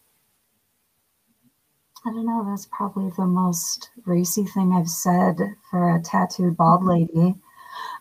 I 2.04 2.10
don't 2.10 2.26
know. 2.26 2.44
That's 2.48 2.66
probably 2.66 3.10
the 3.16 3.26
most 3.26 3.90
racy 4.06 4.44
thing 4.44 4.72
I've 4.72 4.88
said 4.88 5.36
for 5.70 5.94
a 5.96 6.02
tattooed 6.02 6.56
bald 6.56 6.84
lady. 6.84 7.34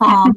Um, 0.02 0.36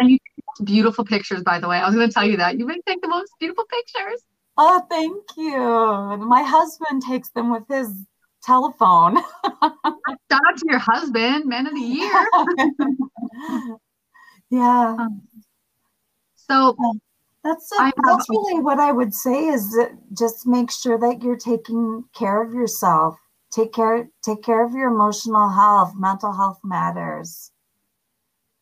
you 0.00 0.18
beautiful 0.64 1.04
pictures, 1.04 1.42
by 1.42 1.58
the 1.58 1.68
way. 1.68 1.78
I 1.78 1.86
was 1.86 1.94
going 1.94 2.08
to 2.08 2.12
tell 2.14 2.26
you 2.26 2.36
that. 2.38 2.58
You 2.58 2.68
take 2.86 3.00
the 3.02 3.08
most 3.08 3.32
beautiful 3.40 3.64
pictures. 3.64 4.22
oh, 4.58 4.82
thank 4.90 5.22
you. 5.36 5.58
My 6.26 6.42
husband 6.42 7.02
takes 7.02 7.28
them 7.30 7.50
with 7.52 7.64
his 7.68 7.92
telephone. 8.42 9.16
Shout 9.62 10.40
out 10.48 10.56
to 10.56 10.66
your 10.68 10.78
husband, 10.78 11.46
man 11.46 11.66
of 11.66 11.74
the 11.74 11.80
year. 11.80 12.26
yeah. 14.50 14.96
Um, 14.98 15.22
so 16.36 16.76
That's 17.44 17.70
I 17.78 17.88
it. 17.88 17.94
have- 17.96 18.18
that's 18.18 18.30
really 18.30 18.60
what 18.62 18.78
I 18.78 18.92
would 18.92 19.14
say 19.14 19.46
is 19.48 19.72
that 19.72 19.90
just 20.12 20.46
make 20.46 20.70
sure 20.70 20.98
that 20.98 21.22
you're 21.22 21.36
taking 21.36 22.04
care 22.14 22.42
of 22.42 22.54
yourself. 22.54 23.16
Take 23.50 23.72
care 23.72 24.08
take 24.22 24.42
care 24.42 24.64
of 24.64 24.72
your 24.72 24.88
emotional 24.90 25.48
health. 25.48 25.94
Mental 25.96 26.32
health 26.32 26.60
matters. 26.64 27.50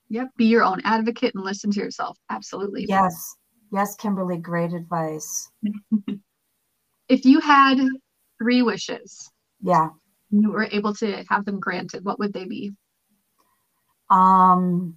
Yep, 0.08 0.28
be 0.36 0.46
your 0.46 0.62
own 0.62 0.80
advocate 0.84 1.34
and 1.34 1.44
listen 1.44 1.70
to 1.72 1.80
yourself. 1.80 2.18
Absolutely. 2.30 2.84
Yes. 2.88 3.36
Yes, 3.72 3.96
Kimberly, 3.96 4.36
great 4.38 4.72
advice. 4.72 5.50
If 7.06 7.26
you 7.26 7.38
had 7.40 7.76
three 8.38 8.62
wishes, 8.62 9.30
Yeah. 9.60 9.90
and 10.32 10.42
you 10.42 10.50
were 10.50 10.68
able 10.72 10.94
to 10.94 11.22
have 11.28 11.44
them 11.44 11.60
granted, 11.60 12.02
what 12.02 12.18
would 12.18 12.32
they 12.32 12.46
be? 12.46 12.72
Um 14.08 14.96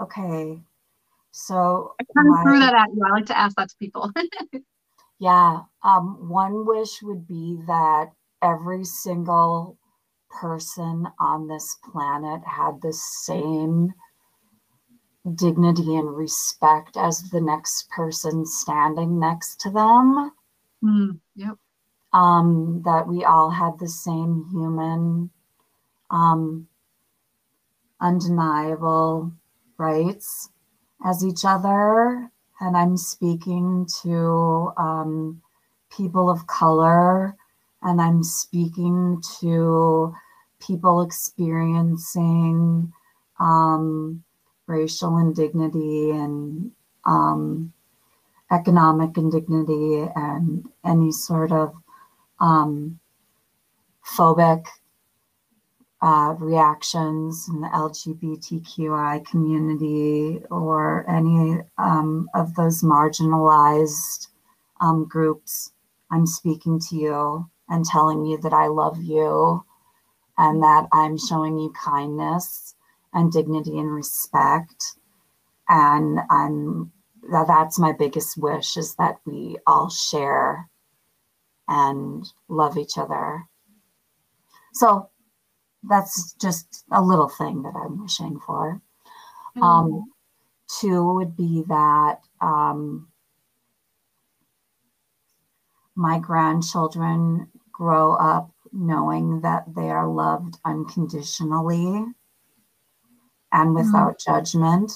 okay. 0.00 0.62
So 1.30 1.94
I 2.00 2.04
kind 2.16 2.28
of 2.34 2.42
threw 2.42 2.58
that 2.60 2.74
at 2.74 2.88
you. 2.94 3.02
I 3.06 3.10
like 3.10 3.26
to 3.26 3.38
ask 3.38 3.54
that 3.56 3.68
to 3.68 3.76
people. 3.78 4.10
Yeah, 5.20 5.60
um, 5.82 6.28
one 6.28 6.66
wish 6.66 7.00
would 7.02 7.26
be 7.26 7.60
that 7.66 8.10
every 8.42 8.84
single 8.84 9.78
person 10.40 11.06
on 11.18 11.48
this 11.48 11.76
planet 11.90 12.42
had 12.46 12.80
the 12.82 12.92
same 12.92 13.92
dignity 15.34 15.96
and 15.96 16.14
respect 16.16 16.96
as 16.96 17.30
the 17.30 17.40
next 17.40 17.88
person 17.90 18.44
standing 18.44 19.18
next 19.18 19.60
to 19.60 19.70
them. 19.70 20.32
Hmm, 20.82 21.10
yep. 21.34 21.56
Um, 22.12 22.82
that 22.84 23.08
we 23.08 23.24
all 23.24 23.50
had 23.50 23.78
the 23.78 23.88
same 23.88 24.46
human, 24.52 25.30
um, 26.10 26.68
undeniable 28.00 29.32
rights 29.78 30.50
as 31.04 31.24
each 31.24 31.44
other. 31.44 32.30
And 32.60 32.76
I'm 32.76 32.96
speaking 32.96 33.86
to 34.02 34.72
um, 34.76 35.42
people 35.90 36.30
of 36.30 36.46
color, 36.46 37.36
and 37.82 38.00
I'm 38.00 38.22
speaking 38.22 39.20
to 39.40 40.14
people 40.66 41.02
experiencing 41.02 42.92
um, 43.40 44.22
racial 44.66 45.18
indignity 45.18 46.10
and 46.10 46.70
um, 47.04 47.72
economic 48.50 49.16
indignity 49.16 50.08
and 50.14 50.66
any 50.84 51.10
sort 51.10 51.52
of 51.52 51.74
um, 52.40 52.98
phobic 54.16 54.64
uh, 56.02 56.34
reactions 56.38 57.48
in 57.48 57.62
the 57.62 57.68
LGBTQI 57.68 59.24
community 59.26 60.42
or 60.50 61.08
any 61.08 61.60
um, 61.78 62.28
of 62.34 62.54
those 62.54 62.82
marginalized 62.82 64.28
um, 64.80 65.06
groups. 65.08 65.72
I'm 66.10 66.26
speaking 66.26 66.78
to 66.90 66.96
you 66.96 67.50
and 67.68 67.84
telling 67.84 68.26
you 68.26 68.36
that 68.42 68.52
I 68.52 68.66
love 68.66 69.02
you 69.02 69.64
and 70.38 70.62
that 70.62 70.86
I'm 70.92 71.16
showing 71.18 71.58
you 71.58 71.72
kindness 71.72 72.74
and 73.12 73.32
dignity 73.32 73.78
and 73.78 73.92
respect. 73.92 74.84
And 75.68 76.20
I'm 76.30 76.92
that 77.30 77.46
that's 77.46 77.78
my 77.78 77.92
biggest 77.92 78.36
wish 78.36 78.76
is 78.76 78.94
that 78.96 79.16
we 79.24 79.56
all 79.66 79.88
share 79.88 80.68
and 81.68 82.26
love 82.48 82.76
each 82.76 82.98
other. 82.98 83.44
So 84.74 85.08
that's 85.88 86.34
just 86.34 86.84
a 86.90 87.00
little 87.00 87.28
thing 87.28 87.62
that 87.62 87.74
I'm 87.74 88.02
wishing 88.02 88.38
for. 88.40 88.82
Um, 89.62 90.04
two 90.80 91.14
would 91.14 91.36
be 91.36 91.64
that 91.68 92.20
um, 92.40 93.08
my 95.94 96.18
grandchildren 96.18 97.48
grow 97.72 98.14
up 98.14 98.50
knowing 98.74 99.40
that 99.42 99.64
they 99.74 99.88
are 99.88 100.08
loved 100.08 100.58
unconditionally 100.64 102.04
and 103.52 103.74
without 103.74 104.18
judgment, 104.18 104.90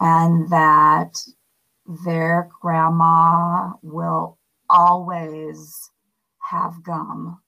and 0.00 0.50
that 0.50 1.16
their 2.04 2.50
grandma 2.60 3.72
will 3.82 4.36
always 4.68 5.90
have 6.38 6.82
gum. 6.82 7.40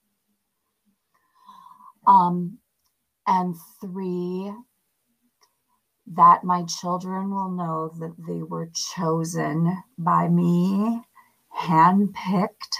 Um, 2.07 2.59
and 3.27 3.57
three, 3.81 4.53
that 6.07 6.45
my 6.45 6.65
children 6.65 7.31
will 7.31 7.51
know 7.51 7.93
that 7.99 8.15
they 8.27 8.43
were 8.43 8.71
chosen 8.95 9.83
by 9.99 10.29
me, 10.29 11.01
handpicked, 11.57 12.77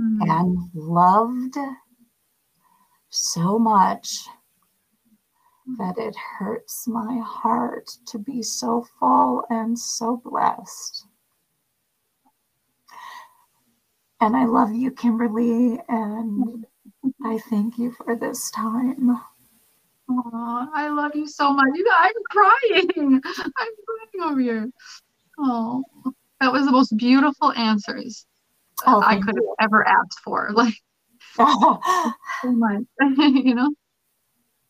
Hmm. 0.00 0.22
and 0.22 0.58
loved 0.72 1.58
so 3.10 3.58
much 3.58 4.24
that 5.76 5.98
it 5.98 6.16
hurts 6.16 6.88
my 6.88 7.18
heart 7.18 7.90
to 8.06 8.18
be 8.18 8.42
so 8.42 8.86
full 8.98 9.44
and 9.50 9.78
so 9.78 10.16
blessed. 10.24 11.04
And 14.22 14.34
I 14.34 14.46
love 14.46 14.72
you, 14.72 14.90
Kimberly, 14.90 15.78
and 15.90 16.64
I 17.26 17.36
thank 17.50 17.76
you 17.76 17.92
for 17.92 18.16
this 18.16 18.50
time. 18.52 19.20
I 20.08 20.88
love 20.88 21.14
you 21.14 21.26
so 21.26 21.52
much. 21.52 21.68
You 21.74 21.92
I'm 21.94 22.12
crying. 22.30 23.20
I'm 23.26 23.72
crying 23.86 24.30
over 24.30 24.40
here. 24.40 24.70
Oh, 25.38 25.84
that 26.40 26.50
was 26.50 26.64
the 26.64 26.72
most 26.72 26.96
beautiful 26.96 27.52
answers 27.52 28.24
Oh, 28.86 29.02
I 29.02 29.20
could 29.20 29.36
have 29.36 29.54
ever 29.60 29.86
asked 29.86 30.20
for. 30.24 30.50
Like 30.60 30.74
so 31.36 32.12
much, 32.44 32.82
you 33.18 33.54
know. 33.54 33.70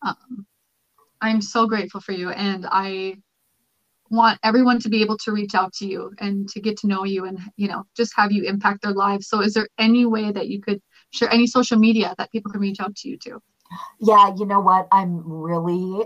Um, 0.02 0.46
I'm 1.20 1.40
so 1.40 1.66
grateful 1.66 2.00
for 2.00 2.12
you, 2.12 2.30
and 2.30 2.66
I 2.70 3.16
want 4.10 4.38
everyone 4.42 4.80
to 4.80 4.88
be 4.88 5.02
able 5.02 5.16
to 5.18 5.32
reach 5.32 5.54
out 5.54 5.72
to 5.74 5.86
you 5.86 6.12
and 6.18 6.48
to 6.50 6.60
get 6.60 6.76
to 6.78 6.86
know 6.86 7.04
you, 7.04 7.24
and 7.24 7.38
you 7.56 7.68
know, 7.68 7.84
just 7.96 8.12
have 8.16 8.32
you 8.32 8.44
impact 8.44 8.82
their 8.82 8.92
lives. 8.92 9.28
So, 9.28 9.40
is 9.40 9.54
there 9.54 9.68
any 9.78 10.04
way 10.06 10.32
that 10.32 10.48
you 10.48 10.60
could 10.60 10.80
share 11.12 11.32
any 11.32 11.46
social 11.46 11.78
media 11.78 12.14
that 12.18 12.30
people 12.32 12.50
can 12.50 12.60
reach 12.60 12.80
out 12.80 12.94
to 12.96 13.08
you 13.08 13.16
to? 13.18 13.40
Yeah, 14.00 14.34
you 14.36 14.46
know 14.46 14.60
what? 14.60 14.88
I'm 14.90 15.22
really 15.24 16.04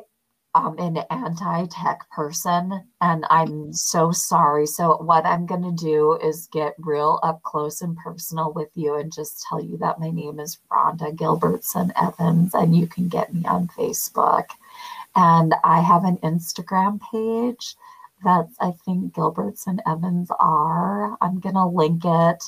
um, 0.55 0.77
an 0.79 0.99
anti-tech 1.11 2.09
person, 2.11 2.85
and 3.01 3.27
I'm 3.31 3.73
so 3.73 4.13
sorry. 4.13 4.67
So 4.67 4.97
what 4.99 5.27
I'm 5.27 5.47
gonna 5.47 5.73
do 5.73 6.17
is 6.23 6.49
get 6.53 6.75
real 6.79 7.19
up 7.23 7.43
close 7.43 7.81
and 7.83 7.97
personal 7.97 8.53
with 8.53 8.71
you, 8.75 8.95
and 8.95 9.13
just 9.13 9.45
tell 9.49 9.61
you 9.61 9.77
that 9.79 9.99
my 9.99 10.11
name 10.11 10.39
is 10.39 10.59
Rhonda 10.71 11.15
Gilbertson 11.17 11.91
Evans, 12.01 12.55
and 12.55 12.77
you 12.77 12.87
can 12.87 13.09
get 13.09 13.35
me 13.35 13.45
on 13.47 13.69
Facebook. 13.69 14.47
And 15.17 15.55
I 15.65 15.81
have 15.81 16.05
an 16.05 16.19
Instagram 16.19 17.01
page 17.13 17.77
that's 18.25 18.55
I 18.61 18.73
think 18.85 19.13
Gilbertson 19.13 19.79
Evans 19.87 20.31
R. 20.39 21.17
I'm 21.21 21.41
gonna 21.41 21.69
link 21.69 22.03
it, 22.05 22.45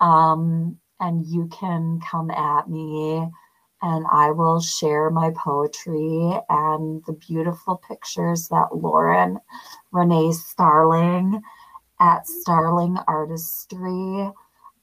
um, 0.00 0.78
and 1.00 1.26
you 1.26 1.48
can 1.48 2.00
come 2.00 2.30
at 2.30 2.68
me 2.68 3.26
and 3.84 4.06
I 4.10 4.30
will 4.30 4.62
share 4.62 5.10
my 5.10 5.30
poetry 5.36 6.32
and 6.48 7.04
the 7.06 7.12
beautiful 7.12 7.76
pictures 7.86 8.48
that 8.48 8.74
Lauren 8.74 9.38
Renee 9.92 10.32
Starling 10.32 11.42
at 12.00 12.26
Starling 12.26 12.96
Artistry 13.06 14.32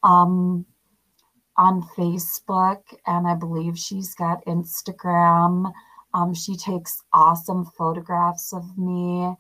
um, 0.04 0.68
on 1.58 1.82
Facebook, 1.97 2.84
and 3.08 3.28
I 3.28 3.34
believe 3.34 3.76
she's 3.76 4.14
got 4.14 4.45
Instagram. 4.45 5.72
Um, 6.14 6.36
she 6.36 6.56
takes 6.56 7.02
awesome 7.12 7.66
photographs 7.66 8.54
of 8.54 8.78
me. 8.78 9.34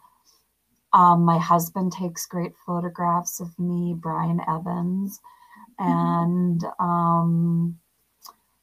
Um, 0.91 1.21
my 1.23 1.37
husband 1.37 1.91
takes 1.91 2.25
great 2.25 2.53
photographs 2.65 3.39
of 3.39 3.57
me, 3.59 3.93
Brian 3.95 4.41
Evans, 4.49 5.19
and 5.77 6.63
um, 6.79 7.77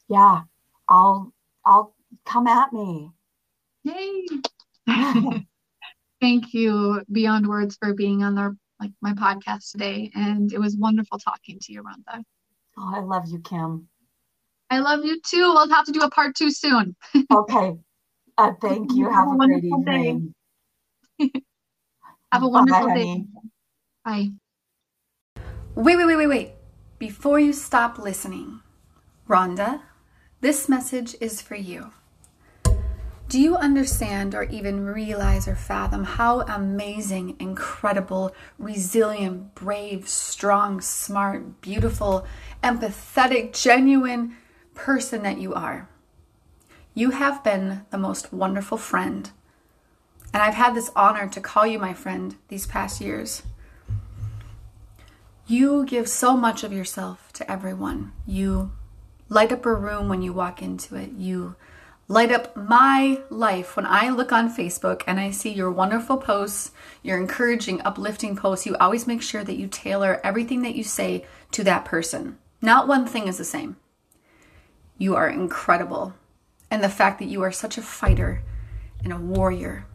yeah, 0.09 0.43
I'll 0.89 1.33
I'll 1.65 1.95
come 2.25 2.47
at 2.47 2.73
me. 2.73 3.11
Yay! 3.85 4.27
Thank 6.21 6.53
you, 6.53 7.03
Beyond 7.13 7.47
Words, 7.47 7.77
for 7.81 7.95
being 7.95 8.23
on 8.23 8.39
our 8.39 8.57
like 8.81 8.93
my 9.01 9.13
podcast 9.13 9.73
today. 9.73 10.11
And 10.15 10.53
it 10.53 10.59
was 10.59 10.77
wonderful 10.77 11.19
talking 11.19 11.59
to 11.63 11.73
you, 11.73 11.83
Rhonda. 11.83 12.23
Oh, 12.77 12.93
I 12.95 13.01
love 13.01 13.29
you, 13.29 13.41
Kim. 13.41 13.89
I 14.71 14.81
love 14.81 15.05
you 15.05 15.21
too. 15.21 15.39
We'll 15.39 15.69
have 15.69 15.87
to 15.87 15.93
do 15.93 16.01
a 16.01 16.11
part 16.11 16.35
two 16.35 16.51
soon. 16.51 16.95
okay. 17.33 17.77
Uh, 18.37 18.53
thank 18.61 18.93
you. 18.95 19.05
Have, 19.05 19.29
have 19.29 19.41
a, 19.41 19.45
a 19.45 19.47
great 19.47 19.65
evening. 19.65 20.35
have 22.33 22.43
a 22.43 22.49
wonderful 22.49 22.89
Bye, 22.89 22.95
day. 22.95 23.07
Honey. 23.07 23.27
Bye. 24.05 24.29
Wait, 25.75 25.97
wait, 25.97 26.07
wait, 26.07 26.17
wait, 26.17 26.27
wait. 26.27 26.53
Before 26.99 27.41
you 27.41 27.53
stop 27.53 27.99
listening, 27.99 28.61
Rhonda, 29.29 29.81
this 30.41 30.69
message 30.69 31.17
is 31.21 31.43
for 31.43 31.57
you. 31.57 31.91
Do 33.29 33.39
you 33.39 33.57
understand 33.57 34.35
or 34.35 34.45
even 34.45 34.87
realize 34.87 35.47
or 35.47 35.55
fathom 35.55 36.05
how 36.05 36.41
amazing, 36.43 37.37
incredible, 37.39 38.35
resilient, 38.59 39.55
brave, 39.55 40.09
strong, 40.09 40.81
smart, 40.81 41.61
beautiful, 41.61 42.27
empathetic, 42.65 43.61
genuine 43.61 44.37
person 44.75 45.23
that 45.25 45.39
you 45.39 45.53
are? 45.53 45.89
You 46.95 47.11
have 47.11 47.45
been 47.45 47.83
the 47.91 47.99
most 47.99 48.33
wonderful 48.33 48.79
friend. 48.79 49.31
And 50.33 50.43
I've 50.43 50.55
had 50.55 50.75
this 50.75 50.91
honor 50.97 51.29
to 51.29 51.41
call 51.41 51.67
you 51.67 51.79
my 51.79 51.93
friend 51.93 52.37
these 52.49 52.67
past 52.67 53.01
years. 53.01 53.43
You 55.47 55.85
give 55.85 56.09
so 56.09 56.37
much 56.37 56.65
of 56.65 56.73
yourself 56.73 57.31
to 57.35 57.51
everyone. 57.51 58.13
You 58.27 58.73
light 59.29 59.53
up 59.53 59.67
a 59.67 59.75
room 59.75 60.09
when 60.09 60.23
you 60.23 60.33
walk 60.33 60.63
into 60.63 60.97
it. 60.97 61.13
You 61.13 61.57
light 62.07 62.33
up 62.33 62.57
my 62.57 63.21
life 63.29 63.77
when 63.77 63.87
I 63.87 64.09
look 64.09 64.33
on 64.33 64.55
Facebook 64.55 65.03
and 65.07 65.21
I 65.21 65.31
see 65.31 65.51
your 65.51 65.71
wonderful 65.71 66.17
posts, 66.17 66.71
your 67.03 67.19
encouraging, 67.19 67.83
uplifting 67.83 68.35
posts. 68.37 68.67
You 68.67 68.77
always 68.77 69.07
make 69.07 69.23
sure 69.23 69.45
that 69.45 69.57
you 69.59 69.69
tailor 69.69 70.21
everything 70.25 70.63
that 70.63 70.75
you 70.75 70.85
say 70.85 71.27
to 71.53 71.63
that 71.65 71.85
person. 71.85 72.39
Not 72.63 72.89
one 72.89 73.07
thing 73.07 73.29
is 73.29 73.39
the 73.39 73.45
same. 73.45 73.77
You 74.97 75.15
are 75.15 75.29
incredible. 75.29 76.15
And 76.71 76.83
the 76.83 76.89
fact 76.89 77.19
that 77.19 77.29
you 77.29 77.43
are 77.43 77.53
such 77.53 77.79
a 77.79 77.83
fighter 77.83 78.43
and 79.03 79.13
a 79.13 79.17
warrior, 79.17 79.87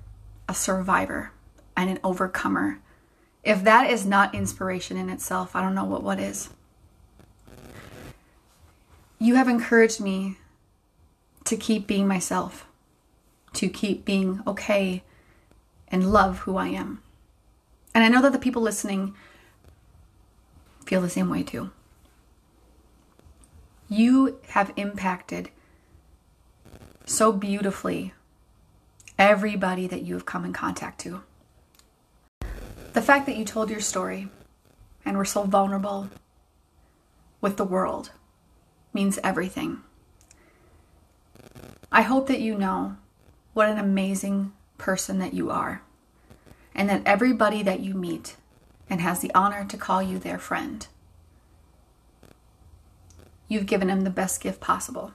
a 0.48 0.54
survivor, 0.54 1.32
and 1.76 1.90
an 1.90 2.00
overcomer. 2.04 2.80
If 3.44 3.64
that 3.64 3.90
is 3.90 4.06
not 4.06 4.34
inspiration 4.34 4.98
in 4.98 5.10
itself, 5.10 5.56
I 5.56 5.62
don't 5.62 5.76
know 5.76 5.84
what 5.84 6.04
what 6.04 6.20
is. 6.20 6.50
You 9.24 9.36
have 9.36 9.48
encouraged 9.48 10.02
me 10.02 10.36
to 11.46 11.56
keep 11.56 11.88
being 11.88 12.10
myself, 12.10 12.68
to 13.54 13.70
keep 13.70 14.04
being 14.04 14.42
okay 14.46 15.02
and 15.88 16.12
love 16.12 16.40
who 16.40 16.58
I 16.58 16.68
am. 16.68 17.02
And 17.96 18.04
I 18.04 18.10
know 18.10 18.22
that 18.22 18.34
the 18.34 18.38
people 18.38 18.62
listening 18.62 19.16
feel 20.86 21.00
the 21.00 21.10
same 21.10 21.30
way 21.30 21.42
too. 21.42 21.72
You 23.88 24.42
have 24.50 24.74
impacted 24.76 25.52
so 27.06 27.32
beautifully 27.32 28.12
everybody 29.18 29.88
that 29.88 30.02
you 30.02 30.16
have 30.16 30.26
come 30.26 30.44
in 30.44 30.52
contact 30.52 31.00
to. 31.00 31.24
The 32.92 33.02
fact 33.02 33.26
that 33.28 33.38
you 33.38 33.46
told 33.46 33.70
your 33.70 33.80
story 33.80 34.28
and 35.06 35.16
were 35.16 35.24
so 35.24 35.44
vulnerable 35.44 36.10
with 37.40 37.56
the 37.56 37.64
world 37.64 38.12
means 38.94 39.20
everything. 39.24 39.82
I 41.92 42.02
hope 42.02 42.28
that 42.28 42.40
you 42.40 42.58
know 42.58 42.98
what 43.54 43.70
an 43.70 43.78
amazing 43.78 44.54
person 44.78 45.20
that 45.20 45.34
you 45.34 45.50
are, 45.50 45.82
and 46.74 46.90
that 46.90 47.04
everybody 47.06 47.62
that 47.64 47.80
you 47.82 47.94
meet 47.94 48.36
and 48.90 49.00
has 49.02 49.20
the 49.20 49.34
honor 49.34 49.66
to 49.66 49.78
call 49.78 50.02
you 50.02 50.20
their 50.20 50.40
friend, 50.40 50.88
you've 53.48 53.66
given 53.66 53.88
them 53.88 54.02
the 54.02 54.10
best 54.10 54.42
gift 54.42 54.60
possible. 54.60 55.14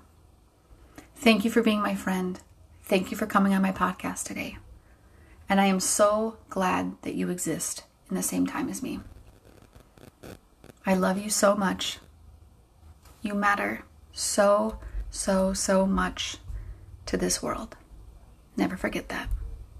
Thank 1.16 1.44
you 1.44 1.50
for 1.50 1.62
being 1.62 1.80
my 1.80 1.94
friend. 1.94 2.38
Thank 2.84 3.10
you 3.10 3.16
for 3.16 3.26
coming 3.26 3.52
on 3.52 3.62
my 3.62 3.72
podcast 3.72 4.24
today. 4.24 4.58
And 5.48 5.60
I 5.60 5.66
am 5.66 5.80
so 5.80 6.36
glad 6.48 6.94
that 7.02 7.14
you 7.14 7.28
exist 7.30 7.84
in 8.08 8.16
the 8.16 8.22
same 8.22 8.46
time 8.46 8.68
as 8.68 8.82
me. 8.82 9.00
I 10.86 10.94
love 10.94 11.18
you 11.18 11.28
so 11.28 11.54
much. 11.54 11.98
You 13.28 13.34
matter 13.34 13.84
so, 14.10 14.78
so, 15.10 15.52
so 15.52 15.84
much 15.84 16.38
to 17.04 17.18
this 17.18 17.42
world. 17.42 17.76
Never 18.56 18.74
forget 18.74 19.10
that. 19.10 19.28